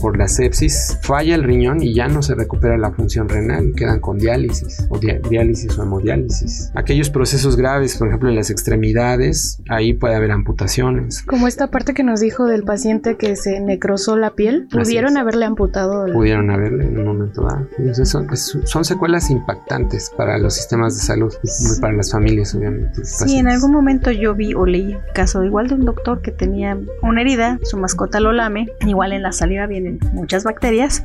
por 0.00 0.18
la 0.18 0.26
sepsis, 0.26 0.98
falla 1.02 1.34
el 1.34 1.44
riñón 1.44 1.82
y 1.82 1.94
ya 1.94 2.08
no 2.08 2.22
se 2.22 2.34
recupera 2.34 2.76
la 2.76 2.90
función 2.90 3.28
renal, 3.28 3.72
quedan 3.76 4.00
con 4.00 4.18
diálisis 4.18 4.86
o 4.90 4.98
diálisis 4.98 5.78
o 5.78 5.82
hemodiálisis. 5.82 6.72
Aquellos 6.74 7.10
procesos 7.10 7.56
graves, 7.56 7.96
por 7.96 8.08
ejemplo 8.08 8.28
en 8.28 8.34
las 8.34 8.50
extremidades, 8.50 9.60
ahí 9.68 9.94
puede 9.94 10.16
haber 10.16 10.32
amputaciones. 10.32 11.22
Como 11.22 11.46
esta 11.46 11.68
parte 11.68 11.94
que 11.94 12.02
nos 12.02 12.20
dijo 12.20 12.46
del 12.46 12.64
paciente 12.64 13.16
que 13.16 13.36
se 13.36 13.60
necrosó 13.60 14.16
la 14.16 14.34
piel, 14.34 14.66
pudieron 14.70 15.16
haberle 15.16 15.44
amputado. 15.44 15.91
Pudieron 16.12 16.50
haberle 16.50 16.84
en 16.84 16.98
un 16.98 17.04
momento 17.04 17.42
dado. 17.42 17.66
son, 18.04 18.28
son, 18.36 18.84
secuelas 18.84 19.30
impactantes 19.30 20.10
para 20.16 20.38
los 20.38 20.54
sistemas 20.54 20.96
de 20.96 21.02
salud, 21.02 21.32
y 21.42 21.80
para 21.80 21.94
las 21.94 22.12
familias 22.12 22.54
obviamente. 22.54 23.04
Sí, 23.04 23.38
en 23.38 23.48
algún 23.48 23.72
momento 23.72 24.10
yo 24.10 24.34
vi 24.34 24.54
o 24.54 24.66
leí 24.66 24.96
caso 25.14 25.44
igual 25.44 25.68
de 25.68 25.74
un 25.74 25.84
doctor 25.84 26.22
que 26.22 26.30
tenía 26.30 26.78
una 27.02 27.20
herida, 27.20 27.58
su 27.62 27.76
mascota 27.76 28.20
lo 28.20 28.32
lame, 28.32 28.68
igual 28.86 29.12
en 29.12 29.22
la 29.22 29.32
salida 29.32 29.66
vienen 29.66 29.98
muchas 30.12 30.44
bacterias 30.44 31.04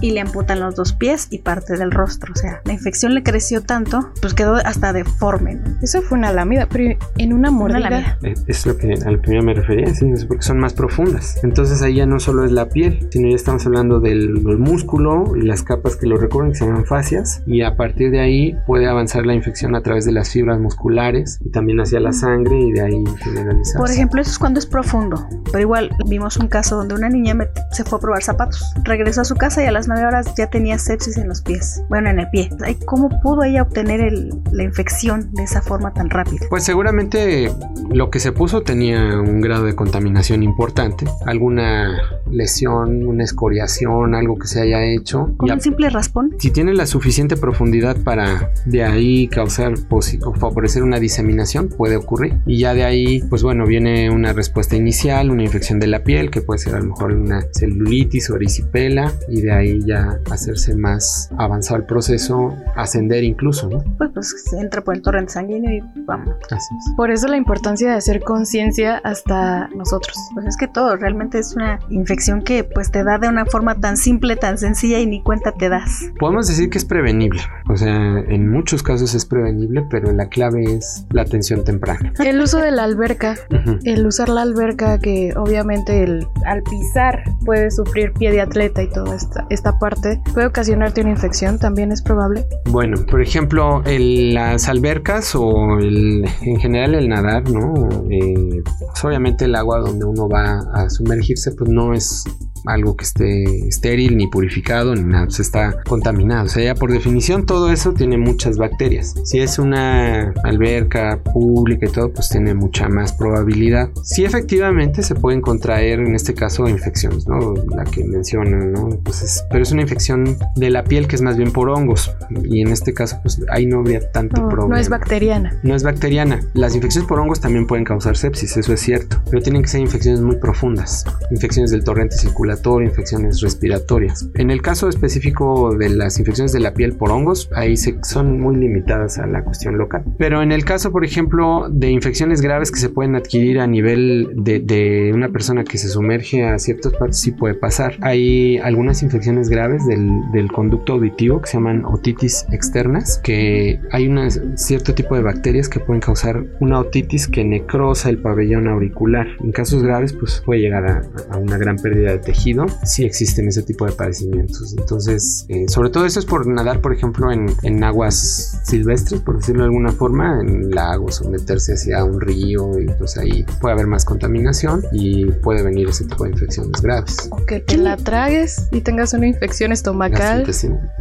y 0.00 0.12
le 0.12 0.20
amputan 0.20 0.60
los 0.60 0.74
dos 0.74 0.92
pies 0.92 1.28
y 1.30 1.38
parte 1.38 1.76
del 1.76 1.90
rostro. 1.90 2.32
O 2.32 2.36
sea, 2.36 2.60
la 2.64 2.72
infección 2.72 3.14
le 3.14 3.22
creció 3.22 3.62
tanto, 3.62 4.10
pues 4.20 4.34
quedó 4.34 4.54
hasta 4.54 4.92
deforme. 4.92 5.60
Eso 5.82 6.02
fue 6.02 6.18
una 6.18 6.32
lámina, 6.32 6.68
pero 6.70 6.96
en 7.18 7.32
una 7.32 7.50
mordida. 7.50 8.18
Eh, 8.22 8.34
es 8.46 8.66
lo 8.66 8.76
que, 8.76 8.94
a 8.94 9.10
lo 9.10 9.20
que 9.20 9.34
yo 9.34 9.42
me 9.42 9.54
refería, 9.54 9.92
sí, 9.94 10.10
es 10.10 10.24
porque 10.24 10.42
son 10.42 10.58
más 10.58 10.74
profundas. 10.74 11.38
Entonces 11.42 11.82
ahí 11.82 11.96
ya 11.96 12.06
no 12.06 12.20
solo 12.20 12.44
es 12.44 12.52
la 12.52 12.68
piel, 12.68 13.08
sino 13.10 13.28
ya 13.28 13.36
estamos 13.36 13.66
hablando 13.66 14.00
del, 14.18 14.58
músculo 14.58 15.36
y 15.36 15.42
las 15.42 15.62
capas 15.62 15.96
que 15.96 16.06
lo 16.06 16.16
recorren, 16.16 16.52
que 16.52 16.58
se 16.58 16.66
llaman 16.66 16.86
fascias, 16.86 17.42
y 17.46 17.62
a 17.62 17.76
partir 17.76 18.10
de 18.10 18.20
ahí 18.20 18.56
puede 18.66 18.88
avanzar 18.88 19.26
la 19.26 19.34
infección 19.34 19.74
a 19.74 19.82
través 19.82 20.04
de 20.04 20.12
las 20.12 20.30
fibras 20.30 20.58
musculares 20.58 21.38
y 21.44 21.50
también 21.50 21.80
hacia 21.80 22.00
la 22.00 22.12
sangre 22.12 22.58
y 22.58 22.72
de 22.72 22.80
ahí 22.80 23.04
generalizarse. 23.18 23.78
Por 23.78 23.90
ejemplo, 23.90 24.20
eso 24.20 24.30
es 24.30 24.38
cuando 24.38 24.58
es 24.58 24.66
profundo, 24.66 25.26
pero 25.44 25.60
igual 25.60 25.90
vimos 26.08 26.36
un 26.36 26.48
caso 26.48 26.76
donde 26.76 26.94
una 26.94 27.08
niña 27.08 27.36
se 27.72 27.84
fue 27.84 27.98
a 27.98 28.00
probar 28.00 28.22
zapatos, 28.22 28.64
regresó 28.84 29.20
a 29.20 29.24
su 29.24 29.34
casa 29.34 29.62
y 29.62 29.66
a 29.66 29.72
las 29.72 29.88
9 29.88 30.04
horas 30.06 30.34
ya 30.36 30.48
tenía 30.48 30.78
sepsis 30.78 31.16
en 31.16 31.28
los 31.28 31.42
pies, 31.42 31.82
bueno, 31.88 32.10
en 32.10 32.20
el 32.20 32.28
pie. 32.30 32.50
¿Cómo 32.86 33.08
pudo 33.22 33.42
ella 33.44 33.62
obtener 33.62 34.12
la 34.52 34.62
infección 34.62 35.32
de 35.34 35.44
esa 35.44 35.62
forma 35.62 35.92
tan 35.92 36.10
rápida? 36.10 36.46
Pues 36.48 36.64
seguramente 36.64 37.50
lo 37.90 38.10
que 38.10 38.20
se 38.20 38.32
puso 38.32 38.62
tenía 38.62 39.20
un 39.20 39.40
grado 39.40 39.64
de 39.64 39.74
contaminación 39.74 40.42
importante, 40.42 41.06
alguna 41.26 41.98
lesión, 42.30 43.06
una 43.06 43.24
escoriación, 43.24 44.05
algo 44.14 44.38
que 44.38 44.46
se 44.46 44.60
haya 44.60 44.84
hecho. 44.84 45.32
¿Con 45.36 45.50
un 45.50 45.60
simple 45.60 45.90
raspón? 45.90 46.34
Si 46.38 46.50
tiene 46.50 46.74
la 46.74 46.86
suficiente 46.86 47.36
profundidad 47.36 47.96
para 48.02 48.52
de 48.64 48.84
ahí 48.84 49.28
causar 49.28 49.74
o 49.90 50.34
favorecer 50.34 50.82
una 50.82 50.98
diseminación, 50.98 51.68
puede 51.68 51.96
ocurrir. 51.96 52.38
Y 52.46 52.58
ya 52.58 52.74
de 52.74 52.84
ahí, 52.84 53.22
pues 53.28 53.42
bueno, 53.42 53.66
viene 53.66 54.10
una 54.10 54.32
respuesta 54.32 54.76
inicial, 54.76 55.30
una 55.30 55.42
infección 55.42 55.80
de 55.80 55.86
la 55.86 56.04
piel, 56.04 56.30
que 56.30 56.40
puede 56.40 56.58
ser 56.58 56.74
a 56.74 56.80
lo 56.80 56.86
mejor 56.86 57.12
una 57.12 57.42
celulitis 57.52 58.30
o 58.30 58.36
erisipela, 58.36 59.12
y 59.28 59.42
de 59.42 59.52
ahí 59.52 59.80
ya 59.84 60.18
hacerse 60.30 60.74
más 60.76 61.30
avanzado 61.38 61.80
el 61.80 61.86
proceso, 61.86 62.54
ascender 62.76 63.24
incluso, 63.24 63.68
¿no? 63.68 63.84
Pues, 63.98 64.10
pues 64.12 64.52
entra 64.60 64.82
por 64.82 64.94
el 64.94 65.02
torrente 65.02 65.32
sanguíneo 65.32 65.72
y 65.72 66.02
vamos. 66.04 66.34
Así 66.50 66.74
es. 66.78 66.94
Por 66.96 67.10
eso 67.10 67.26
la 67.28 67.36
importancia 67.36 67.90
de 67.90 67.96
hacer 67.96 68.20
conciencia 68.20 68.98
hasta 68.98 69.68
nosotros. 69.68 70.16
Pues 70.34 70.46
es 70.46 70.56
que 70.56 70.68
todo 70.68 70.96
realmente 70.96 71.38
es 71.38 71.54
una 71.54 71.78
infección 71.90 72.42
que 72.42 72.64
pues 72.64 72.90
te 72.90 73.04
da 73.04 73.18
de 73.18 73.28
una 73.28 73.46
forma 73.46 73.74
tan 73.76 73.95
simple, 73.96 74.36
tan 74.36 74.58
sencilla 74.58 74.98
y 75.00 75.06
ni 75.06 75.22
cuenta 75.22 75.52
te 75.52 75.68
das. 75.68 76.10
Podemos 76.18 76.48
decir 76.48 76.70
que 76.70 76.78
es 76.78 76.84
prevenible. 76.84 77.40
O 77.68 77.76
sea, 77.76 78.18
en 78.28 78.50
muchos 78.50 78.82
casos 78.82 79.14
es 79.14 79.24
prevenible, 79.24 79.84
pero 79.90 80.12
la 80.12 80.28
clave 80.28 80.64
es 80.64 81.04
la 81.10 81.22
atención 81.22 81.64
temprana. 81.64 82.12
El 82.24 82.40
uso 82.40 82.58
de 82.58 82.70
la 82.70 82.84
alberca, 82.84 83.36
el 83.84 84.06
usar 84.06 84.28
la 84.28 84.42
alberca 84.42 84.98
que 84.98 85.32
obviamente 85.36 86.02
el, 86.02 86.26
al 86.46 86.62
pisar 86.62 87.22
puede 87.44 87.70
sufrir 87.70 88.12
pie 88.12 88.30
de 88.30 88.40
atleta 88.40 88.82
y 88.82 88.90
toda 88.90 89.16
esta, 89.16 89.46
esta 89.50 89.78
parte, 89.78 90.20
puede 90.32 90.46
ocasionarte 90.46 91.00
una 91.00 91.10
infección, 91.10 91.58
también 91.58 91.92
es 91.92 92.02
probable. 92.02 92.46
Bueno, 92.70 92.96
por 93.08 93.20
ejemplo, 93.20 93.82
las 93.86 94.68
albercas 94.68 95.34
o 95.34 95.78
en 95.80 96.60
general 96.60 96.94
el 96.94 97.08
nadar, 97.08 97.48
¿no? 97.50 97.88
Eh, 98.10 98.62
pues 98.64 99.04
obviamente 99.04 99.46
el 99.46 99.54
agua 99.54 99.80
donde 99.80 100.04
uno 100.04 100.28
va 100.28 100.60
a 100.74 100.90
sumergirse 100.90 101.52
pues 101.52 101.70
no 101.70 101.92
es 101.92 102.24
algo 102.66 102.96
que 102.96 103.04
esté 103.04 103.68
estéril, 103.68 104.16
ni 104.16 104.26
purificado, 104.26 104.94
ni 104.94 105.02
nada, 105.02 105.30
se 105.30 105.42
está 105.42 105.82
contaminado. 105.84 106.46
O 106.46 106.48
sea, 106.48 106.64
ya 106.64 106.74
por 106.74 106.92
definición 106.92 107.46
todo 107.46 107.70
eso 107.70 107.92
tiene 107.92 108.18
muchas 108.18 108.56
bacterias. 108.58 109.14
Si 109.24 109.40
es 109.40 109.58
una 109.58 110.32
alberca 110.44 111.20
pública 111.22 111.86
y 111.86 111.90
todo, 111.90 112.12
pues 112.12 112.28
tiene 112.28 112.54
mucha 112.54 112.88
más 112.88 113.12
probabilidad. 113.12 113.90
Si 114.02 114.24
efectivamente 114.24 115.02
se 115.02 115.14
pueden 115.14 115.40
contraer, 115.40 116.00
en 116.00 116.14
este 116.14 116.34
caso, 116.34 116.68
infecciones, 116.68 117.26
¿no? 117.26 117.54
La 117.74 117.84
que 117.84 118.04
mencionan, 118.04 118.72
¿no? 118.72 118.88
Pues 119.02 119.44
pero 119.50 119.62
es 119.62 119.72
una 119.72 119.82
infección 119.82 120.36
de 120.56 120.70
la 120.70 120.84
piel 120.84 121.08
que 121.08 121.16
es 121.16 121.22
más 121.22 121.36
bien 121.36 121.52
por 121.52 121.68
hongos. 121.68 122.14
Y 122.44 122.60
en 122.60 122.68
este 122.68 122.92
caso, 122.92 123.18
pues 123.22 123.40
ahí 123.50 123.66
no 123.66 123.78
habría 123.78 124.10
tanto 124.12 124.48
problema. 124.48 124.76
No 124.76 124.80
es 124.80 124.88
bacteriana. 124.88 125.58
No 125.62 125.74
es 125.74 125.82
bacteriana. 125.82 126.40
Las 126.54 126.74
infecciones 126.74 127.08
por 127.08 127.18
hongos 127.18 127.40
también 127.40 127.66
pueden 127.66 127.84
causar 127.84 128.16
sepsis, 128.16 128.56
eso 128.56 128.72
es 128.72 128.80
cierto. 128.80 129.20
Pero 129.30 129.42
tienen 129.42 129.62
que 129.62 129.68
ser 129.68 129.80
infecciones 129.80 130.20
muy 130.20 130.36
profundas. 130.36 131.04
Infecciones 131.30 131.70
del 131.70 131.84
torrente 131.84 132.16
circular 132.56 132.82
infecciones 132.82 133.40
respiratorias. 133.40 134.28
En 134.34 134.50
el 134.50 134.62
caso 134.62 134.88
específico 134.88 135.74
de 135.76 135.90
las 135.90 136.18
infecciones 136.18 136.52
de 136.52 136.60
la 136.60 136.74
piel 136.74 136.94
por 136.94 137.10
hongos, 137.10 137.50
ahí 137.54 137.76
se, 137.76 137.98
son 138.02 138.40
muy 138.40 138.56
limitadas 138.56 139.18
a 139.18 139.26
la 139.26 139.44
cuestión 139.44 139.78
local. 139.78 140.04
Pero 140.18 140.42
en 140.42 140.52
el 140.52 140.64
caso, 140.64 140.92
por 140.92 141.04
ejemplo, 141.04 141.68
de 141.70 141.90
infecciones 141.90 142.40
graves 142.40 142.70
que 142.70 142.80
se 142.80 142.88
pueden 142.88 143.14
adquirir 143.14 143.60
a 143.60 143.66
nivel 143.66 144.30
de, 144.34 145.12
una 145.14 145.28
persona 145.28 145.64
que 145.64 145.78
se 145.78 145.88
sumerge 145.88 146.44
a 146.44 146.58
ciertas 146.58 146.92
partes, 146.94 147.20
sí 147.20 147.30
puede 147.30 147.54
pasar. 147.54 147.94
Hay 148.00 148.58
algunas 148.58 149.02
infecciones 149.02 149.48
graves 149.48 149.86
del, 149.86 150.08
del 150.32 150.50
conducto 150.50 150.94
auditivo 150.94 151.40
que 151.40 151.48
se 151.48 151.54
llaman 151.54 151.84
otitis 151.84 152.46
externas, 152.52 153.20
que 153.22 153.80
hay 153.90 154.08
un 154.08 154.30
cierto 154.56 154.94
tipo 154.94 155.14
de 155.14 155.22
bacterias 155.22 155.68
que 155.68 155.80
pueden 155.80 156.00
causar 156.00 156.44
una 156.60 156.80
otitis 156.80 157.28
que 157.28 157.44
necrosa 157.44 158.10
el 158.10 158.18
pabellón 158.18 158.68
auricular. 158.68 159.26
En 159.42 159.52
casos 159.52 159.82
graves, 159.82 160.12
pues 160.12 160.42
puede 160.44 160.60
llegar 160.60 160.86
a, 160.86 161.02
a 161.30 161.38
una 161.38 161.56
gran 161.58 161.76
pérdida 161.76 162.12
de 162.12 162.18
tejido 162.18 162.45
si 162.84 163.04
existen 163.04 163.48
ese 163.48 163.62
tipo 163.62 163.86
de 163.86 163.92
padecimientos. 163.92 164.74
Entonces, 164.78 165.46
eh, 165.48 165.66
sobre 165.68 165.90
todo 165.90 166.06
eso 166.06 166.20
es 166.20 166.26
por 166.26 166.46
nadar, 166.46 166.80
por 166.80 166.92
ejemplo, 166.92 167.32
en, 167.32 167.46
en, 167.62 167.82
aguas 167.82 168.60
silvestres, 168.64 169.20
por 169.20 169.38
decirlo 169.38 169.62
de 169.62 169.68
alguna 169.68 169.92
forma, 169.92 170.40
en 170.40 170.70
lagos 170.70 171.20
o 171.22 171.30
meterse 171.30 171.74
hacia 171.74 172.04
un 172.04 172.20
río 172.20 172.78
y 172.78 172.86
pues 172.98 173.16
ahí 173.18 173.44
puede 173.60 173.74
haber 173.74 173.86
más 173.86 174.04
contaminación 174.04 174.82
y 174.92 175.26
puede 175.26 175.62
venir 175.62 175.88
ese 175.88 176.04
tipo 176.04 176.24
de 176.24 176.30
infecciones 176.30 176.80
graves. 176.80 177.28
O 177.30 177.44
que 177.46 177.60
te 177.60 177.76
la 177.76 177.96
tragues 177.96 178.68
y 178.70 178.80
tengas 178.80 179.12
una 179.12 179.26
infección 179.26 179.72
estomacal. 179.72 180.46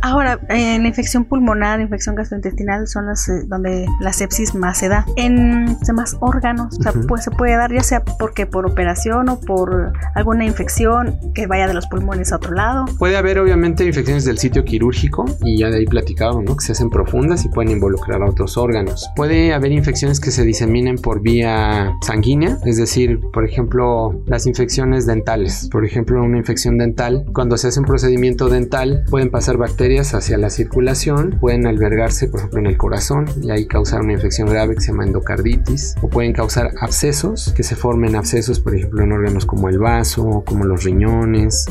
Ahora, 0.02 0.40
en 0.50 0.86
infección 0.86 1.26
pulmonar, 1.26 1.80
infección 1.80 2.16
gastrointestinal 2.16 2.88
son 2.88 3.08
las 3.08 3.30
eh, 3.30 3.44
donde 3.48 3.86
la 4.00 4.14
sepsis 4.14 4.56
más 4.56 4.80
se 4.80 4.90
da. 4.90 5.06
En 5.16 5.78
demás 5.86 6.18
órganos, 6.20 6.78
o 6.80 6.84
sea, 6.84 6.94
pues 7.08 7.24
se 7.24 7.32
puede 7.32 7.56
dar 7.56 7.72
ya 7.72 7.84
sea 7.84 8.04
porque 8.04 8.46
por 8.46 8.66
operación 8.66 9.30
o 9.30 9.40
por 9.40 9.94
alguna 10.16 10.46
infección 10.46 11.20
que 11.36 11.46
vaya 11.46 11.68
de 11.68 11.74
los 11.74 11.86
pulmones 11.86 12.32
a 12.32 12.38
otro 12.38 12.54
lado. 12.54 12.86
Puede 12.98 13.18
haber 13.18 13.38
obviamente 13.38 13.86
infecciones 13.86 14.26
del 14.26 14.40
sitio 14.40 14.64
quirúrgico 14.64 15.26
y 15.44 15.60
ya 15.60 15.70
de 15.70 15.78
ahí 15.78 15.86
platicado, 15.86 16.42
¿no? 16.42 16.56
Que 16.56 16.66
se 16.66 16.72
hacen 16.72 16.90
profundas 16.90 17.46
y 17.46 17.50
pueden 17.50 17.72
involucrar 17.72 18.24
a 18.24 18.30
otros 18.30 18.58
órganos. 18.58 19.08
Puede 19.16 19.54
haber 19.54 19.72
infecciones 19.72 20.20
que 20.20 20.32
se 20.32 20.44
diseminen 20.44 20.96
por 20.96 21.22
vía 21.22 21.94
sanguínea, 22.02 22.58
es 22.66 22.78
decir, 22.78 23.20
por 23.34 23.46
ejemplo, 23.46 24.20
las 24.26 24.48
infecciones 24.48 25.06
dentales. 25.06 25.68
Por 25.72 25.86
ejemplo, 25.86 26.24
una 26.24 26.38
infección 26.38 26.78
dental, 26.78 27.26
cuando 27.34 27.58
se 27.58 27.68
hace 27.68 27.80
un 27.80 27.86
procedimiento 27.86 28.48
dental, 28.48 29.04
pueden 29.10 29.30
pasar 29.30 29.58
bacterias 29.58 30.14
hacia 30.14 30.38
la 30.38 30.50
circulación, 30.50 31.38
pueden 31.42 31.68
albergarse, 31.68 32.30
por 32.30 32.40
ejemplo, 32.40 32.60
en 32.62 32.68
el 32.68 32.78
corazón 32.78 33.26
y 33.42 33.52
ahí 33.52 33.68
causar 33.68 34.02
una 34.02 34.14
infección 34.14 34.48
grave 34.48 34.76
que 34.76 34.82
se 34.82 34.92
llama 34.92 35.04
endocarditis, 35.04 35.96
o 36.02 36.08
pueden 36.08 36.32
causar 36.32 36.72
abscesos, 36.80 37.54
que 37.56 37.64
se 37.64 37.76
formen 37.76 38.16
abscesos, 38.16 38.62
por 38.62 38.74
ejemplo, 38.74 39.04
en 39.04 39.12
órganos 39.12 39.46
como 39.46 39.68
el 39.68 39.80
vaso, 39.80 40.44
como 40.46 40.64
los 40.64 40.84
riñones 40.84 41.15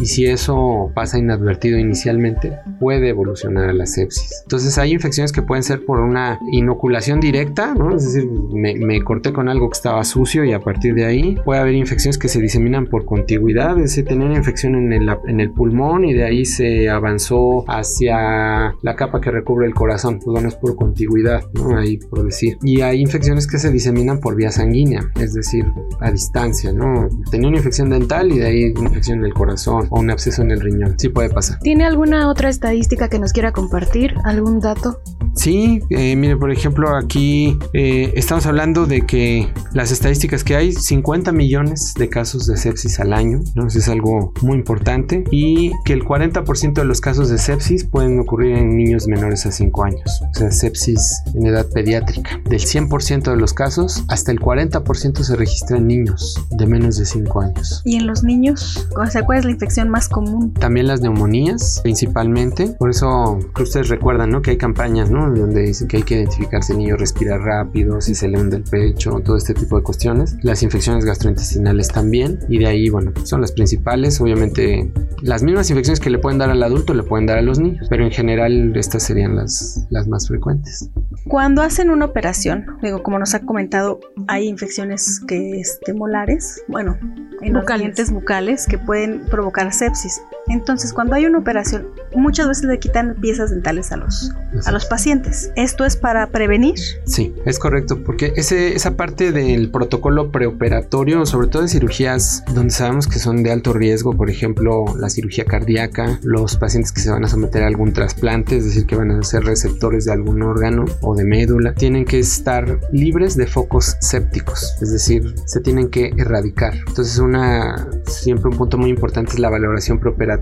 y 0.00 0.06
si 0.06 0.26
eso 0.26 0.90
pasa 0.94 1.18
inadvertido 1.18 1.78
inicialmente, 1.78 2.58
puede 2.80 3.08
evolucionar 3.08 3.68
a 3.70 3.72
la 3.72 3.86
sepsis. 3.86 4.42
Entonces 4.42 4.78
hay 4.78 4.92
infecciones 4.92 5.32
que 5.32 5.42
pueden 5.42 5.62
ser 5.62 5.84
por 5.84 6.00
una 6.00 6.38
inoculación 6.50 7.20
directa, 7.20 7.74
¿no? 7.74 7.94
Es 7.94 8.04
decir, 8.04 8.28
me, 8.30 9.02
corté 9.02 9.32
con 9.32 9.48
algo 9.48 9.68
que 9.68 9.76
estaba 9.76 10.02
sucio 10.04 10.44
y 10.44 10.52
a 10.52 10.60
partir 10.60 10.94
de 10.94 11.04
ahí 11.04 11.36
puede 11.44 11.60
haber 11.60 11.74
infecciones 11.74 12.18
que 12.18 12.28
se 12.28 12.40
diseminan 12.40 12.86
por 12.86 13.04
contigüidad, 13.04 13.76
es 13.78 13.90
decir, 13.90 14.04
tener 14.04 14.30
infección 14.32 14.74
en 14.74 14.92
el, 14.92 15.08
en 15.26 15.40
el 15.40 15.50
pulmón 15.50 16.04
y 16.04 16.14
de 16.14 16.24
ahí 16.24 16.44
se 16.44 16.88
avanzó 16.88 17.64
hacia 17.68 18.74
la 18.82 18.96
capa 18.96 19.20
que 19.20 19.30
recubre 19.30 19.66
el 19.66 19.74
corazón, 19.74 20.18
pues 20.18 20.32
bueno, 20.32 20.48
es 20.48 20.54
por 20.54 20.76
contigüidad, 20.76 21.44
¿no? 21.54 21.76
Ahí 21.76 21.98
por 21.98 22.24
decir. 22.24 22.58
Y 22.62 22.80
hay 22.80 23.00
infecciones 23.00 23.46
que 23.46 23.58
se 23.58 23.70
diseminan 23.70 24.20
por 24.20 24.36
vía 24.36 24.50
sanguínea, 24.50 25.10
es 25.20 25.34
decir, 25.34 25.64
a 26.00 26.10
distancia, 26.10 26.72
¿no? 26.72 27.08
Tenía 27.30 27.48
una 27.48 27.58
infección 27.58 27.90
dental 27.90 28.32
y 28.32 28.38
de 28.38 28.46
ahí 28.46 28.72
una 28.76 28.88
infección 28.88 29.18
en 29.18 29.26
el 29.34 29.38
corazón 29.38 29.88
o 29.90 30.00
un 30.00 30.10
absceso 30.10 30.42
en 30.42 30.52
el 30.52 30.60
riñón. 30.60 30.94
Sí 30.98 31.08
puede 31.08 31.30
pasar. 31.30 31.58
¿Tiene 31.60 31.84
alguna 31.84 32.28
otra 32.28 32.48
estadística 32.48 33.08
que 33.08 33.18
nos 33.18 33.32
quiera 33.32 33.52
compartir? 33.52 34.14
¿Algún 34.24 34.60
dato? 34.60 35.00
Sí, 35.34 35.82
eh, 35.90 36.14
mire, 36.16 36.36
por 36.36 36.50
ejemplo, 36.50 36.96
aquí 36.96 37.58
eh, 37.72 38.12
estamos 38.14 38.46
hablando 38.46 38.86
de 38.86 39.02
que 39.02 39.52
las 39.72 39.90
estadísticas 39.90 40.44
que 40.44 40.54
hay, 40.54 40.72
50 40.72 41.32
millones 41.32 41.94
de 41.98 42.08
casos 42.08 42.46
de 42.46 42.56
sepsis 42.56 43.00
al 43.00 43.12
año, 43.12 43.40
¿no? 43.54 43.66
Eso 43.66 43.78
es 43.78 43.88
algo 43.88 44.32
muy 44.42 44.56
importante, 44.56 45.24
y 45.30 45.72
que 45.84 45.92
el 45.92 46.04
40% 46.04 46.74
de 46.74 46.84
los 46.84 47.00
casos 47.00 47.28
de 47.30 47.38
sepsis 47.38 47.84
pueden 47.84 48.20
ocurrir 48.20 48.56
en 48.56 48.76
niños 48.76 49.08
menores 49.08 49.44
a 49.46 49.52
5 49.52 49.84
años, 49.84 50.22
o 50.30 50.38
sea, 50.38 50.50
sepsis 50.52 51.22
en 51.34 51.46
edad 51.46 51.68
pediátrica. 51.68 52.40
Del 52.48 52.60
100% 52.60 53.30
de 53.30 53.36
los 53.36 53.52
casos, 53.52 54.04
hasta 54.08 54.30
el 54.30 54.40
40% 54.40 55.22
se 55.22 55.36
registra 55.36 55.78
en 55.78 55.88
niños 55.88 56.46
de 56.50 56.66
menos 56.66 56.96
de 56.96 57.06
5 57.06 57.40
años. 57.40 57.82
¿Y 57.84 57.96
en 57.96 58.06
los 58.06 58.22
niños? 58.22 58.88
O 58.96 59.04
sea, 59.06 59.23
¿cuál 59.24 59.38
es 59.38 59.44
la 59.44 59.50
infección 59.50 59.88
más 59.88 60.08
común? 60.08 60.52
También 60.54 60.86
las 60.86 61.00
neumonías, 61.00 61.80
principalmente, 61.82 62.68
por 62.78 62.90
eso 62.90 63.38
que 63.54 63.62
ustedes 63.62 63.88
recuerdan, 63.88 64.30
¿no? 64.30 64.42
Que 64.42 64.52
hay 64.52 64.56
campañas, 64.56 65.10
¿no? 65.10 65.32
Donde 65.32 65.62
dicen 65.62 65.88
que 65.88 65.98
hay 65.98 66.02
que 66.02 66.14
identificar 66.16 66.62
si 66.62 66.72
el 66.72 66.78
niño 66.78 66.96
respira 66.96 67.38
rápido, 67.38 68.00
si 68.00 68.14
se 68.14 68.28
le 68.28 68.40
hunde 68.40 68.58
el 68.58 68.64
pecho, 68.64 69.20
todo 69.24 69.36
este 69.36 69.54
tipo 69.54 69.76
de 69.76 69.82
cuestiones. 69.82 70.36
Las 70.42 70.62
infecciones 70.62 71.04
gastrointestinales 71.04 71.88
también. 71.88 72.38
Y 72.48 72.58
de 72.58 72.66
ahí, 72.66 72.88
bueno, 72.88 73.12
son 73.24 73.40
las 73.40 73.52
principales. 73.52 74.20
Obviamente, 74.20 74.92
las 75.22 75.42
mismas 75.42 75.70
infecciones 75.70 76.00
que 76.00 76.10
le 76.10 76.18
pueden 76.18 76.38
dar 76.38 76.50
al 76.50 76.62
adulto 76.62 76.94
le 76.94 77.02
pueden 77.02 77.26
dar 77.26 77.38
a 77.38 77.42
los 77.42 77.58
niños. 77.58 77.86
Pero 77.88 78.04
en 78.04 78.10
general, 78.10 78.76
estas 78.76 79.02
serían 79.04 79.36
las, 79.36 79.86
las 79.90 80.06
más 80.08 80.28
frecuentes. 80.28 80.90
Cuando 81.28 81.62
hacen 81.62 81.90
una 81.90 82.04
operación, 82.04 82.66
digo, 82.82 83.02
como 83.02 83.18
nos 83.18 83.34
ha 83.34 83.40
comentado, 83.40 84.00
hay 84.28 84.48
infecciones 84.48 85.20
que 85.26 85.60
este, 85.60 85.94
molares, 85.94 86.62
bueno, 86.68 86.98
en 87.40 87.52
los 87.52 87.62
Bucales. 87.62 87.82
dientes 87.82 88.10
bucales 88.10 88.66
que 88.66 88.78
pueden 88.78 89.13
provocar 89.18 89.72
sepsis. 89.72 90.22
Entonces, 90.48 90.92
cuando 90.92 91.14
hay 91.14 91.26
una 91.26 91.38
operación, 91.38 91.86
muchas 92.14 92.48
veces 92.48 92.64
le 92.64 92.78
quitan 92.78 93.14
piezas 93.20 93.50
dentales 93.50 93.92
a 93.92 93.96
los, 93.96 94.32
a 94.66 94.72
los 94.72 94.84
pacientes. 94.86 95.50
Esto 95.56 95.84
es 95.84 95.96
para 95.96 96.26
prevenir. 96.28 96.78
Sí, 97.06 97.34
es 97.46 97.58
correcto, 97.58 98.02
porque 98.04 98.32
ese, 98.36 98.74
esa 98.74 98.96
parte 98.96 99.32
del 99.32 99.70
protocolo 99.70 100.30
preoperatorio, 100.30 101.24
sobre 101.24 101.48
todo 101.48 101.62
en 101.62 101.68
cirugías 101.68 102.44
donde 102.52 102.70
sabemos 102.70 103.08
que 103.08 103.18
son 103.18 103.42
de 103.42 103.52
alto 103.52 103.72
riesgo, 103.72 104.12
por 104.12 104.30
ejemplo, 104.30 104.84
la 104.98 105.08
cirugía 105.08 105.44
cardíaca, 105.44 106.18
los 106.22 106.56
pacientes 106.56 106.92
que 106.92 107.00
se 107.00 107.10
van 107.10 107.24
a 107.24 107.28
someter 107.28 107.62
a 107.62 107.66
algún 107.66 107.92
trasplante, 107.92 108.56
es 108.56 108.64
decir, 108.66 108.86
que 108.86 108.96
van 108.96 109.10
a 109.10 109.22
ser 109.22 109.44
receptores 109.44 110.04
de 110.04 110.12
algún 110.12 110.42
órgano 110.42 110.84
o 111.00 111.14
de 111.16 111.24
médula, 111.24 111.74
tienen 111.74 112.04
que 112.04 112.18
estar 112.18 112.80
libres 112.92 113.36
de 113.36 113.46
focos 113.46 113.96
sépticos, 114.00 114.76
es 114.82 114.92
decir, 114.92 115.34
se 115.46 115.60
tienen 115.60 115.88
que 115.88 116.12
erradicar. 116.16 116.74
Entonces, 116.86 117.18
una 117.18 117.88
siempre 118.06 118.50
un 118.50 118.58
punto 118.58 118.76
muy 118.76 118.90
importante 118.90 119.32
es 119.32 119.38
la 119.38 119.50
valoración 119.50 119.98
preoperatoria 119.98 120.33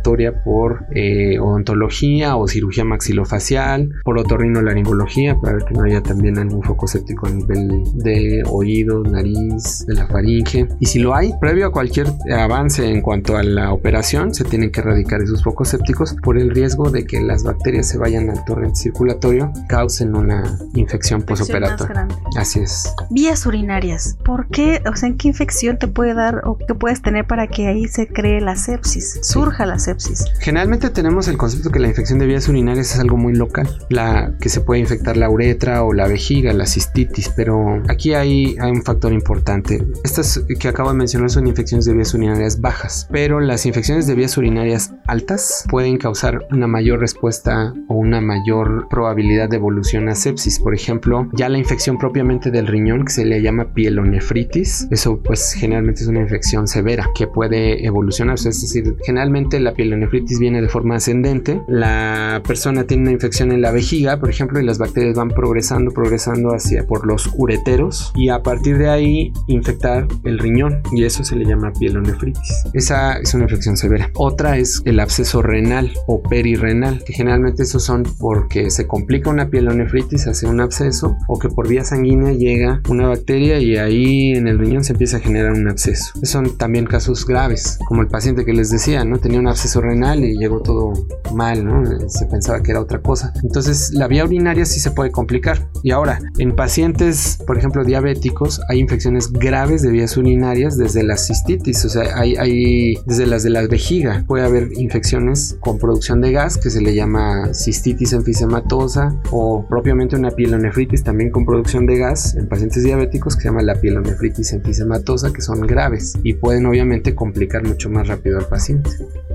por 0.45 0.87
eh, 0.95 1.39
odontología 1.39 2.37
o 2.37 2.49
cirugía 2.49 2.85
maxilofacial, 2.85 3.91
por 4.05 4.19
otorrinolaringología 4.19 5.37
para 5.41 5.59
que 5.59 5.75
no 5.75 5.85
haya 5.85 6.03
también 6.03 6.39
algún 6.39 6.63
foco 6.63 6.87
séptico 6.87 7.27
a 7.27 7.31
nivel 7.31 7.83
de 7.95 8.43
oído, 8.47 9.03
nariz, 9.03 9.85
de 9.87 9.95
la 9.95 10.07
faringe. 10.07 10.69
Y 10.81 10.87
si 10.87 10.99
lo 10.99 11.15
hay, 11.15 11.33
previo 11.41 11.67
a 11.67 11.73
cualquier 11.73 12.07
avance 12.35 12.89
en 12.89 13.01
cuanto 13.01 13.37
a 13.37 13.43
la 13.43 13.73
operación, 13.73 14.35
se 14.35 14.45
tienen 14.45 14.71
que 14.71 14.81
erradicar 14.81 15.21
esos 15.23 15.43
focos 15.43 15.69
sépticos 15.69 16.15
por 16.23 16.39
el 16.39 16.51
riesgo 16.51 16.91
de 16.91 17.05
que 17.05 17.21
las 17.21 17.45
bacterias 17.45 17.89
se 17.89 17.99
vayan 17.99 18.31
al 18.31 18.45
torrente 18.45 18.77
circulatorio, 18.77 19.53
causen 19.69 20.15
una 20.17 20.59
infección 20.75 21.23
posoperatoria. 21.23 22.09
Así 22.37 22.61
es. 22.61 22.95
Vías 23.11 23.47
urinarias. 23.47 24.17
¿Por 24.25 24.49
qué? 24.49 24.83
O 24.91 24.97
sea, 24.97 25.09
¿en 25.09 25.17
qué 25.17 25.29
infección 25.29 25.79
te 25.79 25.89
puede 25.89 26.15
dar 26.15 26.43
o 26.45 26.57
qué 26.57 26.75
puedes 26.75 27.03
tener 27.03 27.27
para 27.27 27.47
que 27.47 27.67
ahí 27.67 27.87
se 27.89 28.09
cree 28.09 28.41
la 28.41 28.57
sepsis? 28.57 29.21
Surja 29.23 29.67
la 29.67 29.79
sepsis. 29.85 30.25
Generalmente 30.41 30.91
tenemos 30.91 31.29
el 31.29 31.37
concepto 31.37 31.71
que 31.71 31.79
la 31.79 31.89
infección 31.89 32.19
de 32.19 32.27
vías 32.27 32.49
urinarias 32.49 32.95
es 32.95 33.01
algo 33.01 33.17
muy 33.17 33.35
local, 33.35 33.69
la 33.89 34.35
que 34.41 34.49
se 34.49 34.61
puede 34.61 34.81
infectar 34.81 35.17
la 35.17 35.31
uretra 35.31 35.83
o 35.85 35.93
la 35.93 36.07
vejiga, 36.07 36.53
la 36.53 36.67
cistitis, 36.67 37.31
pero 37.31 37.83
aquí 37.89 38.15
hay, 38.15 38.57
un 38.63 38.83
factor 38.83 39.13
importante. 39.13 39.85
Estas 40.05 40.43
que 40.59 40.69
acabo 40.69 40.91
de 40.91 40.97
mencionar 40.97 41.31
son 41.31 41.47
infecciones 41.47 41.85
de 41.85 41.95
vías 41.95 42.15
urinarias 42.15 42.61
bajas, 42.61 43.09
pero 43.11 43.41
las 43.41 43.67
infecciones 43.67 44.07
de 44.07 44.15
vías 44.15 44.37
urinarias 44.37 44.93
altas 45.07 45.65
pueden 45.69 45.99
causar 45.99 46.47
una 46.51 46.67
mayor 46.67 47.01
respuesta 47.01 47.75
o 47.89 47.95
una 47.95 48.21
mayor 48.21 48.87
probabilidad 48.89 49.49
de 49.49 49.57
evolución 49.57 50.09
a 50.09 50.15
sepsis. 50.15 50.59
Por 50.59 50.75
ejemplo, 50.75 51.29
ya 51.33 51.49
la 51.49 51.59
infección 51.59 51.99
propiamente 51.99 52.51
del 52.51 52.67
riñón 52.67 53.05
que 53.05 53.13
se 53.13 53.25
le 53.25 53.43
llama 53.43 53.75
pielonefritis, 53.75 54.89
eso 54.91 55.21
pues 55.23 55.53
generalmente 55.53 56.03
es 56.03 56.09
una 56.09 56.21
infección 56.21 56.67
severa 56.67 57.09
que 57.15 57.27
puede 57.27 57.85
evolucionar, 57.85 58.35
es 58.35 58.45
decir, 58.45 58.97
generalmente 59.05 59.61
la 59.61 59.72
pielonefritis 59.75 60.39
viene 60.39 60.61
de 60.61 60.69
forma 60.69 60.97
ascendente, 60.97 61.61
la 61.69 62.43
persona 62.47 62.85
tiene 62.85 63.05
una 63.05 63.13
infección 63.13 63.53
en 63.53 63.63
la 63.63 63.73
vejiga, 63.73 64.19
por 64.19 64.31
ejemplo, 64.31 64.61
y 64.61 64.65
las 64.65 64.79
bacterias 64.79 65.17
van 65.17 65.29
progresando, 65.29 65.93
progresando 65.93 66.55
hacia 66.55 66.87
por 66.87 67.07
los 67.07 67.31
ureteros 67.37 68.13
y 68.15 68.29
a 68.29 68.43
partir 68.43 68.79
de 68.79 68.89
ahí 68.89 69.33
infectar 69.47 70.07
el 70.25 70.39
riñón 70.39 70.83
y 70.93 71.05
eso 71.05 71.25
se 71.25 71.37
le 71.37 71.45
llama 71.45 71.73
pielonefritis. 71.79 72.65
Esa 72.73 73.19
es 73.19 73.35
una 73.35 73.45
infección 73.45 73.77
severa. 73.77 74.11
Otra 74.15 74.59
es 74.59 74.83
el 74.85 75.01
absceso 75.01 75.43
renal 75.43 75.93
o 76.07 76.23
perirrenal, 76.23 77.03
que 77.05 77.13
generalmente 77.13 77.63
esos 77.63 77.85
son 77.85 78.05
porque 78.19 78.71
se 78.71 78.87
complica 78.87 79.31
una 79.31 79.49
pielonefritis 79.49 80.27
hacia 80.27 80.49
un 80.49 80.61
absceso 80.61 81.17
o 81.29 81.39
que 81.39 81.49
por 81.49 81.69
vía 81.69 81.85
sanguínea 81.85 82.33
llega 82.33 82.81
una 82.89 83.09
bacteria 83.09 83.59
y 83.59 83.77
ahí 83.77 84.33
en 84.33 84.49
el 84.49 84.59
riñón 84.59 84.85
se 84.85 84.93
empieza 84.93 85.19
a 85.19 85.21
generar 85.21 85.53
un 85.53 85.69
absceso. 85.69 86.13
Son 86.23 86.57
también 86.57 86.87
casos 86.87 87.27
graves, 87.27 87.79
como 87.87 88.03
el 88.03 88.09
paciente 88.09 88.45
que 88.45 88.53
les 88.53 88.71
decía, 88.71 89.05
¿no? 89.05 89.19
Tenía 89.19 89.41
un 89.41 89.49
absceso 89.49 89.62
renal 89.81 90.25
y 90.25 90.37
llegó 90.37 90.61
todo 90.61 90.93
mal. 91.35 91.65
Se 92.09 92.27
pensaba 92.27 92.63
que 92.63 92.71
era 92.71 92.81
otra 92.81 93.01
cosa. 93.01 93.33
Entonces, 93.43 93.93
la 93.93 94.09
vía 94.09 94.25
urinaria 94.25 94.65
sí 94.65 94.81
se 94.81 94.91
puede 94.91 95.11
complicar. 95.11 95.69
Y 95.83 95.91
ahora, 95.91 96.21
en 96.39 96.55
pacientes, 96.55 97.39
por 97.47 97.59
ejemplo, 97.59 97.85
diabéticos, 97.85 98.61
hay 98.69 98.79
infecciones 98.79 99.33
graves 99.33 99.83
de 99.83 99.91
vías 99.91 100.17
urinarias 100.17 100.77
desde 100.77 101.03
la 101.03 101.17
cistitis, 101.17 101.85
o 101.85 101.89
sea, 101.89 102.17
hay, 102.17 102.37
hay 102.37 102.95
desde 103.07 103.27
las 103.27 103.43
de 103.43 103.51
la 103.51 103.67
vejiga. 103.67 104.25
Puede 104.27 104.45
haber 104.45 104.71
infecciones 104.77 105.57
con 105.61 105.79
producción 105.79 106.21
de 106.21 106.33
gas 106.33 106.59
que 106.59 106.71
se 106.71 106.81
le 106.81 106.95
llama 106.95 107.53
cistitis 107.55 108.13
enfisematosa 108.13 109.15
o 109.31 109.67
propiamente 109.69 110.17
una 110.17 110.31
pielonefritis 110.31 111.03
también 111.03 111.31
con 111.31 111.45
producción 111.45 111.87
de 111.87 111.99
gas 111.99 112.35
en 112.35 112.49
pacientes 112.49 112.83
diabéticos 112.85 113.37
que 113.37 113.43
se 113.43 113.49
llama 113.49 113.63
la 113.63 113.75
pielonefritis 113.75 114.53
enfisematosa 114.53 115.33
que 115.33 115.43
son 115.43 115.61
graves 115.63 116.15
y 116.23 116.35
pueden 116.35 116.67
obviamente 116.67 117.15
complicar 117.15 117.67
mucho 117.67 117.91
más 117.91 118.09
rápido 118.09 118.39
al 118.39 118.47
paciente. 118.47 118.91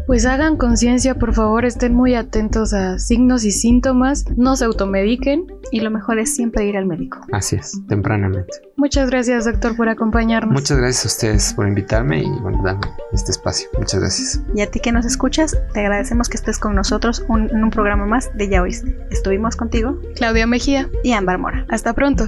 Pues 0.05 0.16
hagan 0.26 0.57
conciencia, 0.57 1.15
por 1.15 1.34
favor, 1.34 1.65
estén 1.65 1.93
muy 1.93 2.15
atentos 2.15 2.74
a 2.74 2.97
signos 2.99 3.43
y 3.43 3.51
síntomas, 3.51 4.26
no 4.38 4.55
se 4.55 4.65
automediquen. 4.65 5.45
Y 5.72 5.82
lo 5.82 5.91
mejor 5.91 6.18
es 6.18 6.34
siempre 6.34 6.65
ir 6.65 6.78
al 6.78 6.86
médico. 6.86 7.20
Así 7.34 7.57
es, 7.57 7.78
tempranamente. 7.89 8.53
Muchas 8.78 9.09
gracias, 9.09 9.43
doctor, 9.45 9.76
por 9.76 9.89
acompañarnos. 9.89 10.53
Muchas 10.53 10.78
gracias 10.78 11.03
a 11.03 11.07
ustedes 11.07 11.53
por 11.53 11.68
invitarme 11.68 12.22
y 12.24 12.30
bueno, 12.41 12.61
darme 12.63 12.88
este 13.11 13.32
espacio. 13.32 13.68
Muchas 13.78 13.99
gracias. 13.99 14.41
Y 14.55 14.61
a 14.61 14.72
ti 14.72 14.80
que 14.80 14.91
nos 14.93 15.05
escuchas, 15.05 15.57
te 15.74 15.82
agradecemos 15.82 16.30
que 16.30 16.38
estés 16.38 16.57
con 16.57 16.74
nosotros 16.76 17.26
un- 17.28 17.49
en 17.49 17.63
un 17.63 17.70
programa 17.70 18.05
más 18.05 18.30
de 18.38 18.47
Ya 18.47 18.61
Oíste. 18.61 18.97
Estuvimos 19.11 19.55
contigo 19.57 19.99
Claudia 20.15 20.47
Mejía, 20.47 20.89
y 21.03 21.11
Ámbar 21.11 21.38
Mora. 21.38 21.65
hasta 21.70 21.93
pronto. 21.93 22.28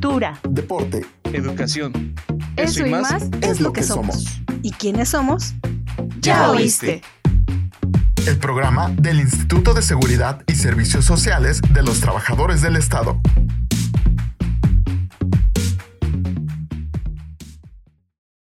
Cultura. 0.00 0.40
Deporte 0.48 1.04
Educación. 1.24 2.14
Eso 2.56 2.86
y 2.86 2.90
más 2.90 3.26
es 3.42 3.60
lo 3.60 3.70
que 3.70 3.82
somos. 3.82 4.24
¿Y 4.62 4.72
quiénes 4.72 5.10
somos? 5.10 5.52
Ya 6.20 6.50
oíste. 6.50 7.02
el 8.26 8.38
programa 8.38 8.90
del 8.96 9.20
Instituto 9.20 9.74
de 9.74 9.82
Seguridad 9.82 10.42
y 10.46 10.54
Servicios 10.54 11.04
Sociales 11.04 11.60
de 11.74 11.82
los 11.82 12.00
Trabajadores 12.00 12.62
del 12.62 12.76
Estado. 12.76 13.20